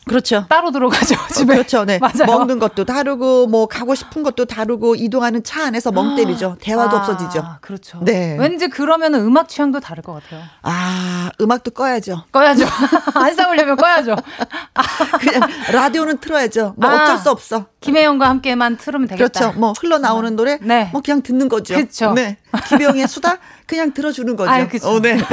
[0.10, 0.46] 그렇죠.
[0.50, 1.54] 따로 들어가죠 집에.
[1.54, 1.86] 그렇죠.
[1.86, 2.00] 네.
[2.00, 2.26] 맞아요.
[2.26, 6.58] 먹는 것도 다르고 뭐 가고 싶은 것도 다르고 이동하는 차 안에서 멍 때리죠.
[6.60, 7.46] 대화도 아, 없어지죠.
[7.62, 8.00] 그렇죠.
[8.02, 8.36] 네.
[8.40, 10.42] 왠지 그러면 음악 취향도 다를 것 같아요.
[10.64, 12.24] 아, 음악도 꺼야죠.
[12.32, 12.66] 꺼야죠.
[13.14, 14.16] 안 싸우려면 꺼야죠.
[15.22, 15.42] 그냥
[15.72, 16.74] 라디오는 틀어야죠.
[16.78, 17.04] 뭐 아.
[17.04, 17.66] 어쩔 수 없어.
[17.82, 19.40] 김혜영과 함께만 틀으면 되겠다.
[19.40, 19.60] 그렇죠.
[19.60, 20.90] 뭐 흘러나오는 노래 네.
[20.92, 21.76] 뭐 그냥 듣는 거죠.
[21.76, 22.14] 그쵸.
[22.14, 22.38] 네.
[22.68, 24.50] 김영의 수다 그냥 들어주는 거죠.
[24.52, 24.90] 아이, 그쵸.
[24.90, 25.18] 어, 네.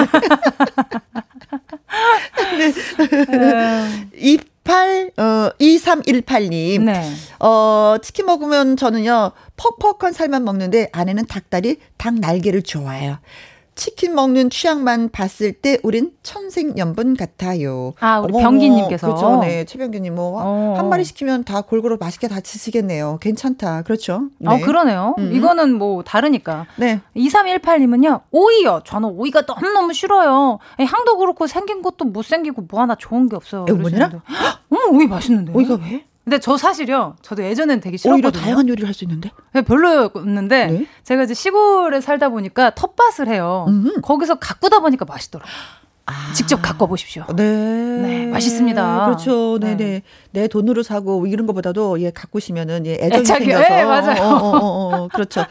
[3.30, 6.82] 음, 28, 어, 2318님.
[6.82, 7.12] 네.
[7.40, 13.18] 어, 치킨 먹으면 저는요, 퍽퍽한 살만 먹는데 아내는 닭다리, 닭 날개를 좋아해요.
[13.76, 17.92] 치킨 먹는 취향만 봤을 때 우린 천생연분 같아요.
[18.00, 19.06] 아, 우리 병기님께서.
[19.06, 19.40] 그렇죠.
[19.40, 19.64] 네.
[19.64, 20.74] 최병기님 뭐, 어.
[20.78, 23.18] 한 마리 시키면 다 골고루 맛있게 다 드시겠네요.
[23.20, 23.82] 괜찮다.
[23.82, 24.28] 그렇죠.
[24.38, 24.50] 네.
[24.50, 25.14] 어, 그러네요.
[25.18, 25.30] 음.
[25.32, 26.66] 이거는 뭐 다르니까.
[26.76, 27.00] 네.
[27.16, 28.80] 2318님은요, 오이요.
[28.86, 30.58] 저는 오이가 너무너무 싫어요.
[30.78, 33.66] 향도 그렇고 생긴 것도 못생기고 뭐 하나 좋은 게 없어요.
[33.68, 33.96] 이거 뭐냐?
[33.96, 34.20] 이러시는데.
[34.70, 35.52] 어머, 오이 맛있는데.
[35.52, 36.06] 오이가 왜?
[36.26, 38.42] 근데 저 사실요, 저도 예전엔 되게 오히려 싫었거든요.
[38.42, 39.30] 다양한 요리를 할 수 있는데?
[39.64, 40.86] 별로였는데, 네.
[41.04, 43.66] 제가 이제 시골에 살다 보니까 텃밭을 해요.
[43.68, 44.00] 음.
[44.02, 45.54] 거기서 가꾸다 보니까 맛있더라고요.
[46.06, 46.32] 아.
[46.34, 47.24] 직접 가꿔 보십시오.
[47.34, 47.42] 네.
[47.42, 49.06] 네, 맛있습니다.
[49.06, 49.58] 그렇죠.
[49.60, 49.76] 네.
[49.76, 50.02] 네 네.
[50.30, 53.78] 내 돈으로 사고 이런 것보다도 예, 가꾸시면은 예, 애정이 애착이, 생겨서.
[53.78, 54.22] 예, 맞아요.
[54.22, 55.44] 어, 어, 어, 어, 그렇죠.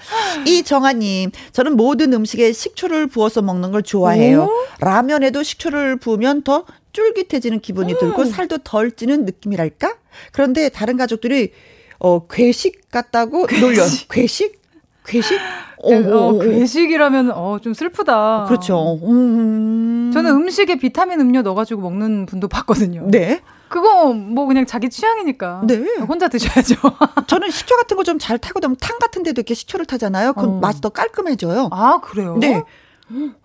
[0.47, 4.49] 이정아님, 저는 모든 음식에 식초를 부어서 먹는 걸 좋아해요.
[4.79, 9.95] 라면에도 식초를 부으면 더 쫄깃해지는 기분이 들고 살도 덜 찌는 느낌이랄까?
[10.31, 11.51] 그런데 다른 가족들이
[11.99, 13.83] 어, 괴식 같다고 놀려.
[14.09, 14.61] 괴식?
[15.05, 15.37] 괴식?
[15.85, 16.39] 어, 어, 어, 어.
[16.39, 18.45] 괴식이라면 어, 좀 슬프다.
[18.47, 18.99] 그렇죠.
[19.03, 20.11] 음.
[20.13, 23.03] 저는 음식에 비타민 음료 넣어가지고 먹는 분도 봤거든요.
[23.07, 23.41] 네.
[23.69, 25.61] 그거 뭐 그냥 자기 취향이니까.
[25.65, 25.83] 네.
[26.07, 26.75] 혼자 드셔야죠.
[27.27, 28.75] 저는 식초 같은 거 좀 잘 타거든요.
[28.79, 30.33] 탕 같은 데도 이렇게 식초를 타잖아요.
[30.33, 30.59] 그럼 어.
[30.59, 31.69] 맛이 더 깔끔해져요.
[31.71, 32.37] 아 그래요?
[32.39, 32.63] 네.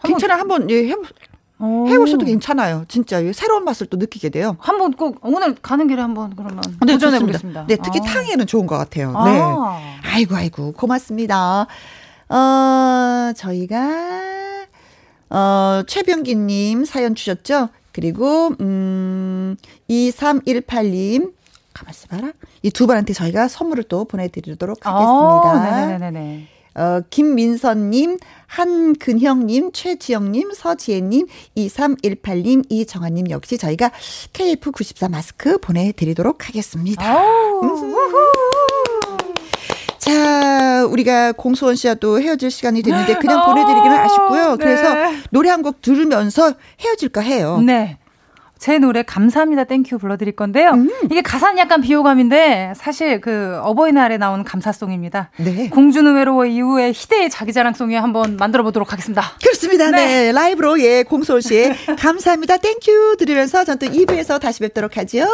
[0.05, 0.37] 괜찮아.
[0.39, 0.95] 한번 예, 해
[1.63, 1.87] 오.
[1.89, 2.85] 해보셔도 괜찮아요.
[2.89, 4.57] 진짜 새로운 맛을 또 느끼게 돼요.
[4.61, 7.19] 한번 꼭 오늘 가는 길에 한번 그러면 네, 도전해.
[7.19, 7.67] 보겠습니다.
[7.67, 8.07] 네, 특히 아.
[8.07, 9.13] 탕에는 좋은 것 같아요.
[9.15, 9.25] 아.
[9.25, 10.09] 네.
[10.11, 11.67] 아이고, 아이고, 고맙습니다.
[12.31, 14.67] 어, 저희가,
[15.31, 17.69] 어, 최병기님 사연 주셨죠?
[17.93, 19.57] 그리고, 음,
[19.89, 21.33] 2318님,
[21.75, 22.33] 가만있어 봐라.
[22.63, 25.13] 이 두 분한테 저희가 선물을 또 보내드리도록 하겠습니다.
[25.85, 26.47] 어, 네네네.
[26.77, 31.27] 어, 김민선님, 한근형님, 최지영님, 서지혜님,
[31.57, 33.91] 2318님, 이정아님 역시 저희가
[34.33, 37.05] KF94 마스크 보내드리도록 하겠습니다.
[40.15, 44.57] 자, 우리가 공소원 씨와 또 헤어질 시간이 됐는데 그냥 어, 보내드리기는 아쉽고요.
[44.57, 44.65] 네.
[44.65, 44.95] 그래서
[45.31, 47.61] 노래 한 곡 들으면서 헤어질까 해요.
[47.65, 47.99] 네.
[48.59, 50.73] 제 노래 감사합니다 thank you 불러드릴 건데요.
[50.73, 50.91] 음.
[51.05, 55.31] 이게 가사는 약간 비호감인데 사실 그 어버이날에 나온 감사송입니다.
[55.39, 55.71] 네.
[55.71, 59.23] 공주는 외로워 이후에 희대의 자기자랑송에 한번 만들어 보도록 하겠습니다.
[59.43, 59.91] 그렇습니다.
[59.91, 60.07] 네.
[60.07, 60.33] 네.
[60.33, 62.59] 라이브로 예, 공소원 씨의 감사합니다.
[62.59, 65.27] thank you 들으면서 전 또 2부에서 다시 뵙도록 하죠.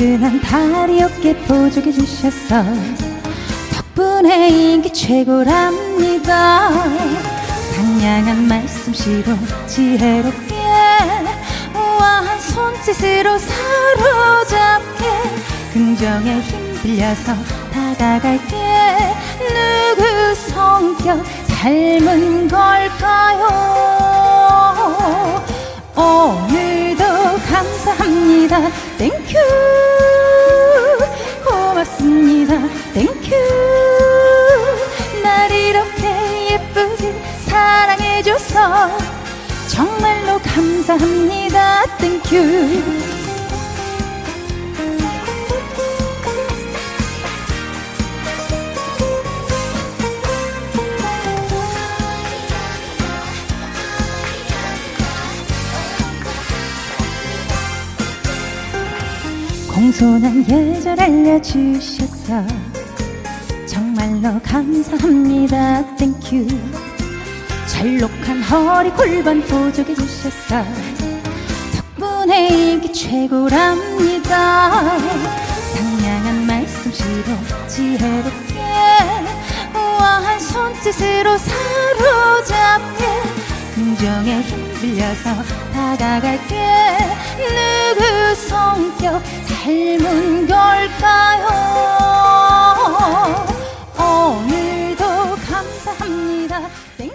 [0.00, 2.64] 매끈한 다리 어깨 보조개 주셔서
[3.70, 6.70] 덕분에 인기 최고랍니다.
[7.74, 9.36] 상냥한 말씀씨로
[9.66, 10.54] 지혜롭게
[11.74, 15.04] 우아한 손짓으로 사로잡게
[15.74, 17.34] 긍정에 힘 빌려서
[17.70, 18.56] 다가갈게.
[19.96, 23.48] 누구 성격 닮은 걸까요?
[25.94, 26.89] 오늘도
[27.48, 28.70] 감사합니다.
[28.98, 29.34] 땡큐
[31.44, 32.58] 고맙습니다.
[32.94, 33.30] 땡큐
[35.22, 37.14] 날 이렇게 예쁘게
[37.46, 38.98] 사랑해줘서
[39.68, 41.84] 정말로 감사합니다.
[41.98, 43.19] 땡큐
[59.80, 62.44] 공손한 예절 알려주셔서
[63.66, 65.96] 정말로 감사합니다.
[65.96, 66.46] Thank you
[67.66, 70.62] 잘록한 허리 골반 보조개 주셔서
[71.96, 74.98] 덕분에 인기 최고랍니다.
[75.72, 77.24] 상냥한 말솜씨로
[77.66, 78.60] 지혜롭게
[79.74, 83.06] 우아한 손짓으로 사로잡게
[83.74, 85.42] 긍정의 힘 빌려서
[85.74, 86.56] 다가갈게.
[87.36, 91.46] 누구 성격 닮은 걸까요?
[93.98, 95.04] 오늘도
[95.46, 96.62] 감사합니다.
[96.96, 97.12] 땡큐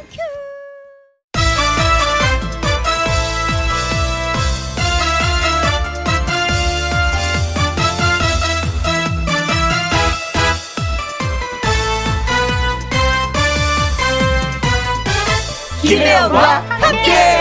[15.81, 17.34] 김혜영과 함께.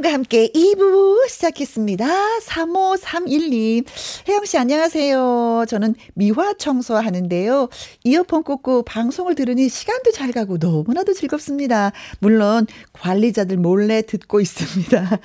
[0.00, 2.06] 김혜영과 함께 2부 시작했습니다.
[2.42, 3.84] 3531님.
[4.28, 5.64] 혜영씨 안녕하세요.
[5.68, 7.68] 저는 미화 청소하는데요.
[8.04, 11.92] 이어폰 꽂고 방송을 들으니 시간도 잘 가고 너무나도 즐겁습니다.
[12.18, 15.20] 물론 관리자들 몰래 듣고 있습니다.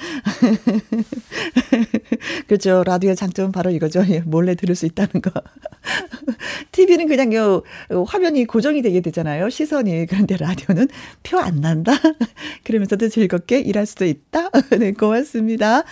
[2.47, 2.83] 그렇죠.
[2.85, 4.03] 라디오 장점은 바로 이거죠.
[4.09, 5.31] 예, 몰래 들을 수 있다는 거.
[6.71, 9.49] TV는 그냥 요, 요 화면이 고정이 되게 되잖아요.
[9.49, 10.05] 시선이.
[10.07, 10.87] 그런데 라디오는
[11.23, 11.93] 표 안 난다.
[12.63, 14.49] 그러면서도 즐겁게 일할 수도 있다.
[14.79, 15.83] 네, 고맙습니다.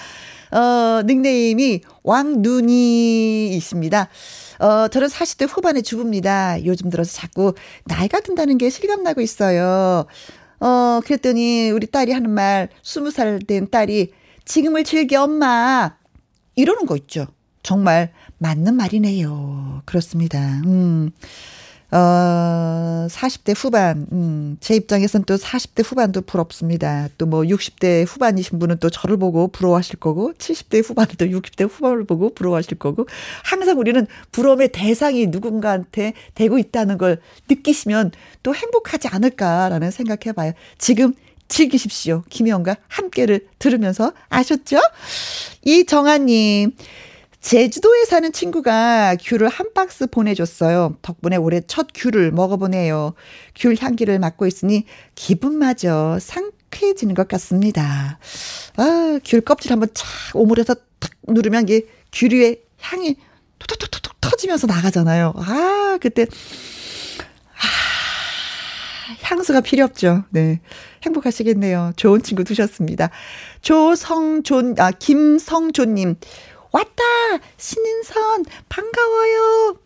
[0.51, 4.09] 어, 닉네임이 왕눈이이십니다.
[4.59, 6.63] 어, 저는 40대 후반의 주부입니다.
[6.65, 7.53] 요즘 들어서 자꾸
[7.85, 10.05] 나이가 든다는 게 실감나고 있어요.
[10.59, 14.11] 어, 그랬더니 우리 딸이 하는 말, 20살 된 딸이
[14.45, 15.95] 지금을 즐겨 엄마.
[16.55, 17.27] 이러는 거 있죠.
[17.63, 19.81] 정말 맞는 말이네요.
[19.85, 20.61] 그렇습니다.
[20.65, 21.11] 음.
[21.95, 27.07] 어, 40대 후반, 음, 제 입장에선 또 40대 후반도 부럽습니다.
[27.19, 32.05] 또 뭐 60대 후반이신 분은 또 저를 보고 부러워하실 거고, 70대 후반은 또 60대 후반을
[32.05, 33.05] 보고 부러워하실 거고,
[33.43, 40.53] 항상 우리는 부러움의 대상이 누군가한테 되고 있다는 걸 느끼시면 또 행복하지 않을까라는 생각해 봐요.
[40.79, 41.13] 지금
[41.47, 42.23] 즐기십시오.
[42.29, 44.79] 김희영과 함께를 들으면서 아셨죠?
[45.63, 46.71] 이정아님.
[47.43, 50.97] 제주도에 사는 친구가 귤을 한 박스 보내줬어요.
[51.03, 53.13] 덕분에 올해 첫 귤을 먹어보네요.
[53.53, 58.17] 귤 향기를 맡고 있으니 기분마저 상큼 촉촉해지는 것 같습니다.
[58.77, 63.15] 아, 귤 껍질 한번 착 오물에서 탁 누르면 이게 귤 위에 향이
[63.59, 65.33] 톡톡톡톡 터지면서 나가잖아요.
[65.37, 67.67] 아, 그때 아,
[69.21, 70.23] 향수가 필요 없죠.
[70.31, 70.59] 네.
[71.03, 71.93] 행복하시겠네요.
[71.95, 73.09] 좋은 친구 두셨습니다.
[73.61, 76.15] 조성존, 아, 김성존님.
[76.73, 77.03] 왔다!
[77.57, 79.77] 신인선, 반가워요!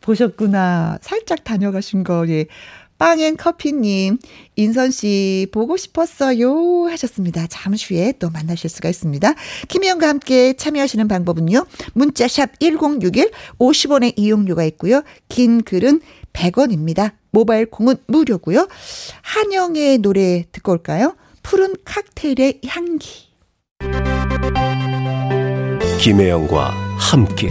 [0.00, 0.98] 보셨구나.
[1.02, 2.46] 살짝 다녀가신 거, 예.
[2.98, 4.18] 빵앤 커피님,
[4.56, 6.86] 인선씨, 보고 싶었어요.
[6.86, 7.46] 하셨습니다.
[7.48, 9.34] 잠시 후에 또 만나실 수가 있습니다.
[9.68, 11.66] 김희영과 함께 참여하시는 방법은요.
[11.94, 15.02] 문자샵 1061, 50원의 이용료가 있고요.
[15.28, 16.00] 긴 글은
[16.34, 17.12] 100원입니다.
[17.30, 18.68] 모바일 콩은 무료고요.
[19.22, 21.16] 한영의 노래 듣고 올까요?
[21.42, 23.30] 푸른 칵테일의 향기.
[26.00, 27.50] 김혜영과 함께.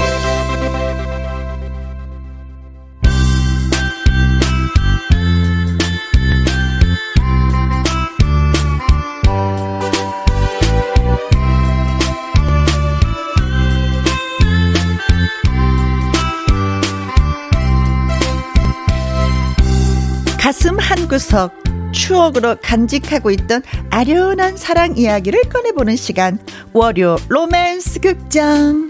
[20.39, 26.39] 가슴 한 구석 추억으로 간직하고 있던 아련한 사랑 이야기를 꺼내보는 시간
[26.73, 28.87] 월요 로맨스 극장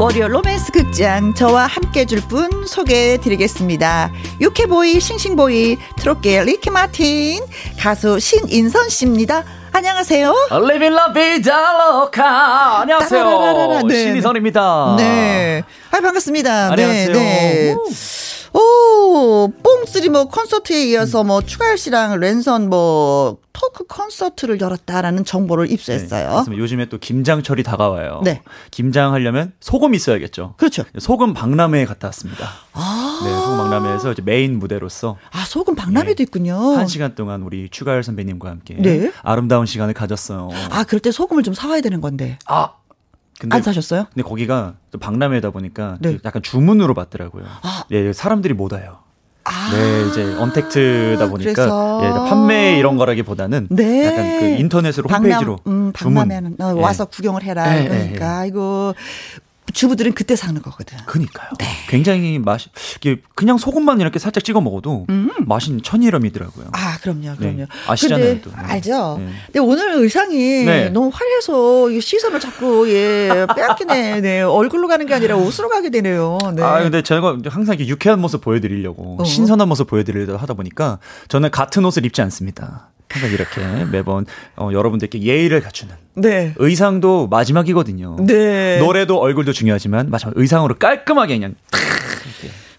[0.00, 4.12] 월요 로맨스 극장 저와 함께 해줄 분 소개해 드리겠습니다.
[4.40, 7.44] 유쾌보이 싱싱보이 트롯계 리키 마틴
[7.76, 9.42] 가수 신인선 씨입니다.
[9.72, 10.34] 안녕하세요.
[11.12, 12.80] Vida loca.
[12.82, 13.82] 안녕하세요.
[13.86, 13.94] 네.
[14.04, 14.94] 신인선입니다.
[14.98, 15.62] 네.
[15.90, 16.70] 아, 반갑습니다.
[16.72, 17.12] 안녕하세요.
[17.12, 17.76] 네, 네.
[18.54, 26.30] 오, 뽕쓰리 뭐 콘서트에 이어서 뭐 추가열 씨랑 랜선 뭐 토크 콘서트를 열었다라는 정보를 입수했어요.
[26.30, 26.62] 맞습니다.
[26.62, 28.20] 요즘에 또 김장철이 다가와요.
[28.24, 28.42] 네.
[28.70, 30.54] 김장하려면 소금 있어야겠죠.
[30.56, 30.84] 그렇죠.
[30.98, 32.48] 소금 박람회에 갔다 왔습니다.
[32.72, 36.22] 아, 네, 소금 박람회에서 이제 메인 무대로서 아 소금 박람회도 네.
[36.22, 36.56] 있군요.
[36.56, 39.12] 한 시간 동안 우리 추가열 선배님과 함께 네.
[39.22, 40.50] 아름다운 시간을 가졌어요.
[40.70, 42.38] 아, 그럴 때 소금을 좀 사와야 되는 건데.
[42.46, 42.74] 아,
[43.40, 44.06] 근데 안 사셨어요?
[44.12, 46.12] 근데 거기가 또 박람회다 보니까 네.
[46.16, 47.44] 또 약간 주문으로 받더라고요.
[47.62, 47.84] 아.
[47.92, 48.98] 예, 사람들이 못 와요.
[49.44, 52.00] 아, 네, 이제 언택트다 보니까 그래서.
[52.04, 54.04] 예, 판매 이런 거라기보다는 네.
[54.06, 56.14] 약간 그 인터넷으로 박람- 홈페이지로 음, 주문.
[56.28, 56.80] 박람회는 어, 예.
[56.82, 57.74] 와서 구경을 해라.
[57.78, 58.94] 예, 예, 그러니까 아이고
[59.72, 60.98] 주부들은 그때 사는 거거든.
[61.06, 61.50] 그니까요.
[61.58, 61.66] 네.
[61.88, 62.68] 굉장히 맛이
[63.34, 65.06] 그냥 소금만 이렇게 살짝 찍어 먹어도
[65.46, 66.66] 맛이 천일염이더라고요.
[66.66, 66.70] 음.
[66.72, 67.56] 아, 그럼요, 그럼요.
[67.58, 67.66] 네.
[67.86, 68.50] 아시잖아요, 또.
[68.50, 68.56] 네.
[68.56, 69.16] 알죠.
[69.18, 69.28] 네.
[69.46, 70.88] 근데 오늘 의상이 네.
[70.90, 74.20] 너무 화려해서 이 시선을 자꾸 예 빼앗기네.
[74.22, 76.38] 네, 얼굴로 가는 게 아니라 옷으로 가게 되네요.
[76.54, 76.62] 네.
[76.62, 79.24] 아 근데 제가 항상 이렇게 유쾌한 모습 보여드리려고 어.
[79.24, 80.98] 신선한 모습 보여드리려고 하다 보니까
[81.28, 82.90] 저는 같은 옷을 입지 않습니다.
[83.10, 86.52] 항상 이렇게 매번 어, 여러분들께 예의를 갖추는 네.
[86.56, 88.16] 의상도 마지막이거든요.
[88.20, 88.78] 네.
[88.78, 91.54] 노래도 얼굴도 중요하지만 마지막 의상으로 깔끔하게 그냥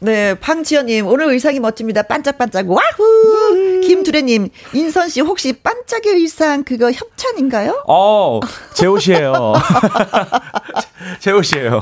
[0.01, 2.03] 네, 황지연님 오늘 의상이 멋집니다.
[2.03, 3.81] 반짝반짝 와후.
[3.81, 7.83] 김두래님 인선 씨 혹시 반짝의 의상 그거 협찬인가요?
[7.87, 8.39] 어,
[8.75, 9.53] 제 옷이에요.
[11.19, 11.81] 제 옷이에요.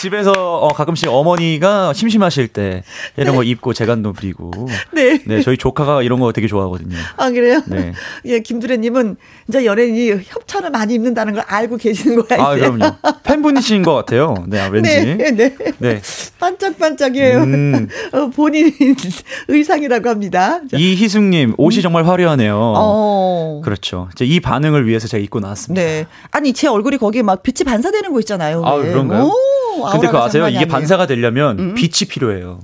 [0.00, 2.84] 집에서 어, 가끔씩 어머니가 심심하실 때
[3.16, 4.50] 이런 거 입고 재간도 부리고.
[4.92, 5.18] 네.
[5.26, 6.96] 네, 저희 조카가 이런 거 되게 좋아하거든요.
[7.18, 7.62] 아 그래요?
[7.66, 7.92] 네.
[8.24, 9.16] 예, 김두래님은
[9.48, 12.40] 이제 연예인이 협찬을 많이 입는다는 걸 알고 계시는 거야.
[12.42, 12.54] 아.
[12.54, 12.96] 그럼요.
[13.24, 14.34] 팬분이신 것 같아요.
[14.48, 14.88] 네, 아, 왠지.
[15.16, 15.56] 네, 네.
[15.78, 16.00] 네.
[16.38, 17.38] 반짝반짝 이에요.
[17.42, 17.88] 음.
[18.12, 18.72] 어, 본인
[19.48, 20.60] 의상이라고 합니다.
[20.70, 22.56] 자, 이희숙님, 옷이 정말 화려하네요.
[22.56, 23.60] 어.
[23.64, 24.08] 그렇죠.
[24.20, 25.82] 이 반응을 위해서 제가 입고 나왔습니다.
[25.82, 26.06] 네.
[26.30, 28.64] 아니, 제 얼굴이 거기에 막 빛이 반사되는 거 있잖아요.
[28.64, 28.90] 아, 왜.
[28.90, 29.24] 그런가요?
[29.24, 30.42] 오, 근데 아우라가 아세요?
[30.48, 30.66] 이게 아니에요.
[30.66, 30.68] 음.
[30.68, 32.60] 반사가 되려면 빛이 필요해요.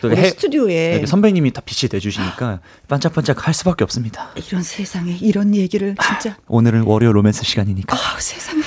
[0.00, 4.30] 또 우리 해- 스튜디오에 네, 선배님이 다 빛이 돼주시니까 반짝반짝 할 수밖에 없습니다.
[4.48, 7.94] 이런 세상에 이런 얘기를 진짜 오늘은 월요 로맨스 시간이니까.
[7.96, 8.62] 아 세상에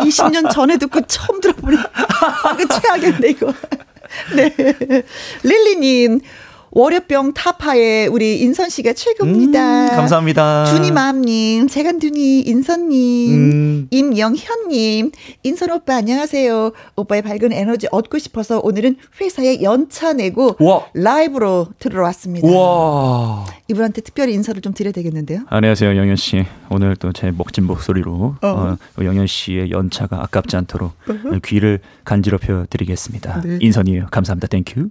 [0.00, 3.52] 20년 전에 듣고 처음 들어보니 아, 그 최악인데 이거
[4.36, 5.02] 네.
[5.42, 6.20] 릴리님
[6.76, 9.84] 월요병 타파에 우리 인선 씨가 최고입니다.
[9.84, 10.64] 음, 감사합니다.
[10.64, 13.88] 주니맘님, 재간두니, 인선님, 음.
[13.92, 15.12] 임영현님,
[15.44, 16.72] 인선 오빠 안녕하세요.
[16.96, 20.86] 오빠의 밝은 에너지 얻고 싶어서 오늘은 회사에 연차 내고 우와.
[20.94, 22.48] 라이브로 들으러 왔습니다.
[22.48, 23.46] 우와.
[23.68, 25.42] 이분한테 특별히 인사를 좀 드려야 되겠는데요.
[25.46, 26.44] 안녕하세요, 영현 씨.
[26.70, 28.48] 오늘 또 제 멋진 목소리로 어.
[28.48, 30.92] 어, 영현 씨의 연차가 아깝지 않도록
[31.44, 33.42] 귀를 간지럽혀 드리겠습니다.
[33.42, 33.58] 네.
[33.60, 34.08] 인선이에요.
[34.10, 34.48] 감사합니다.
[34.48, 34.88] Thank you.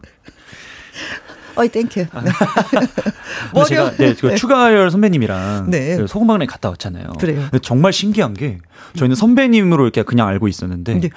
[1.55, 2.05] 어이 Thank you.
[2.11, 2.21] 아.
[2.21, 2.31] 네.
[3.67, 5.97] 제가 네, 그 추가열 선배님이랑 네.
[5.97, 7.13] 그 소금방에 갔다 왔잖아요.
[7.19, 7.41] 그래요.
[7.41, 8.59] 근데 정말 신기한 게
[8.95, 11.09] 저희는 선배님으로 이렇게 그냥 알고 있었는데 네.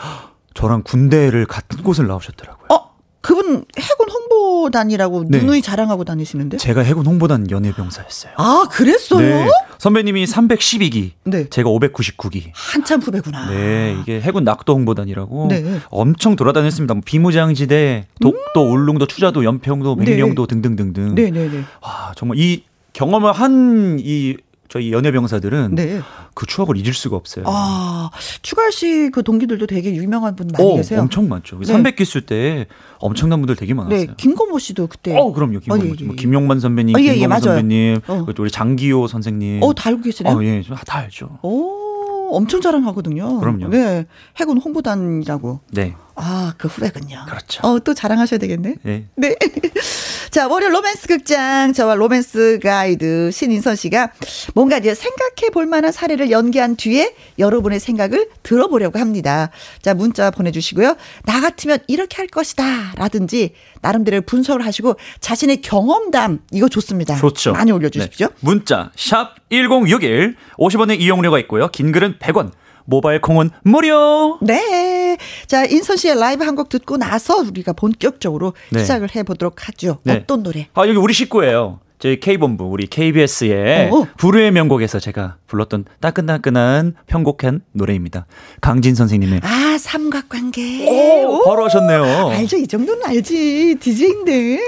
[0.54, 2.66] 저랑 군대를 같은 곳을 나오셨더라고요.
[2.70, 2.95] 어
[3.26, 5.38] 그분 해군 홍보단이라고 네.
[5.40, 6.58] 누누이 자랑하고 다니시는데?
[6.58, 8.34] 제가 해군 홍보단 연예병사였어요.
[8.36, 9.20] 아, 그랬어요?
[9.20, 9.48] 네.
[9.78, 11.48] 선배님이 312기, 네.
[11.50, 12.50] 제가 599기.
[12.54, 13.50] 한참 후배구나.
[13.50, 15.80] 네, 이게 해군 낙도 홍보단이라고 네.
[15.90, 16.94] 엄청 돌아다녔습니다.
[16.94, 20.12] 뭐 비무장지대, 독도, 울릉도, 추자도, 연평도, 네.
[20.12, 21.16] 맹령도 등등등등.
[21.16, 21.64] 네 네 네.
[21.82, 22.62] 와, 정말 이
[22.92, 24.36] 경험을 한 이
[24.68, 26.00] 저희 연예병사들은 네.
[26.34, 27.44] 그 추억을 잊을 수가 없어요.
[27.46, 28.10] 아,
[28.42, 31.00] 추가할 씨그 동기들도 되게 유명한 분 많이 어, 계세요.
[31.00, 31.58] 엄청 많죠.
[31.60, 31.72] 네.
[31.72, 32.66] 300기 쓸때
[32.98, 33.98] 엄청난 분들 되게 많았어요.
[33.98, 35.16] 네, 김건모 씨도 그때.
[35.16, 35.60] 어, 그럼요.
[35.60, 36.16] 김용만, 어, 예, 예, 뭐 예.
[36.16, 37.42] 김용만 선배님, 어, 예, 예, 김건모 맞아요.
[37.42, 38.26] 선배님, 어.
[38.38, 39.62] 우리 장기호 선생님.
[39.62, 40.36] 어, 다 알고 계시네요.
[40.36, 41.38] 어, 예, 다 알죠.
[41.42, 43.38] 오, 엄청 자랑하거든요.
[43.40, 43.68] 그럼요.
[43.68, 44.06] 네,
[44.38, 45.60] 해군 홍보단이라고.
[45.72, 47.24] 네, 아, 그 후배군요.
[47.28, 47.66] 그렇죠.
[47.66, 48.76] 어, 또 자랑하셔야 되겠네.
[48.82, 49.04] 네.
[49.14, 49.36] 네.
[50.30, 54.12] 자, 월요 로맨스 극장, 저와 로맨스 가이드 신인선 씨가
[54.54, 59.50] 뭔가 이제 생각해 볼 만한 사례를 연기한 뒤에 여러분의 생각을 들어보려고 합니다.
[59.82, 60.96] 자, 문자 보내주시고요.
[61.24, 62.94] 나 같으면 이렇게 할 것이다.
[62.96, 63.52] 라든지,
[63.82, 67.16] 나름대로 분석을 하시고 자신의 경험담, 이거 좋습니다.
[67.16, 67.52] 좋죠.
[67.52, 68.28] 많이 올려주십시오.
[68.28, 68.34] 네.
[68.40, 71.68] 문자 샵1061 50원의 이용료가 있고요.
[71.68, 72.52] 긴 글은 100원.
[72.86, 74.38] 모바일 콩은 무료.
[74.40, 75.16] 네.
[75.46, 78.80] 자, 인선 씨의 라이브 한 곡 듣고 나서 우리가 본격적으로 네.
[78.80, 79.98] 시작을 해보도록 하죠.
[80.04, 80.14] 네.
[80.14, 80.68] 어떤 노래?
[80.72, 81.80] 아, 여기 우리 식구예요.
[81.98, 84.06] 저희 K본부, 우리 KBS의 어, 어.
[84.18, 88.26] 불후의 명곡에서 제가 불렀던 따끈따끈한 편곡한 노래입니다.
[88.60, 90.86] 강진 선생님의 아, 삼각관계.
[91.26, 92.28] 오, 바로 하셨네요.
[92.30, 92.56] 알죠.
[92.58, 93.76] 이 정도는 알지.
[93.80, 94.58] DJ인데.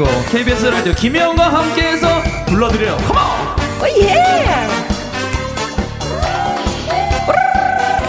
[0.00, 2.08] 말고 KBS 라디오 김혜영과 함께해서
[2.46, 3.20] 불러드려요 컴온
[3.82, 4.14] 오, 예.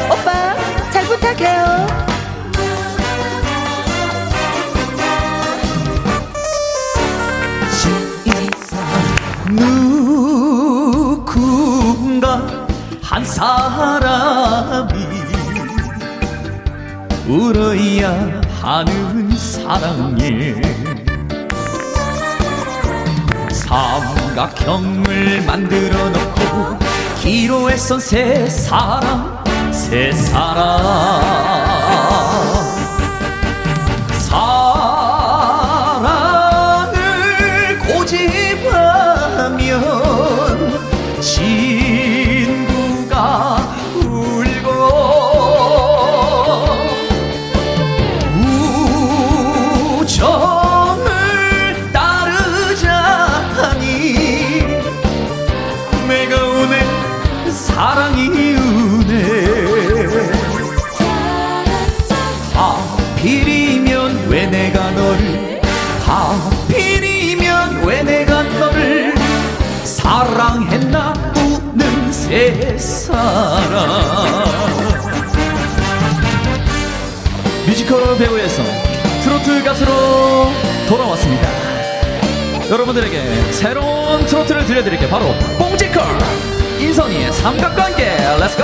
[0.10, 0.56] 오빠,
[0.90, 1.88] 잘 부탁해요.
[11.16, 12.42] 누군가
[13.02, 14.94] 한 사람이
[17.28, 20.71] 울어야 하는 사랑에
[24.42, 26.80] 삼각형을 만들어 놓고
[27.22, 31.51] 기로에 선 세 사람 세 사람
[77.66, 78.64] 뮤지컬 배우에서
[79.24, 79.92] 트로트 가수로
[80.88, 81.48] 돌아왔습니다.
[82.70, 86.04] 여러분들에게 새로운 트로트를 들려드릴게 바로 뽕지컬.
[86.80, 88.04] 인선이의 삼각관계
[88.40, 88.64] Let's go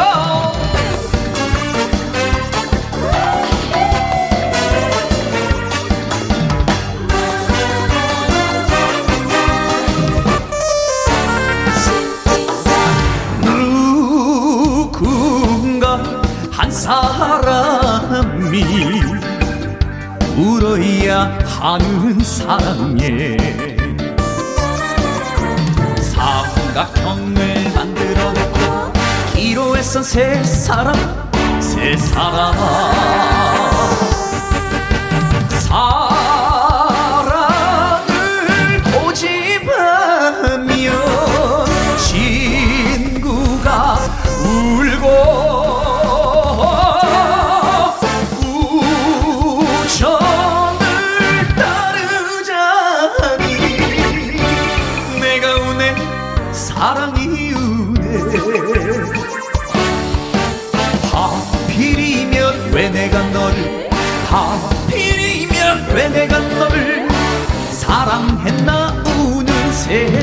[21.68, 23.36] 하는 사랑에
[26.01, 28.93] 삼각형을 만들어 놓고
[29.36, 30.95] 기로에 선세 사람
[31.59, 32.53] 세 사람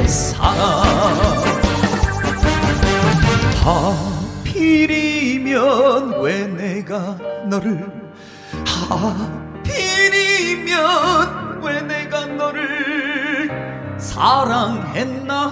[0.07, 0.45] 세상
[4.67, 7.91] 하필이면 왜 내가 너를
[9.65, 15.49] 하필이면 왜 내가 너를 사랑했나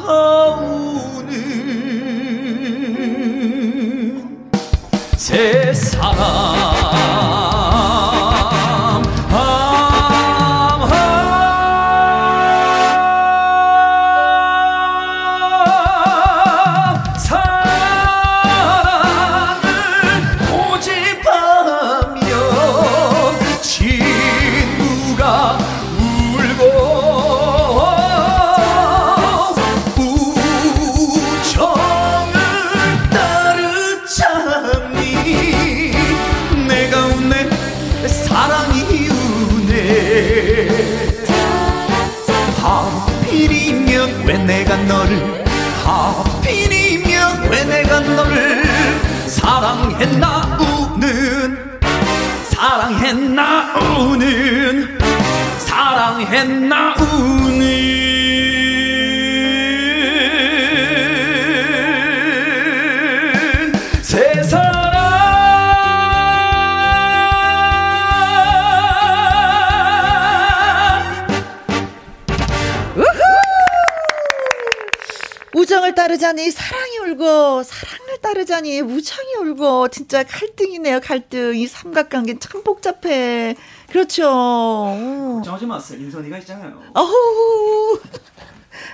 [76.43, 83.55] 따르자니 사랑이 울고 사랑을 따르자니 우정이 울고 진짜 갈등이네요 갈등 이 삼각관계 참 복잡해
[83.89, 85.35] 그렇죠 어.
[85.37, 86.01] 걱정하지 마세요.
[86.01, 86.83] 인선이가 있잖아요.
[86.95, 88.01] 어후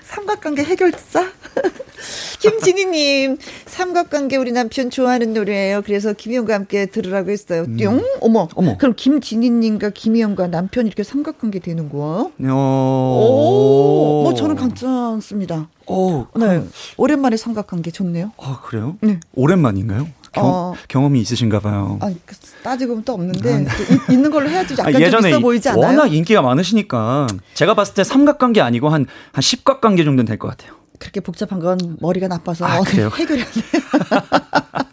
[0.04, 1.26] 삼각관계 해결사
[2.40, 8.48] 김진희님 삼각관계 우리 남편 좋아하는 노래예요 그래서 김희영과 함께 들으라고 했어요 뿅 어머 음.
[8.54, 8.76] 어머.
[8.78, 12.30] 그럼 김진희님과 김희영과 남편 이렇게 삼각관계 되는 거야?
[12.50, 13.18] 어.
[13.20, 15.68] 오, 뭐 저는 괜찮습니다.
[15.86, 16.62] 오, 네,
[16.96, 18.32] 오랜만에 삼각관계 좋네요.
[18.38, 18.96] 아, 그래요?
[19.00, 19.20] 네.
[19.34, 20.06] 오랜만인가요?
[20.32, 20.74] 경, 어.
[20.88, 21.98] 경험이 있으신가 봐요.
[22.02, 25.40] 아, 그 따지고 보면 또 없는데 또 이- 있는 걸로 해야지 약간 아, 좀 있어
[25.40, 25.84] 보이지 않아요?
[25.86, 30.74] 워낙 인기가 많으시니까 제가 봤을 때 삼각관계 아니고 한, 한 10각관계 정도는 될 것 같아요.
[30.98, 33.10] 그렇게 복잡한 건 머리가 나빠서 아, 그래요?
[33.16, 33.60] 해결이 안 돼.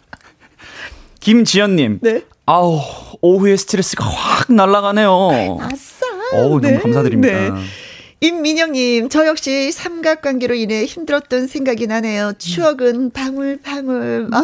[1.20, 1.98] 김지연님.
[2.02, 2.22] 네.
[2.46, 2.80] 아우,
[3.20, 5.58] 오후에 스트레스가 확 날아가네요.
[5.60, 6.06] 아싸.
[6.34, 7.34] 어우, 너무 감사드립니다.
[7.54, 7.60] 네.
[8.20, 12.32] 임민영님, 저 역시 삼각관계로 인해 힘들었던 생각이 나네요.
[12.38, 14.28] 추억은 방울방울.
[14.32, 14.42] 아,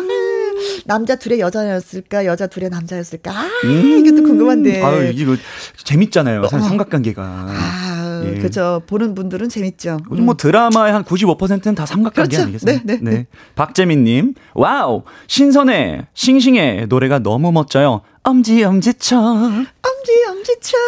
[0.84, 3.30] 남자 둘의 여자였을까, 여자 둘의 남자였을까.
[3.30, 4.80] 아, 이게 또 궁금한데.
[4.80, 4.84] 음.
[4.84, 5.36] 아유, 이거
[5.84, 6.46] 재밌잖아요.
[6.48, 7.22] 사실 삼각관계가.
[7.22, 8.38] 아, 예.
[8.38, 8.82] 그죠.
[8.86, 9.98] 보는 분들은 재밌죠.
[10.10, 12.42] 요즘 뭐 드라마의 한 95%는 다 삼각관계 그렇죠.
[12.42, 12.80] 아니겠어요?
[12.84, 18.02] 네, 네, 박재민님, 와우, 신선해, 싱싱해, 노래가 너무 멋져요.
[18.24, 19.18] 엄지, 엄지척.
[19.18, 20.80] 엄지 엄지척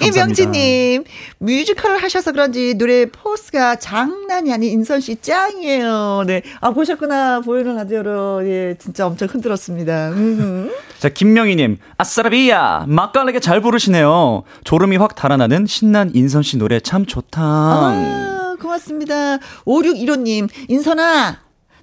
[0.00, 1.04] 이명진님
[1.38, 6.24] 뮤지컬을 하셔서 그런지 노래 포스가 장난이 아닌 인선 씨 짱이에요.
[6.26, 10.10] 네, 아 보셨구나 보이는 라디오로 예 진짜 엄청 흔들었습니다.
[10.10, 10.70] 음흠.
[10.98, 14.44] 자, 김명희님, 아싸라비야, 맛깔나게 잘 부르시네요.
[14.64, 17.40] 졸음이 확 달아나는 신난 인선 씨 노래 참 좋다.
[17.42, 19.38] 아 고맙습니다.
[19.66, 21.40] 5615님 인선아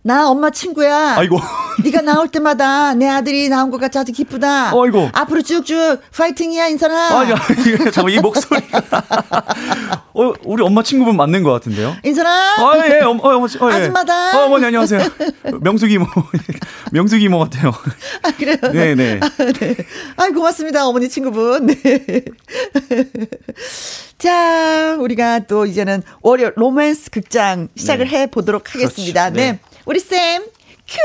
[0.10, 1.18] 나 엄마 친구야.
[1.18, 1.40] 아이고.
[1.86, 4.70] 네가 나올 때마다 내 아들이 나온 것 같이 아주 기쁘다.
[4.70, 5.08] 아이고.
[5.14, 6.96] 앞으로 쭉쭉 파이팅이야 인선아.
[6.96, 7.36] 아, 야,
[7.68, 8.82] 이거 잠깐 이 목소리가.
[10.16, 11.96] 어, 우리 엄마 친구분 맞는 것 같은데요?
[12.04, 12.30] 인선아.
[12.30, 13.76] 아, 예, 어머, 어, 어머, 어, 예.
[13.76, 14.36] 아줌마다.
[14.36, 15.00] 어, 어머니, 안녕하세요.
[15.62, 16.08] 명숙이 이모.
[16.92, 17.72] 명숙이 이모 같아요.
[18.24, 18.58] 아, 그래요?
[18.62, 19.20] 네네.
[19.22, 19.30] 아,
[19.60, 19.76] 네.
[20.18, 20.88] 아이, 고맙습니다.
[20.88, 21.68] 어머니 친구분.
[21.68, 21.76] 네.
[24.18, 28.18] 자, 우리가 또 이제는 월요 로맨스 극장 시작을 네.
[28.18, 29.30] 해 보도록 하겠습니다.
[29.30, 29.36] 그렇죠.
[29.36, 29.52] 네.
[29.54, 29.60] 네.
[29.86, 30.44] 우리 쌤,
[30.88, 30.98] 큐!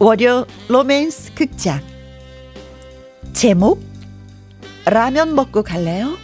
[0.00, 1.80] 월요 로맨스 극장
[3.32, 3.82] 제목
[4.86, 6.16] 라면 먹고 갈래요?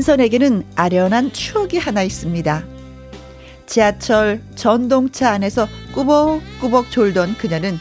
[0.00, 2.64] 인선에게는 아련한 추억이 하나 있습니다.
[3.66, 7.78] 지하철 전동차 안에서 꾸벅꾸벅 졸던 그녀는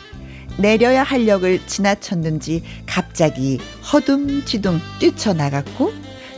[0.58, 3.58] 내려야 할 역을 지나쳤는지 갑자기
[3.92, 5.94] 허둥지둥 뛰쳐나갔고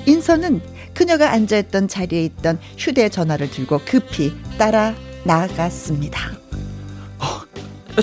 [0.06, 0.62] 인선은
[0.94, 6.32] 그녀가 앉아있던 자리에 있던 휴대전화를 들고 급히 따라 나갔습니다.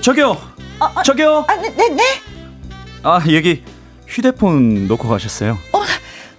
[0.03, 0.37] 저기요.
[1.05, 1.45] 저기요.
[1.47, 2.03] 아, 네, 네, 네.
[3.05, 3.63] 아, 여기
[4.09, 5.57] 휴대폰 놓고 가셨어요.
[5.73, 5.79] 어,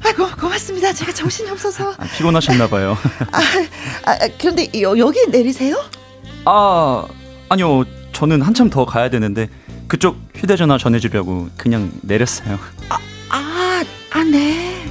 [0.09, 0.91] 아이고, 고맙습니다.
[0.91, 1.91] 제가 정신이 없어서.
[1.91, 2.97] 아, 피곤하셨나 봐요.
[3.31, 3.39] 아,
[4.05, 5.75] 아, 그런데 여, 여기 내리세요?
[6.45, 7.05] 아,
[7.47, 9.49] 아니요, 저는 한참 더 가야 되는데
[9.87, 12.57] 그쪽 휴대전화 전해주려고 그냥 내렸어요.
[12.89, 12.97] 아,
[13.29, 14.83] 아, 네.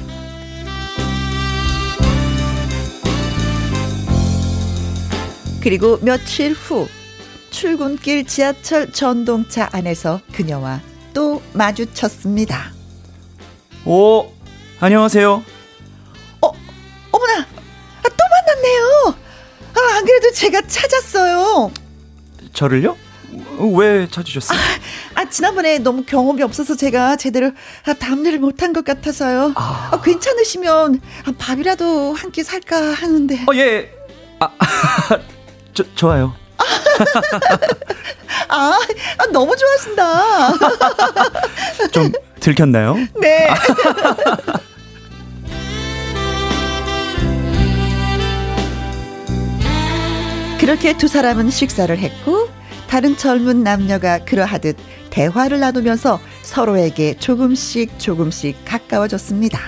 [5.61, 6.87] 그리고 며칠 후
[7.51, 10.81] 출근길 지하철 전동차 안에서 그녀와
[11.13, 12.73] 또 마주쳤습니다.
[13.85, 14.38] 오,
[14.81, 15.43] 안녕하세요.
[17.11, 19.15] 어머나, 아, 또 만났네요.
[19.75, 21.73] 아, 안 그래도 제가 찾았어요.
[22.53, 22.97] 저를요?
[23.77, 24.59] 왜 찾으셨어요?
[25.15, 27.51] 아, 지난번에 너무 경험이 없어서 제가 제대로
[27.87, 29.53] 아, 답례를 못한 것 같아서요.
[29.57, 33.35] 아, 괜찮으시면 아, 밥이라도 한 끼 살까 하는데.
[33.51, 33.91] 어, 예.
[34.39, 34.51] 아,
[35.75, 36.35] 저, 좋아요.
[38.49, 38.79] 아,
[39.19, 40.53] 아, 너무 좋아하신다.
[41.93, 42.97] 좀 들켰나요?
[43.21, 43.49] 네.
[50.59, 52.49] 그렇게 두 사람은 식사를 했고
[52.89, 54.77] 다른 젊은 남녀가 그러하듯
[55.11, 59.59] 대화를 나누면서 서로에게 조금씩 조금씩 가까워졌습니다.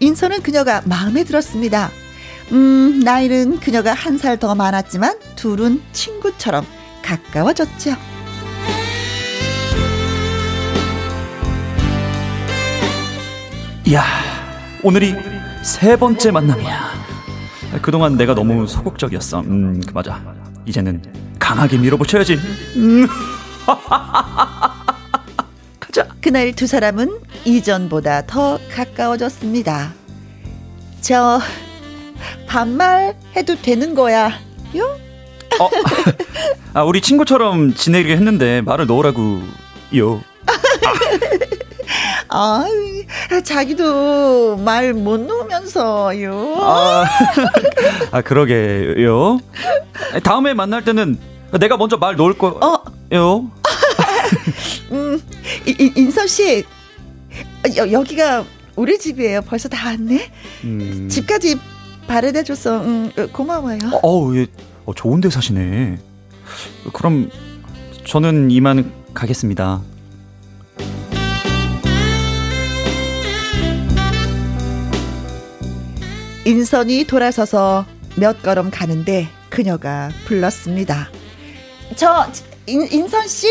[0.00, 1.90] 인선은 그녀가 마음에 들었습니다.
[2.52, 6.64] 음, 나이는 그녀가 한 살 더 많았지만 둘은 친구처럼
[7.02, 7.96] 가까워졌죠.
[13.86, 14.02] 이야,
[14.82, 15.14] 오늘이
[15.62, 16.90] 세 번째 만남이야.
[17.82, 19.40] 그동안 내가 너무 소극적이었어.
[19.40, 20.20] 음, 그 맞아.
[20.66, 21.02] 이제는
[21.38, 22.38] 강하게 밀어붙여야지.
[22.76, 23.06] 음.
[25.80, 26.06] 가자.
[26.20, 29.92] 그날 두 사람은 이전보다 더 가까워졌습니다.
[31.00, 31.40] 저
[32.46, 34.32] 반말 해도 되는 거야.
[34.76, 34.98] 요?
[35.60, 35.68] 어,
[36.74, 39.42] 아, 우리 친구처럼 지내기로 했는데 말을 넣으라고
[39.96, 40.22] 요.
[42.28, 42.64] 아,
[43.44, 46.56] 자기도 말 못 놓으면서요.
[46.60, 47.04] 아,
[48.12, 49.40] 아 그러게요.
[50.22, 51.18] 다음에 만날 때는
[51.58, 53.50] 내가 먼저 말 놓을 어, 거요.
[54.92, 55.20] 음,
[55.66, 56.64] 이- 이- 인선 씨,
[57.76, 58.44] 여, 여기가
[58.76, 59.42] 우리 집이에요.
[59.42, 60.30] 벌써 다 왔네.
[60.64, 61.08] 음.
[61.10, 61.58] 집까지
[62.10, 63.78] 바래다줘서 음, 고마워요.
[63.92, 64.46] 어, 어우, 예,
[64.84, 65.96] 어, 좋은 데 사시네.
[66.92, 67.30] 그럼
[68.04, 69.80] 저는 이만 가겠습니다.
[76.44, 77.86] 인선이 돌아서서
[78.16, 81.10] 몇 걸음 가는데 그녀가 불렀습니다.
[81.94, 82.26] 저
[82.66, 83.46] 인, 인선 씨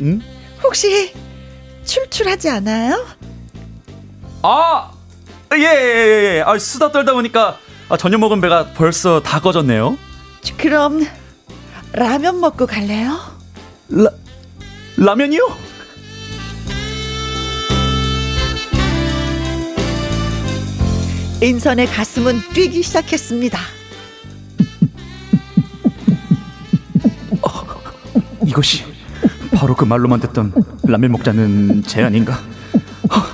[0.00, 0.20] 응?
[0.62, 1.12] 혹시
[1.84, 3.04] 출출하지 않아요?
[4.42, 4.92] 아,
[5.54, 6.42] 예, 예, 예, 예.
[6.46, 7.58] 아, 수다 떨다 보니까
[7.88, 9.96] 아, 저녁 먹은 배가 벌써 다 꺼졌네요.
[10.58, 11.06] 그럼
[11.92, 13.18] 라면 먹고 갈래요?
[13.88, 14.10] 라,
[14.96, 15.40] 라면이요?
[21.40, 23.58] 인선의 가슴은 뛰기 시작했습니다.
[28.44, 28.82] 이것이
[29.54, 30.52] 바로 그 말로만 듣던
[30.84, 32.40] 라면 먹자는 제 아닌가?
[33.08, 33.26] 하,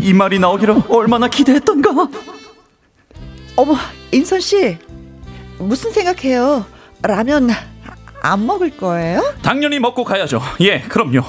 [0.00, 2.08] 이 말이 나오기를 얼마나 기대했던가?
[3.58, 3.74] 어머,
[4.12, 4.78] 인선 씨
[5.58, 6.64] 무슨 생각해요?
[7.02, 7.50] 라면
[8.22, 9.34] 안 먹을 거예요?
[9.42, 10.40] 당연히 먹고 가야죠.
[10.60, 11.22] 예, 그럼요.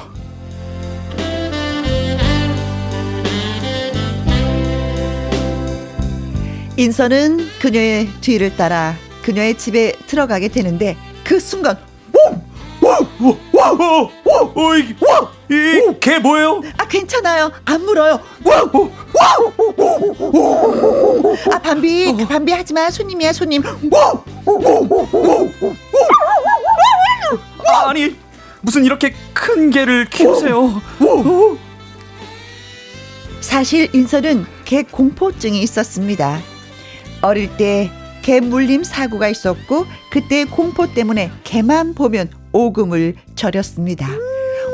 [6.78, 11.80] 인선은 그녀의 뒤를 따라 그녀의 집에 들어가게 되는데 그 순간
[12.82, 12.98] 와,
[13.54, 14.10] 와,
[14.56, 16.62] 와, 이, 와, 이개 뭐예요?
[16.78, 18.20] 아 괜찮아요 안 물어요
[21.52, 23.64] 아 밤비 밤비 하지 마 손님이야 손님
[27.68, 28.16] 아, 아니
[28.62, 30.82] 무슨 이렇게 큰 개를 키우세요?
[33.42, 36.40] 사실 인선은 개 공포증이 있었습니다
[37.22, 44.08] 어릴 때 개 물림 사고가 있었고 그때 공포 때문에 개만 보면 오금을 저렸습니다.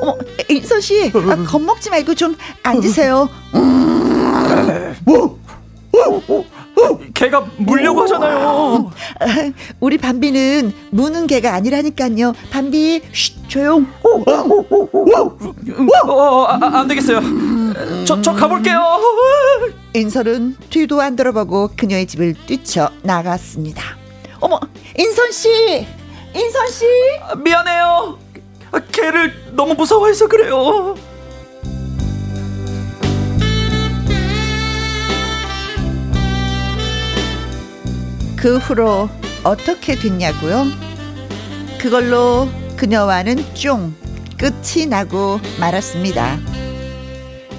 [0.02, 0.18] 어머
[0.50, 3.30] 인선 씨 아, 겁먹지 말고 좀 앉으세요.
[7.14, 8.92] 개가 물려고 하잖아요.
[9.20, 9.26] 아,
[9.80, 12.34] 우리 밤비는 무는 개가 아니라니까요.
[12.52, 13.88] 밤비, 쉿, 조용.
[14.04, 14.24] 어,
[16.46, 17.22] 아, 아, 안 되겠어요.
[18.06, 18.82] 저, 저 가볼게요.
[19.94, 23.82] 인설은 뒤도 안 돌아보고 그녀의 집을 뛰쳐 나갔습니다.
[24.42, 24.60] 어머,
[24.98, 25.88] 인선 씨,
[26.36, 26.86] 인선 씨.
[27.22, 28.20] 아, 미안해요.
[28.72, 30.96] 아, 개를 너무 무서워해서 그래요.
[38.36, 39.10] 그 후로
[39.44, 40.66] 어떻게 됐냐고요?
[41.80, 43.96] 그걸로 그녀와는 쫑
[44.38, 46.38] 끝이 나고 말았습니다.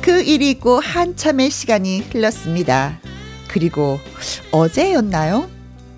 [0.03, 3.01] 그 일이 있고 한참의 시간이 흘렀습니다.
[3.49, 3.99] 그리고
[4.53, 5.49] 어제였나요?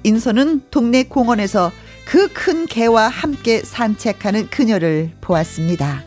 [0.05, 1.73] 인선은 동네 공원에서
[2.09, 6.03] 그 큰 개와 함께 산책하는 그녀를 보았습니다.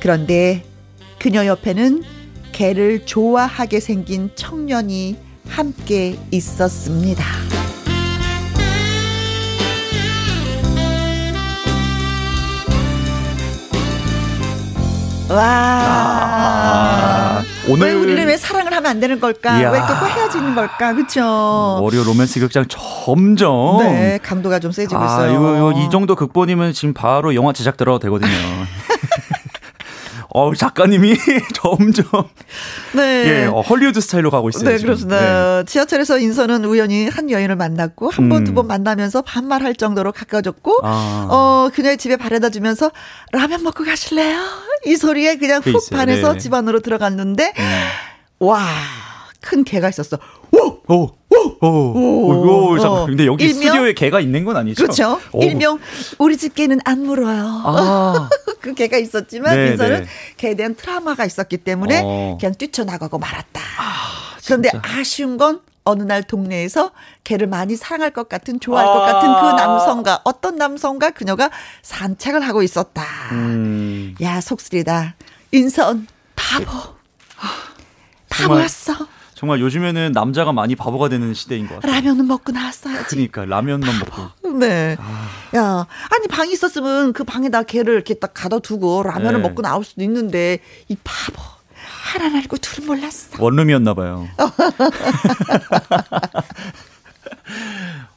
[0.00, 0.64] 그런데
[1.20, 2.02] 그녀 옆에는
[2.50, 7.24] 개를 좋아하게 생긴 청년이 함께 있었습니다.
[15.30, 15.38] 와.
[17.40, 19.60] 아, 왜 오늘 우리는 왜 사랑을 하면 안 되는 걸까?
[19.60, 19.70] 이야.
[19.70, 20.94] 왜또 헤어지는 걸까?
[20.94, 21.78] 그쵸?
[21.82, 25.34] 월요 로맨스 극장 점점 네, 강도가 좀 세지고 아, 있어요.
[25.34, 28.30] 이거, 이거 이 정도 극본이면 지금 바로 영화 제작 들어가도 되거든요.
[30.38, 31.16] 어 작가님이
[31.54, 32.04] 점점
[32.94, 33.42] 네.
[33.42, 34.64] 예, 어, 헐리우드 스타일로 가고 있어요.
[34.64, 34.88] 네, 지금.
[34.94, 35.64] 그렇습니다.
[35.64, 38.44] 지하철에서 인선은 우연히 한 여인을 만났고 한 번 음.
[38.44, 41.26] 두번 만나면서 반말할 정도로 가까워졌고 아.
[41.30, 42.90] 어 그녀의 집에 바래다 주면서
[43.32, 44.38] 라면 먹고 가실래요?
[44.86, 45.90] 이 소리에 그냥 그게 훅.
[45.90, 46.38] 반해서 네.
[46.38, 48.46] 집 안으로 들어갔는데 음.
[48.46, 48.58] 와
[49.40, 50.18] 큰 개가 있었어.
[50.52, 51.10] 오, 오,
[51.60, 53.02] 오, 오, 오, 잠깐.
[53.02, 53.06] 어.
[53.06, 53.60] 근데 여기 일명?
[53.62, 54.82] 스튜디오에 개가 있는 건 아니죠?
[54.82, 55.20] 그렇죠.
[55.32, 55.42] 오.
[55.42, 55.78] 일명
[56.18, 57.62] 우리 집 개는 안 물어요.
[57.64, 58.28] 아,
[58.60, 60.06] 그 개가 있었지만 네, 민서는 네.
[60.36, 62.38] 개에 대한 트라우마가 있었기 때문에 어.
[62.40, 63.60] 그냥 뛰쳐나가고 말았다.
[64.46, 64.88] 그런데 진짜.
[64.98, 66.92] 아쉬운 건 어느 날 동네에서
[67.24, 69.12] 개를 많이 사랑할 것 같은 좋아할 것 아.
[69.12, 71.50] 같은 그 남성과 어떤 남성과 그녀가
[71.82, 73.02] 산책을 하고 있었다.
[73.32, 75.14] 음, 야 속쓰리다.
[75.52, 76.64] 인선 바보.
[78.30, 78.58] 정말.
[78.58, 78.94] 바보였어.
[79.38, 81.92] 정말 요즘에는 남자가 많이 바보가 되는 시대인 것 같아요.
[81.92, 83.04] 라면은 먹고 나왔어야지.
[83.06, 84.30] 그러니까 라면만 먹고.
[84.58, 84.96] 네.
[84.98, 85.28] 아.
[85.56, 89.48] 야, 아니 방이 있었으면 그 방에다 개를 이렇게 딱 가둬두고 라면을 네.
[89.48, 90.58] 먹고 나올 수도 있는데
[90.88, 91.40] 이 바보
[91.76, 93.36] 하나 알고 둘은 몰랐어.
[93.40, 94.26] 원룸이었나 봐요.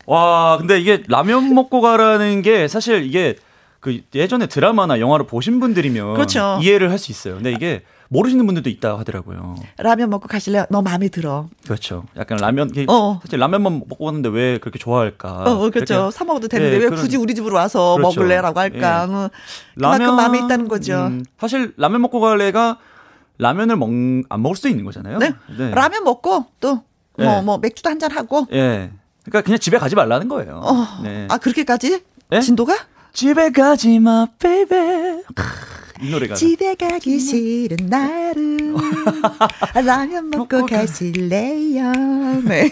[0.08, 3.36] 와, 근데 이게 라면 먹고 가라는 게 사실 이게
[3.80, 6.58] 그 예전에 드라마나 영화를 보신 분들이면 그렇죠.
[6.64, 7.36] 이해를 할 수 있어요.
[7.36, 9.56] 근데 이게 모르시는 분들도 있다 하더라고요.
[9.78, 10.66] 라면 먹고 가실래요?
[10.70, 11.48] 너 마음에 들어.
[11.64, 12.04] 그렇죠.
[12.18, 13.22] 약간 라면 이게 어.
[13.24, 15.44] 사실 라면만 먹고 왔는데 왜 그렇게 좋아할까?
[15.50, 15.94] 어, 그렇죠.
[15.94, 18.20] 이렇게 사 먹어도 되는데 네, 왜 그런- 굳이 우리 집으로 와서 그렇죠.
[18.20, 19.08] 먹을래라고 할까?
[19.10, 19.14] 예.
[19.14, 19.30] 어,
[19.76, 21.06] 그만큼 마음에 있다는 거죠.
[21.06, 22.80] 음, 사실 라면 먹고 갈래가
[23.38, 23.88] 라면을 먹,
[24.28, 25.18] 안 먹을 수도 있는 거잖아요.
[25.20, 25.32] 네.
[25.74, 26.84] 라면 먹고 또뭐
[27.18, 27.42] 네.
[27.44, 28.46] 뭐 맥주도 한 잔 하고.
[28.52, 28.92] 예.
[29.24, 30.60] 그러니까 그냥 집에 가지 말라는 거예요.
[30.62, 31.02] 어.
[31.02, 31.28] 네.
[31.30, 32.04] 아 그렇게까지?
[32.30, 32.42] 네?
[32.42, 32.76] 진도가?
[33.14, 34.66] 집에 가지 마, 베
[36.02, 36.36] 이 노래가.
[36.36, 38.76] 집에 가기 싫은 날은
[39.86, 41.92] 라면 먹고 먹고 가- 가실래요?
[42.46, 42.72] 네.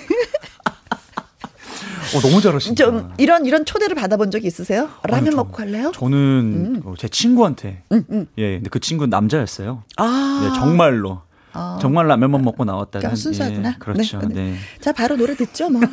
[2.16, 2.84] 어, 너무 잘하신다.
[2.84, 4.90] 좀 이런 이런 초대를 받아본 적이 있으세요?
[5.04, 5.92] 라면 아니, 저- 먹고 갈래요?
[5.94, 8.26] 저는 어, 제 친구한테 음, 음.
[8.40, 9.84] 예, 근데 그 친구는 남자였어요.
[9.98, 11.22] 아, 네, 정말로
[11.54, 11.78] 아.
[11.82, 13.16] 정말 라면만 먹고 나왔다는.
[13.16, 13.70] 순수하구나.
[13.70, 14.18] 예, 그렇죠.
[14.20, 14.34] 네, 네.
[14.34, 14.56] 네.
[14.82, 15.82] 자, 바로 노래 듣죠, 뭐.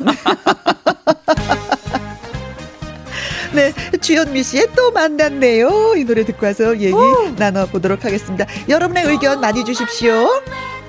[3.57, 5.95] 네, 주현미 씨의 또 만났네요.
[5.97, 6.93] 이 노래 듣고 와서 얘기
[7.37, 8.45] 나눠보도록 하겠습니다.
[8.69, 10.29] 여러분의 의견 많이 주십시오.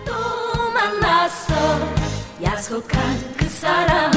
[0.04, 0.12] 또
[0.74, 1.54] 만났어
[2.42, 3.00] 약속한
[3.38, 4.12] 그 사람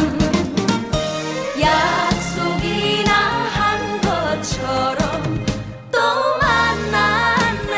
[1.58, 5.46] 약속이나 한 것처럼
[5.90, 6.00] 또
[6.42, 7.78] 만났네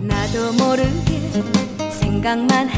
[0.00, 1.30] 나도 모르게
[1.90, 2.68] 생각만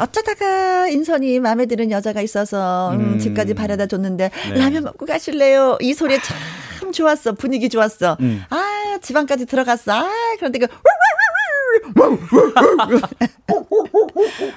[0.00, 3.18] 어쩌다가 인선이 마음에 드는 여자가 있어서 음, 음.
[3.18, 4.58] 집까지 바래다 줬는데 네.
[4.58, 5.78] 라면 먹고 가실래요?
[5.80, 7.32] 이 소리 참 좋았어.
[7.32, 8.16] 분위기 좋았어.
[8.20, 8.42] 음.
[8.50, 9.92] 아, 집안까지 들어갔어.
[9.92, 10.66] 아, 그런데 그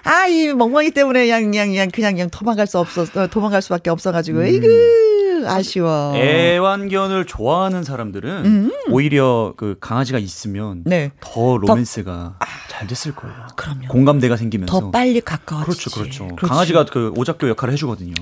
[0.03, 3.89] 아, 이 멍멍이 때문에 그냥, 그냥, 그냥, 그냥, 그냥 도망갈 수 없어, 어, 도망갈 수밖에
[3.89, 4.47] 없어가지고, 음.
[4.47, 6.13] 이그, 아쉬워.
[6.15, 10.83] 애완견을 좋아하는 사람들은 오히려 그 강아지가 있으면 음.
[10.85, 11.11] 네.
[11.19, 12.39] 더 로맨스가
[12.69, 13.35] 잘 됐을 거예요.
[13.55, 13.87] 그럼요.
[13.87, 15.89] 공감대가 생기면서 더 빨리 가까워지지.
[15.91, 16.35] 그렇죠, 그렇죠.
[16.35, 16.49] 그렇지.
[16.49, 18.13] 강아지가 그 오작교 역할을 해주거든요.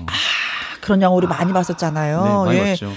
[0.80, 2.22] 그런 영화 우리 많이 봤었잖아요.
[2.24, 2.70] 네, 많이 예.
[2.70, 2.92] 봤죠.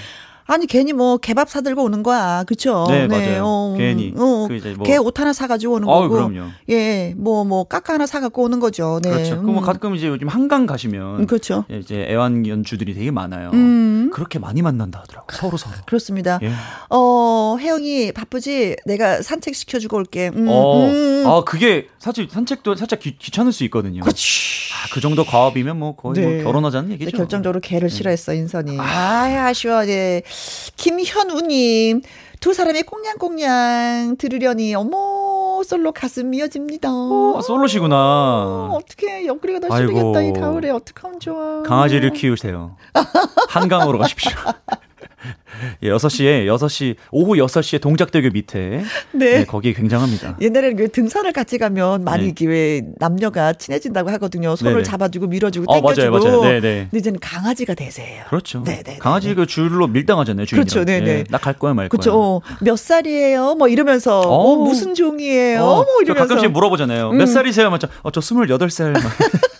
[0.48, 2.86] 아니 괜히 뭐 개밥 사들고 오는 거야, 그렇죠?
[2.88, 3.74] 네, 맞아요.
[3.76, 4.12] 괜히.
[4.16, 6.14] 어, 그 이제 뭐- 개옷 하나 사가지고 오는 어, 거고.
[6.14, 6.50] 그럼요.
[6.68, 9.00] 예, 뭐뭐 까까 하나 사갖고 오는 거죠.
[9.02, 9.10] 네.
[9.10, 9.42] 그렇죠.
[9.42, 9.60] 그뭐 음.
[9.62, 11.64] 가끔 이제 요즘 한강 가시면 음, 그렇죠.
[11.68, 13.50] 이제 애완견주들이 되게 많아요.
[13.54, 14.10] 음.
[14.12, 15.26] 그렇게 많이 만난다 하더라고.
[15.32, 15.74] 서로 서로.
[15.84, 16.38] 그렇습니다.
[16.42, 16.52] 예.
[16.90, 18.76] 어, 혜영이 바쁘지?
[18.86, 20.30] 내가 산책 시켜주고 올게.
[20.34, 21.24] 음, 어, 음.
[21.26, 24.00] 아 그게 사실 산책도 살짝 귀, 귀찮을 수 있거든요.
[24.02, 24.46] 그렇지.
[24.74, 26.34] 아, 그 정도 과업이면 뭐 거의 네.
[26.36, 27.16] 뭐 결혼하자는 얘기죠.
[27.16, 28.78] 결정적으로 개를 싫어했어 인선이.
[28.78, 29.84] 아, 아쉬워.
[29.84, 30.22] 네.
[30.76, 32.02] 김현우님
[32.40, 36.88] 두 사람의 꽁냥꽁냥 들으려니 어머 솔로 가슴 미어집니다.
[36.92, 37.96] 어, 솔로시구나.
[37.96, 39.74] 어, 어떻게 옆구리가 더.
[39.76, 41.62] 시리겠다 이 가을에 어떡하면 좋아.
[41.62, 42.76] 강아지를 키우세요.
[43.48, 44.32] 한강으로 가십시오.
[45.82, 48.82] 예, 6시에 6시 오후 6시에 동작대교 밑에
[49.12, 49.38] 네.
[49.38, 50.36] 네, 거기 굉장합니다.
[50.40, 52.46] 옛날에는 그 등산을 같이 가면 많이 네.
[52.46, 54.54] 왜 남녀가 친해진다고 하거든요.
[54.56, 54.84] 손을 네네.
[54.84, 56.10] 잡아주고 밀어주고 어, 땡겨주고.
[56.10, 56.42] 맞아요, 맞아요.
[56.42, 56.88] 네네.
[56.90, 58.24] 근데 이제는 강아지가 대세예요.
[58.28, 58.62] 그렇죠.
[58.64, 58.98] 네네.
[58.98, 60.46] 강아지 그 줄로 밀당하잖아요.
[60.46, 60.66] 주인이랑.
[60.66, 61.24] 그렇죠, 네네.
[61.30, 61.88] 나갈 거야 말 거야.
[61.88, 62.12] 그렇죠.
[62.18, 63.54] 어, 몇 살이에요?
[63.56, 64.56] 뭐 이러면서 어.
[64.56, 65.60] 무슨 종이에요?
[65.62, 66.28] 어, 뭐저 이러면서.
[66.28, 67.10] 가끔씩 물어보잖아요.
[67.10, 67.18] 음.
[67.18, 67.70] 몇 살이세요?
[67.70, 67.88] 맞죠?
[68.02, 68.94] 어, 저 28살.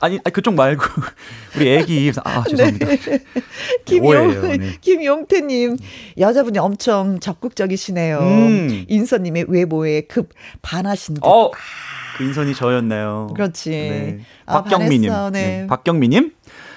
[0.00, 0.04] 막.
[0.04, 0.82] 아니, 아니, 그쪽 말고
[1.56, 2.86] 우리 애기 아 죄송합니다.
[3.84, 4.76] 김용 오해예요, 네.
[4.80, 5.76] 김용태님
[6.18, 8.18] 여자분이 엄청 적극적이시네요.
[8.18, 8.84] 음.
[8.88, 10.30] 인서님의 외모에 급
[10.62, 11.20] 반하신 듯.
[11.24, 11.50] 어,
[12.16, 13.28] 그 인선이 저였나요?
[13.34, 13.70] 그렇지.
[13.70, 14.18] 네.
[14.46, 15.10] 아, 박경미님.
[15.10, 15.30] 네.
[15.32, 15.66] 네.
[15.66, 16.32] 박경미님.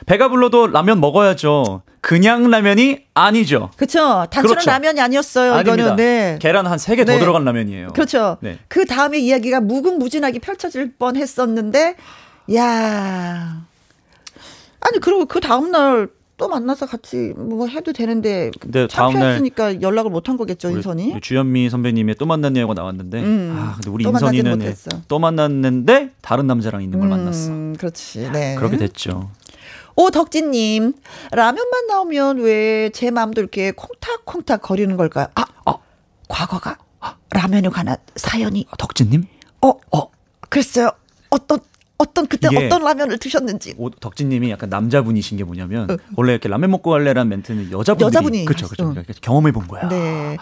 [0.06, 1.84] 배가 불러도 라면 먹어야죠.
[2.02, 3.70] 그냥 라면이 아니죠.
[3.76, 4.26] 그렇죠.
[4.32, 4.70] 단순한 그렇죠.
[4.72, 5.54] 라면이 아니었어요.
[5.54, 5.74] 아닙니다.
[5.74, 6.38] 이거는 네.
[6.41, 7.20] 계란 한 세 개더 네.
[7.20, 7.90] 들어간 라면이에요.
[7.90, 8.38] 그렇죠.
[8.41, 8.58] 네.
[8.70, 11.96] 그 다음에 이야기가 무궁무진하게 펼쳐질 뻔 했었는데,
[12.56, 13.66] 야
[14.82, 16.10] 아니, 그리고 그 다음 날
[16.40, 21.12] 또 만나서 같이 뭐 해도 되는데, 근데 다음날 창피했으니까 연락을 못 한 거겠죠, 우리, 인선이?
[21.12, 23.56] 우리 주현미 선배님의 또 만났냐고 나왔는데 음.
[23.60, 24.90] 아 근데 우리 인선이는 못했어.
[25.10, 27.50] 또 만났는데 다른 남자랑 있는 걸 만났어.
[27.52, 28.32] 음, 그렇지.
[28.32, 28.56] 네.
[28.56, 29.30] 그렇게 됐죠.
[29.98, 30.94] 오 덕진님,
[31.34, 35.28] 라면만 나오면 왜 제 마음도 이렇게 콩닥콩닥 거리는 걸까요?
[35.36, 35.82] 아, 어,
[36.30, 36.78] 과거가
[37.32, 38.66] 라면에 관한 사연이.
[38.72, 39.26] 아, 덕진님?
[39.62, 40.10] 어, 어,
[40.48, 40.92] 글쎄요.
[41.32, 41.60] 어떤,
[42.00, 43.76] 어떤, 그때 어떤 라면을 드셨는지.
[43.78, 48.08] 오, 덕진님이 약간 남자분이신 게 뭐냐면 원래 이렇게 라면 먹고 갈래란 멘트는 여자분들이 어.
[48.08, 48.86] 여자분이 그렇죠, 그렇죠.
[48.86, 48.90] 응.
[48.92, 49.90] 그러니까 경험해 본 거야.
[49.90, 50.38] 네.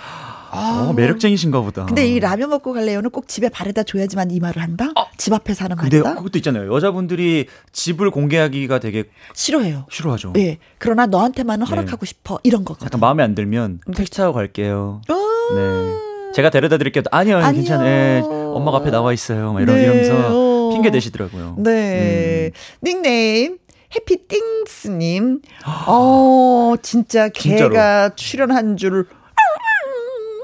[0.52, 1.86] 어, 매력쟁이신가 보다.
[1.88, 4.94] 근데 이 라면 먹고 갈래요는 꼭 집에 바래다 줘야지만 이 말을 한다?
[5.18, 5.82] 집 앞에서 하는 어.
[5.82, 6.16] 근데 말이다?
[6.20, 6.74] 그것도 있잖아요.
[6.74, 9.88] 여자분들이 집을 공개하기가 되게 싫어해요.
[9.90, 10.34] 싫어하죠.
[10.38, 10.60] 예.
[10.78, 12.40] 그러나 너한테만은 허락하고 싶어.
[12.44, 12.86] 이런 거거든.
[12.86, 15.02] 약간 마음에 안 들면 택시 타고 갈게요.
[15.10, 15.54] 어.
[15.56, 16.08] 네.
[16.34, 17.04] 제가 데려다 드릴게요.
[17.10, 17.54] 아니요, 아니요.
[17.54, 17.88] 괜찮아요.
[17.88, 19.54] 예, 엄마가 앞에 나와 있어요.
[19.54, 20.57] 막 이러, 네, 이러면서 어.
[20.74, 21.56] 핑계 대시더라고요.
[21.60, 22.52] 네.
[22.84, 23.58] 닉네임
[23.96, 25.42] 해피띵스님.
[25.88, 27.30] 어, 진짜.
[27.30, 29.08] 개가 출연한 줄.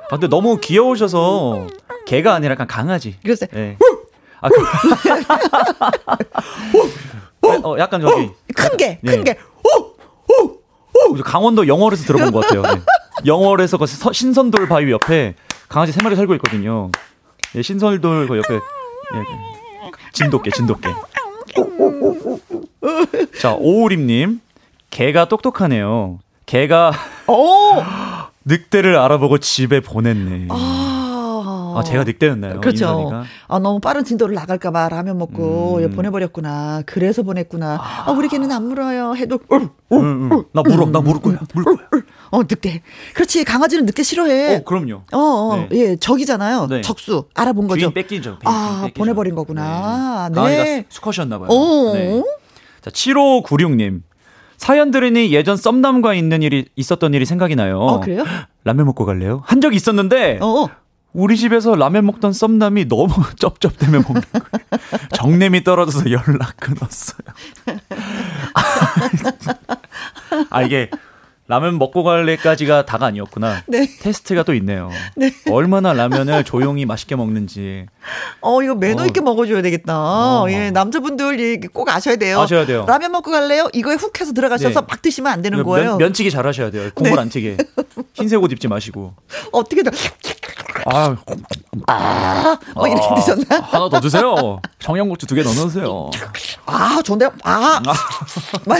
[0.05, 1.67] 아, 근데 너무 귀여우셔서
[2.05, 3.15] 개가 아니라 약간 강아지.
[3.23, 3.77] 그래서 예.
[4.41, 4.61] 아, 그...
[7.63, 9.11] 어, 약간 저기 큰 개, 네.
[9.11, 9.37] 큰 개.
[11.23, 12.61] 강원도 영월에서 들어본 것 같아요.
[12.61, 12.81] 네.
[13.25, 15.35] 영월에서 그 서- 신선돌 바위 옆에
[15.69, 16.91] 강아지 세 마리 살고 있거든요.
[17.55, 18.59] 예, 신선돌 그 옆에 예,
[20.13, 20.89] 진돗개, 진돗개.
[23.39, 24.39] 자, 오우림님,
[24.89, 26.19] 개가 똑똑하네요.
[26.45, 26.93] 개가
[27.27, 27.81] 오!
[28.45, 30.47] 늑대를 알아보고 집에 보냈네.
[30.51, 31.02] 아.
[31.77, 32.59] 아, 제가 늑대였나요?
[32.61, 32.85] 그렇죠.
[32.85, 33.23] 인선이가?
[33.47, 35.83] 아, 너무 빠른 진도를 나갈까봐 라면 먹고 음.
[35.83, 36.83] 예, 보내버렸구나.
[36.85, 37.79] 그래서 보냈구나.
[38.05, 39.15] 아, 우리 걔는 안 물어요.
[39.15, 40.43] 해도, 울, 울, 응, 응.
[40.53, 41.75] 나 물어, 나 물을 거야, 물 거야.
[41.91, 42.03] 울.
[42.31, 42.81] 어, 늑대.
[43.13, 43.43] 그렇지.
[43.43, 44.55] 강아지는 늑대 싫어해.
[44.57, 45.03] 어, 그럼요.
[45.11, 45.77] 어, 어, 네.
[45.77, 46.67] 예, 적이잖아요.
[46.67, 46.81] 네.
[46.81, 47.25] 적수.
[47.33, 47.79] 알아본 거죠.
[47.81, 48.39] 주인 뺏기죠.
[48.43, 48.99] 아, 뺏기죠.
[48.99, 50.29] 보내버린 거구나.
[50.29, 50.35] 네.
[50.35, 51.47] 강아지가 수- 수컷이었나 봐요.
[51.49, 51.93] 어.
[51.93, 52.23] 네.
[52.81, 54.01] 자, 7596님.
[54.57, 57.79] 사연 들으니 예전 썸남과 있는 일이 있었던 일이 생각이 나요.
[57.79, 58.23] 어, 그래요?
[58.63, 59.41] 라면 먹고 갈래요?
[59.45, 60.67] 한 적이 있었는데 어.
[61.13, 64.63] 우리 집에서 라면 먹던 썸남이 너무 쩝쩝대며 먹는 거예요.
[65.13, 67.19] 정냄이 떨어져서 연락 끊었어요.
[70.49, 70.89] 아 이게
[71.47, 73.63] 라면 먹고 갈래까지가 다가 아니었구나.
[73.67, 73.87] 네.
[73.99, 74.89] 테스트가 또 있네요.
[75.51, 77.85] 얼마나 라면을 조용히 맛있게 먹는지
[78.39, 79.05] 어, 이거 매너 어.
[79.05, 79.97] 있게 먹어줘야 되겠다.
[79.97, 80.45] 어.
[80.49, 82.39] 예, 남자분들 이꼭 아셔야 돼요.
[82.39, 82.85] 아셔야 돼요.
[82.87, 83.69] 라면 먹고 갈래요?
[83.73, 84.85] 이거에 훅 해서 들어가셔서 네.
[84.89, 85.97] 막 드시면 안 되는 면, 거예요.
[85.97, 86.05] 네.
[86.05, 86.89] 면치기 잘 하셔야 돼요.
[86.93, 87.57] 국물 안 튀게.
[88.13, 89.13] 흰색 옷 입지 마시고.
[89.51, 89.91] 어떻게든,
[90.85, 91.15] 아,
[92.75, 93.45] 뭐 이렇게 아, 드셨나?
[93.61, 94.59] 하나 더 드세요.
[94.79, 96.09] 청양고추 두개더 넣으세요.
[96.65, 97.31] 아, 좋은데요?
[97.43, 97.81] 아.
[98.65, 98.79] 막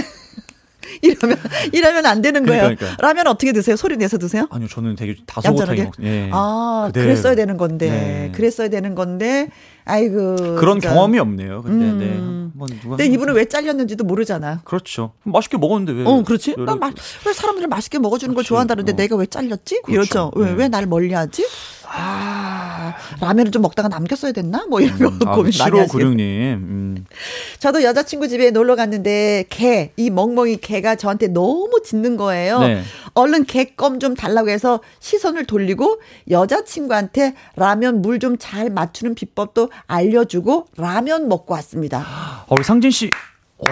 [1.01, 1.37] 이러면,
[1.71, 2.61] 이러면 안 되는 거예요.
[2.63, 3.07] 그러니까, 그러니까.
[3.07, 3.75] 라면 어떻게 드세요?
[3.75, 4.47] 소리 내서 드세요?
[4.51, 5.83] 아니요, 저는 되게 다소곳하게?
[5.85, 5.91] 먹어요.
[6.07, 6.29] 예.
[6.31, 7.05] 아, 그대로.
[7.07, 7.89] 그랬어야 되는 건데.
[7.89, 8.31] 네.
[8.33, 9.49] 그랬어야 되는 건데.
[9.85, 10.35] 아이고.
[10.55, 10.93] 그런 진짜.
[10.93, 11.61] 경험이 없네요.
[11.63, 11.99] 근데 음.
[11.99, 12.09] 네.
[12.53, 14.61] 한번 누가 근데 이분은 왜 잘렸는지도 모르잖아.
[14.63, 15.13] 그렇죠.
[15.23, 16.05] 맛있게 먹었는데 왜?
[16.07, 16.55] 어, 그렇지?
[16.57, 16.91] 왜난 마,
[17.25, 18.49] 왜 사람들을 맛있게 먹어주는 걸 그렇지.
[18.49, 18.95] 좋아한다는데 어.
[18.95, 19.81] 내가 왜 잘렸지?
[19.83, 19.91] 그렇죠.
[19.93, 20.31] 이렇죠.
[20.35, 20.53] 왜, 네.
[20.53, 21.45] 왜날 멀리 하지?
[21.85, 22.62] 아,
[23.19, 24.65] 라면을 좀 먹다가 남겼어야 됐나?
[24.69, 25.99] 뭐 이런 거 음, 아, 고민 많이 하시고.
[25.99, 26.19] 7596님.
[26.19, 27.05] 음.
[27.59, 32.59] 저도 여자친구 집에 놀러 갔는데 개, 이 멍멍이 개가 저한테 너무 짖는 거예요.
[32.59, 32.83] 네.
[33.13, 39.69] 얼른 개 껌 좀 달라고 해서 시선을 돌리고 여자친구한테 라면 물 좀 잘 맞추는 비법도
[39.87, 42.03] 알려주고 라면 먹고 왔습니다.
[42.05, 43.09] 아, 우리 상진 씨.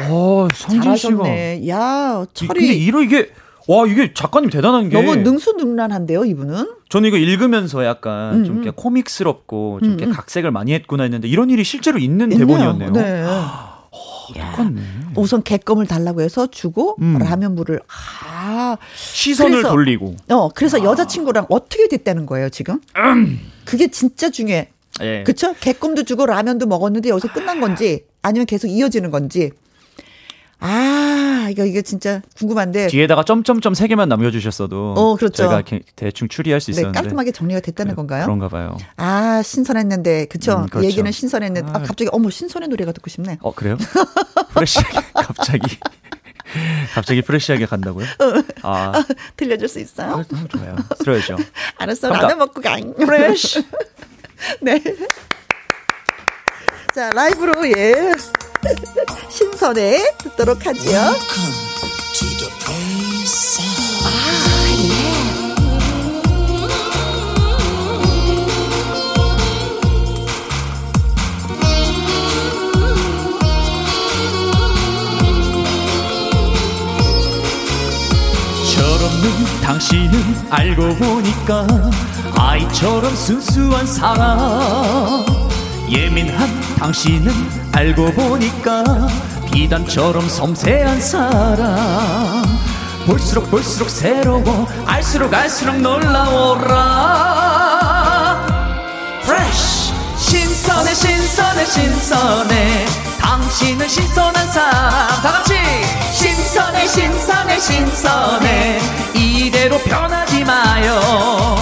[0.10, 1.14] 어, 상진 씨가.
[1.24, 1.68] 잘하셨네.
[1.70, 3.30] 야, 이- 근데 철이 이러 이게
[3.72, 6.72] 와, 이게 작가님 대단한 게 너무 능수능란한데요, 이분은?
[6.90, 8.64] 저는 이거 읽으면서 약간 음, 좀 음.
[8.64, 10.14] 이렇게 코믹스럽고 좀 음, 이렇게 음.
[10.14, 12.48] 각색을 많이 했구나 했는데 이런 일이 실제로 있는 있네요.
[12.48, 12.92] 대본이었네요.
[12.92, 13.24] 네.
[14.34, 14.82] 똑같네.
[15.16, 17.18] 우선 개껌을 달라고 해서 주고 음.
[17.20, 20.16] 라면 물을 아 시선을 그래서- 돌리고.
[20.30, 22.80] 어, 그래서 여자친구랑 어떻게 됐다는 거예요, 지금?
[23.66, 24.70] 그게 진짜 중요해.
[25.02, 25.24] 예.
[25.26, 25.54] 그쵸?
[25.60, 29.52] 개껌도 주고 라면도 먹었는데 여기서 끝난 건지 아니면 계속 이어지는 건지.
[30.62, 32.88] 아, 이거, 이거 진짜 궁금한데.
[32.88, 35.34] 뒤에다가 점점점 세 개만 남겨 주셨어도 어, 그렇죠.
[35.44, 35.64] 제가
[35.96, 38.24] 대충 추리할 수 네, 있었는데 깔끔하게 정리가 됐다는 건가요?
[38.24, 38.78] 그런가 봐요.
[38.98, 40.26] 아, 신선했는데.
[40.26, 40.60] 그쵸?
[40.60, 40.88] 음, 그렇죠.
[40.88, 41.72] 얘기는 신선했는데.
[41.72, 41.80] 아, 아.
[41.82, 43.40] 갑자기, 어머, 신선의 노래가 듣고 싶네.
[43.42, 43.78] 어 그래요?
[44.54, 45.78] 프레시하게 갑자기
[46.94, 48.06] 갑자기 프레시하게 간다고요?
[48.62, 49.04] 아
[49.38, 50.14] 들려줄 수 있어요?
[50.14, 50.76] 어, 좋아요.
[51.00, 51.38] 들어야죠.
[51.80, 52.78] 알았어, 라면 먹고 가.
[52.98, 53.64] 프레시.
[54.62, 54.82] 네.
[56.94, 58.14] 자, 라이브로, 예.
[59.30, 61.16] 신선해 듣도록 하지요.
[79.62, 81.66] 당신은 알고 보니까
[82.38, 85.31] 아이처럼 순수한 사람
[85.92, 87.32] 예민한 당신은
[87.74, 88.84] 알고 보니까
[89.52, 92.44] 비단처럼 섬세한 사람.
[93.06, 96.82] 볼수록 볼수록 새로워 알수록 알수록 놀라워라.
[99.24, 102.86] Fresh 신선해 신선해 신선해.
[103.20, 105.08] 당신은 신선한 사람.
[105.22, 105.56] 다 같이
[106.14, 108.80] 신선해 신선해 신선해.
[109.14, 111.58] 이대로 변하지 마요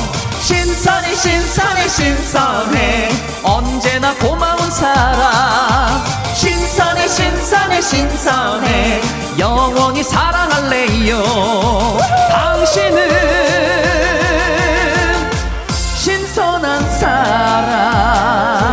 [0.50, 3.10] 신선해 신선해 신선해.
[3.44, 6.04] 언제나 고마운 사람.
[6.34, 9.02] 신선해 신선해 신선해.
[9.38, 11.22] 영원히 사랑할래요.
[12.32, 13.00] 당신은
[15.78, 18.69] 신선한 사람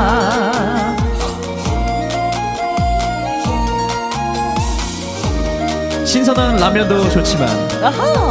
[6.27, 7.48] 신선한 라면도 좋지만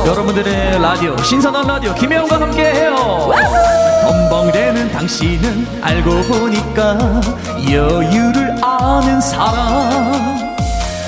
[0.05, 3.31] 여러분들의 라디오 신선한 라디오 김혜영과 함께해요.
[4.03, 7.21] 덤벙대는 당신은 알고 보니까
[7.71, 10.45] 여유를 아는 사람.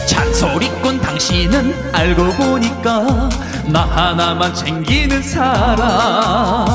[0.05, 3.27] 잔소리꾼 당신은 알고 보니까
[3.65, 6.67] 나 하나만 챙기는 사람.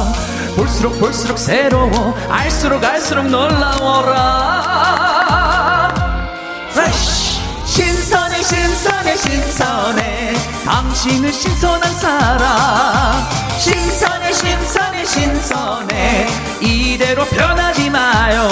[0.54, 4.60] 볼수록 볼수록 새로워 알수록 알수록 놀라워라.
[6.72, 7.12] Fresh.
[7.12, 7.21] 신선해
[8.52, 10.34] 신선해 신선해.
[10.66, 13.30] 당신은 신선한 사람.
[13.58, 16.26] 신선해 신선해 신선해.
[16.60, 18.48] 이대로 변하지 마요.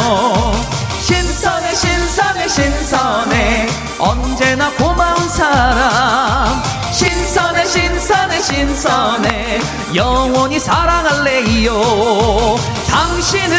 [1.03, 3.69] 신선해 신선해 신선해.
[3.99, 6.63] 언제나 고마운 사람.
[6.93, 9.61] 신선해 신선해 신선해.
[9.95, 11.75] 영원히 사랑할래요.
[12.89, 13.59] 당신은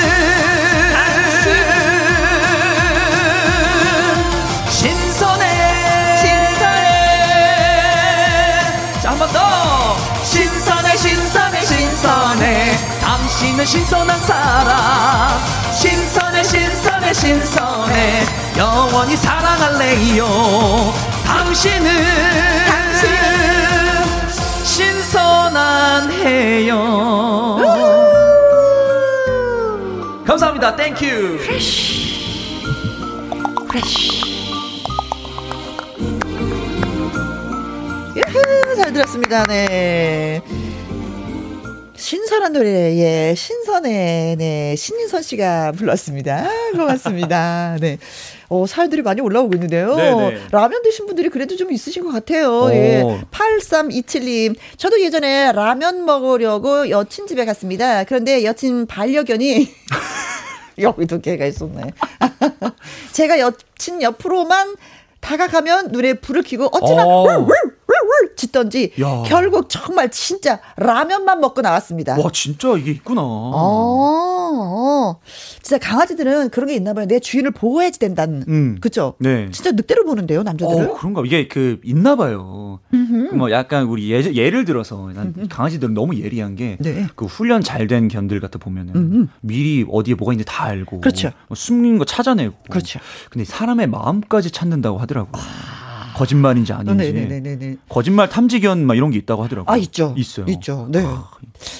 [1.43, 1.90] 신선
[13.41, 15.39] 당신은 신선한 사람
[15.73, 18.23] 신선해 신선해 신선해.
[18.55, 20.27] 영원히 사랑할래요.
[21.25, 21.91] 당신은
[24.63, 27.57] 신선한 해요.
[30.23, 30.75] 감사합니다.
[30.75, 31.05] Thank you
[38.15, 39.47] 유후, 잘 들었습니다.
[39.47, 40.60] 네.
[42.11, 46.45] 신선한 노래, 예, 신선해, 네, 신인선 씨가 불렀습니다.
[46.45, 47.77] 아, 고맙습니다.
[47.79, 47.99] 네.
[48.49, 49.95] 어, 사연들이 많이 올라오고 있는데요.
[49.95, 50.47] 네네.
[50.51, 52.63] 라면 드신 분들이 그래도 좀 있으신 것 같아요.
[52.63, 52.71] 오.
[52.73, 53.23] 예.
[53.31, 54.57] 8327님.
[54.75, 58.03] 저도 예전에 라면 먹으려고 여친 집에 갔습니다.
[58.03, 59.73] 그런데 여친 반려견이
[60.79, 61.93] 여기도 개가 있었네.
[63.13, 64.75] 제가 여친 옆으로만
[65.21, 67.47] 다가가면 눈에 불을 켜고 어찌나 어.
[68.01, 69.23] 울울울울 짖던지 야.
[69.25, 72.17] 결국 정말 진짜 라면만 먹고 나왔습니다.
[72.19, 73.21] 와 진짜 이게 있구나.
[73.21, 73.51] 어,
[74.53, 75.19] 어.
[75.61, 77.05] 진짜 강아지들은 그런 게 있나 봐요.
[77.05, 78.43] 내 주인을 보호해야지 된다는.
[78.47, 78.77] 음.
[78.81, 79.15] 그쵸?
[79.19, 79.49] 네.
[79.51, 80.89] 진짜 늑대로 보는데요, 남자들은?
[80.89, 82.79] 어, 그런가 이게 그 있나 봐요.
[83.33, 87.07] 뭐 약간 우리 예, 예를 들어서 난 강아지들은 너무 예리한 게그 네.
[87.27, 91.31] 훈련 잘 된 견들 같은 보면은 미리 어디에 뭐가 있는지 다 알고 그렇죠.
[91.49, 92.99] 뭐 숨긴 거 찾아내고 그렇죠.
[93.29, 95.31] 근데 사람의 마음까지 찾는다고 하더라고.
[96.15, 96.91] 거짓말인지 아닌지.
[96.91, 97.11] 아.
[97.11, 97.77] 네네네네.
[97.89, 99.71] 거짓말 탐지견 막 이런 게 있다고 하더라고.
[99.71, 100.13] 아, 있죠.
[100.17, 100.45] 있어요.
[100.49, 100.87] 있죠.
[100.89, 101.03] 네.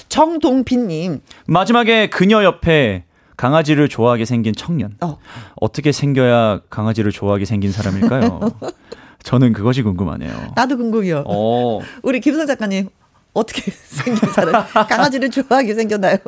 [0.08, 1.20] 정동빈님.
[1.46, 3.04] 마지막에 그녀 옆에
[3.36, 4.96] 강아지를 좋아하게 생긴 청년.
[5.00, 5.18] 어.
[5.56, 8.40] 어떻게 생겨야 강아지를 좋아하게 생긴 사람일까요?
[9.22, 10.52] 저는 그것이 궁금하네요.
[10.54, 11.24] 나도 궁금해요.
[11.26, 12.88] 어, 우리 김성 작가님.
[13.34, 14.64] 어떻게 생긴 사람?
[14.88, 16.18] 강아지를 좋아하게 생겼나요?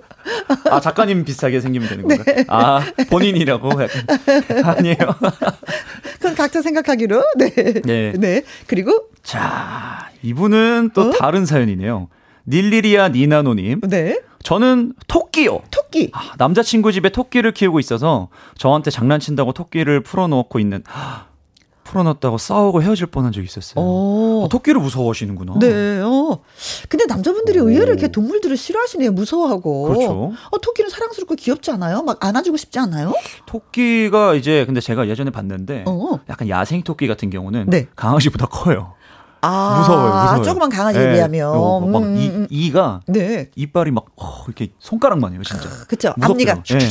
[0.71, 2.17] 아 작가님 비슷하게 생기면 되는 네.
[2.17, 2.45] 건가요?
[2.49, 3.89] 아 본인이라고 약간
[4.65, 4.97] 아니에요.
[6.15, 7.23] 그건 각자 생각하기로.
[7.37, 7.51] 네.
[7.85, 8.13] 네.
[8.13, 8.43] 네.
[8.67, 11.11] 그리고, 자 이분은 또 어?
[11.13, 12.09] 다른 사연이네요.
[12.49, 13.83] 닐리리아 니나노님.
[13.83, 14.21] 네.
[14.43, 15.61] 저는 토끼요.
[15.71, 16.11] 토끼.
[16.13, 18.29] 아, 남자친구 집에 토끼를 키우고 있어서
[18.59, 20.83] 저한테 장난친다고 토끼를 풀어놓고 있는
[21.85, 23.75] 풀어놨다고 싸우고 헤어질 뻔한 적이 있었어요.
[23.77, 24.45] 어.
[24.45, 25.55] 아, 토끼를 무서워하시는구나.
[25.61, 26.41] 네, 어.
[26.89, 27.69] 근데 남자분들이 오.
[27.69, 29.13] 의외로 이렇게 동물들을 싫어하시네요.
[29.13, 29.83] 무서워하고.
[29.85, 30.33] 그렇죠.
[30.51, 32.03] 어, 토끼는 사랑스럽고 귀엽지 않아요?
[32.03, 33.13] 막 안아주고 싶지 않아요?
[33.47, 36.19] 토끼가 이제 근데 제가 예전에 봤는데 어.
[36.29, 37.87] 약간 야생 토끼 같은 경우는 네.
[37.95, 38.95] 강아지보다 커요.
[39.45, 40.43] 아, 무서워요, 무서워요.
[40.43, 41.13] 조그만 강아지에 네.
[41.15, 41.49] 비하면.
[41.51, 43.51] 어, 막 음, 이, 음, 이가 네.
[43.55, 45.69] 이빨이 막 어, 이렇게 손가락만 해요, 진짜.
[45.87, 46.15] 그쵸.
[46.17, 46.53] 무섭대요.
[46.53, 46.89] 앞니가 예.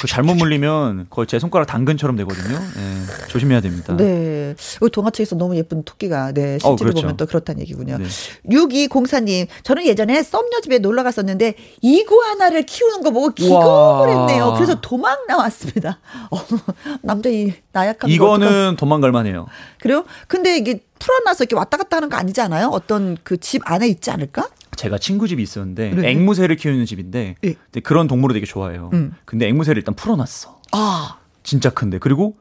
[0.00, 2.54] 그 잘못 물리면 거의 제 손가락 당근처럼 되거든요.
[2.56, 3.28] 예.
[3.28, 3.96] 조심해야 됩니다.
[3.96, 4.54] 네.
[4.92, 6.58] 동화책에서 너무 예쁜 토끼가, 네.
[6.58, 7.00] 실제로 어, 그렇죠.
[7.02, 7.98] 보면 또 그렇다는 얘기군요.
[7.98, 8.04] 네.
[8.48, 13.32] 6204님, 저는 예전에 썸녀 집에 놀러 갔었는데, 이구아나를 키우는 거 보고 우와.
[13.34, 14.54] 기겁을 했네요.
[14.54, 15.98] 그래서 도망 나왔습니다.
[16.30, 16.38] 어,
[17.02, 18.08] 남자 이 나약함.
[18.08, 19.46] 이거는 도망갈 만해요.
[19.80, 20.04] 그래요?
[20.28, 22.68] 근데 이게 풀어놔서 이렇게 왔다 갔다 하는 거 아니지 않아요?
[22.68, 24.48] 어떤 그 집 안에 있지 않을까?
[24.76, 26.10] 제가 친구 집이 있었는데 네.
[26.10, 27.52] 앵무새를 키우는 집인데 예.
[27.54, 28.90] 근데 그런 동물을 되게 좋아해요.
[28.92, 29.14] 음.
[29.24, 30.60] 근데 앵무새를 일단 풀어놨어.
[30.72, 32.36] 아, 진짜 큰데 그리고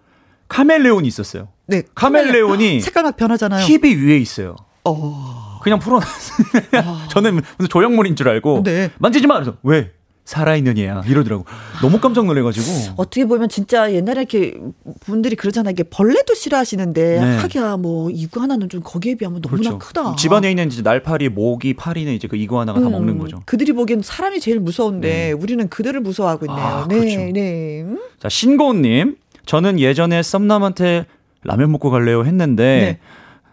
[0.49, 1.49] 카멜레온이 있었어요.
[1.65, 1.83] 네.
[1.95, 3.65] 카멜레온이 색깔 막 변하잖아요.
[3.65, 4.55] TV 위에 있어요.
[4.83, 5.59] 어.
[5.63, 7.07] 그냥 풀어놨어요.
[7.09, 8.91] 저는 무슨 조형물인 줄 알고 네.
[8.99, 9.35] 만지지 마.
[9.35, 9.91] 그래서 왜
[10.27, 11.45] 살아있는 얘야 이러더라고.
[11.81, 12.95] 너무 깜짝 놀래가지고.
[12.97, 14.59] 어떻게 보면 진짜 옛날에 이렇게
[14.99, 15.71] 분들이 그러잖아요.
[15.71, 17.37] 이게 벌레도 싫어하시는데 네.
[17.37, 20.17] 하기야 뭐 이구 하나는 좀 거기에 비하면 너무나 크다.
[20.17, 23.41] 집안에 있는 이제 날파리, 모기, 파리는 이제 그 이구아나가 다 음, 먹는 거죠.
[23.45, 25.31] 그들이 보기엔 사람이 제일 무서운데 네.
[25.31, 26.59] 우리는 그들을 무서워하고 있네요.
[26.59, 27.19] 아, 네, 그렇죠.
[27.31, 27.81] 네.
[27.83, 27.97] 음?
[28.19, 31.05] 자 신고은님, 저는 예전에 썸남한테
[31.45, 32.99] 라면 먹고 갈래요 했는데.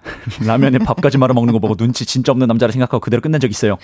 [0.45, 3.79] 라면에 밥까지 말아 먹는 거 보고 눈치 진짜 없는 남자라 생각하고 그대로 끝낸 적 있어요.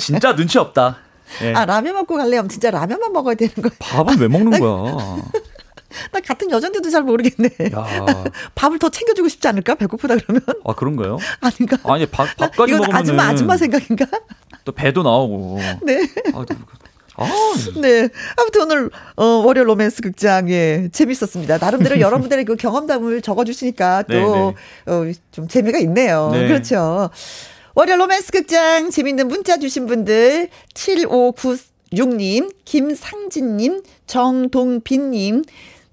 [0.00, 0.96] 진짜 눈치 없다.
[1.42, 1.52] 예.
[1.54, 2.46] 아 라면 먹고 갈래요?
[2.48, 3.70] 진짜 라면만 먹어야 되는 거야.
[3.78, 5.18] 밥은 왜 먹는 거야?
[6.12, 7.50] 나 같은 여잔데도 잘 모르겠네.
[7.74, 8.24] 야,
[8.54, 9.74] 밥을 더 챙겨주고 싶지 않을까?
[9.74, 11.18] 배고프다 그러면 아 그런가요?
[11.40, 11.78] 아닌가?
[11.84, 14.06] 아니 밥 밥까지 먹으면 아줌마 아줌마 생각인가?
[14.64, 15.58] 또 배도 나오고.
[15.82, 16.00] 네.
[16.34, 16.54] 아, 또-
[17.16, 17.26] 아,
[17.82, 18.08] 네.
[18.38, 21.58] 아무튼 오늘, 어, 월요 로맨스 극장, 예, 재밌었습니다.
[21.58, 24.54] 나름대로 여러분들의 그 경험담을 적어주시니까 또, 네,
[24.86, 26.30] 어, 좀 재미가 있네요.
[26.32, 26.48] 네.
[26.48, 27.10] 그렇죠.
[27.80, 35.44] 월요 로맨스 극장, 재밌는 문자 주신 분들, 7596님, 김상진님, 정동빈님,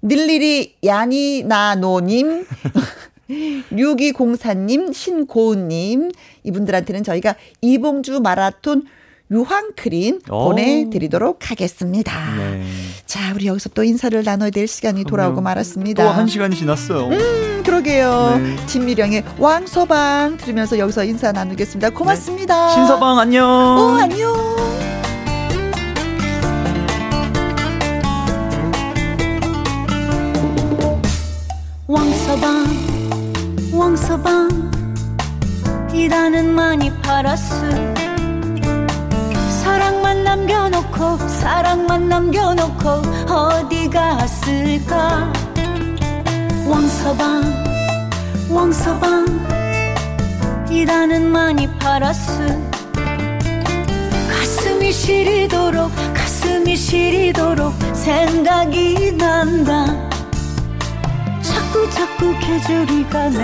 [0.02, 2.44] 늘리리 야니나노님,
[3.72, 6.12] 6204님, 신고은님,
[6.44, 8.84] 이분들한테는 저희가 이봉주 마라톤
[9.30, 10.44] 유황 크림 오.
[10.48, 12.34] 보내드리도록 하겠습니다.
[12.36, 12.62] 네.
[13.04, 15.40] 자, 우리 여기서 또 인사를 나눠야 될 시간이 돌아오고.
[15.42, 16.02] 말았습니다.
[16.02, 17.08] 또 한 시간이 지났어요.
[17.08, 18.40] 음, 그러게요.
[18.42, 18.66] 네.
[18.66, 21.90] 진미령의 왕서방 들으면서 여기서 인사 나누겠습니다.
[21.90, 22.70] 고맙습니다.
[22.70, 23.46] 신서방 안녕.
[23.46, 24.58] 어, 안녕.
[31.86, 32.66] 왕서방
[33.72, 34.70] 왕서방
[35.94, 37.54] 이 단은 많이 팔았어
[39.78, 42.88] 사랑만 남겨놓고 사랑만 남겨놓고
[43.32, 45.32] 어디 갔을까?
[46.66, 47.44] 왕서방
[48.50, 49.38] 왕서방
[50.68, 52.42] 이단은 많이 팔았어.
[54.28, 59.86] 가슴이 시리도록 가슴이 시리도록 생각이 난다.
[61.40, 63.38] 자꾸 자꾸 계절이 가네.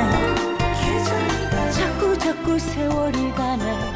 [1.71, 3.94] 자꾸 자꾸 세월이 가네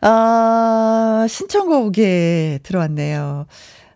[0.00, 3.46] 아, 신청곡에 들어왔네요.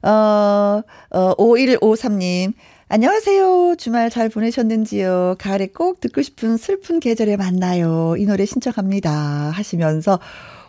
[0.02, 2.54] 어, 어, 5153님.
[2.88, 3.76] 안녕하세요.
[3.78, 5.36] 주말 잘 보내셨는지요?
[5.38, 8.16] 가을에 꼭 듣고 싶은 슬픈 계절에 만나요.
[8.18, 9.10] 이 노래 신청합니다.
[9.10, 10.18] 하시면서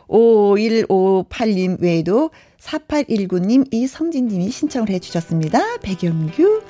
[0.07, 2.29] 5158님 외에도
[2.61, 5.79] 4819님, 이성진님이 신청을 해주셨습니다.
[5.81, 6.61] 백영규,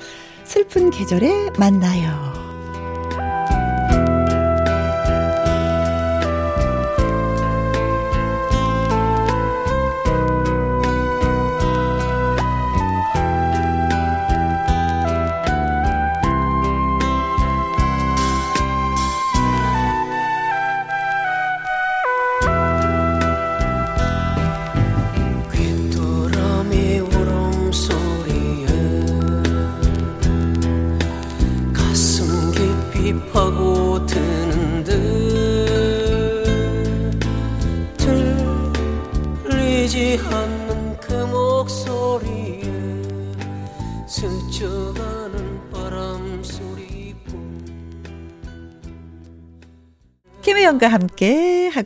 [0.44, 2.43] 슬픈 계절에 만나요.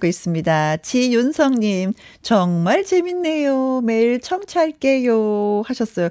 [0.08, 0.78] 있습니다.
[0.78, 3.82] 지윤성님, 정말 재밌네요.
[3.82, 5.62] 매일 청취할게요.
[5.64, 6.08] 하셨어요.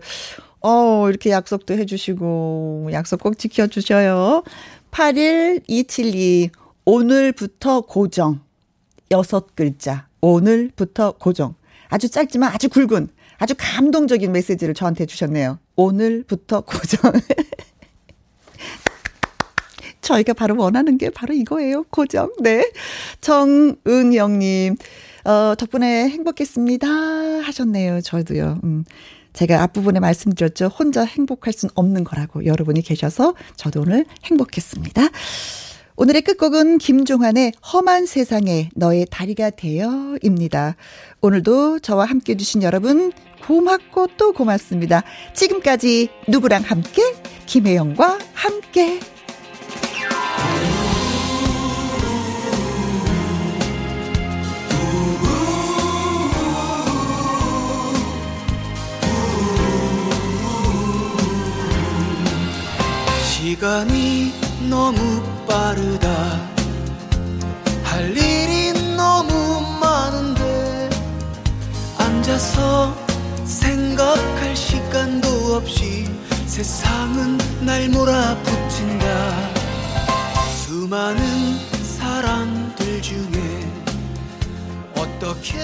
[0.61, 4.43] 어, 이렇게 약속도 해주시고, 약속 꼭 지켜주셔요.
[4.91, 6.49] 81272,
[6.85, 8.41] 오늘부터 고정.
[9.11, 10.07] 여섯 글자.
[10.21, 11.55] 오늘부터 고정.
[11.89, 15.59] 아주 짧지만 아주 굵은 아주 감동적인 메시지를 저한테 주셨네요.
[15.75, 17.11] 오늘부터 고정.
[20.07, 21.83] 저희가 바로 원하는 게 바로 이거예요.
[21.89, 22.31] 고정.
[22.39, 22.71] 네.
[23.19, 24.77] 정은영님,
[25.25, 26.87] 어, 덕분에 행복했습니다.
[26.87, 28.01] 하셨네요.
[28.01, 28.61] 저도요.
[28.63, 28.85] 음.
[29.33, 30.67] 제가 앞부분에 말씀드렸죠.
[30.67, 35.09] 혼자 행복할 순 없는 거라고 여러분이 계셔서 저도 오늘 행복했습니다.
[35.95, 40.75] 오늘의 끝곡은 김종환의 험한 세상에 너의 다리가 되어 입니다.
[41.21, 43.11] 오늘도 저와 함께 해주신 여러분
[43.45, 45.03] 고맙고 또 고맙습니다.
[45.33, 47.01] 지금까지 누구랑 함께?
[47.45, 48.99] 김혜영과 함께.
[63.57, 64.33] 시간이
[64.69, 66.07] 너무 빠르다.
[67.83, 70.89] 할 일이 너무 많은데
[71.97, 72.95] 앉아서
[73.43, 76.07] 생각할 시간도 없이
[76.45, 79.56] 세상은 날 몰아붙인다
[80.87, 81.19] 수많은
[81.83, 83.71] 사람들 중에
[84.95, 85.57] 어떻게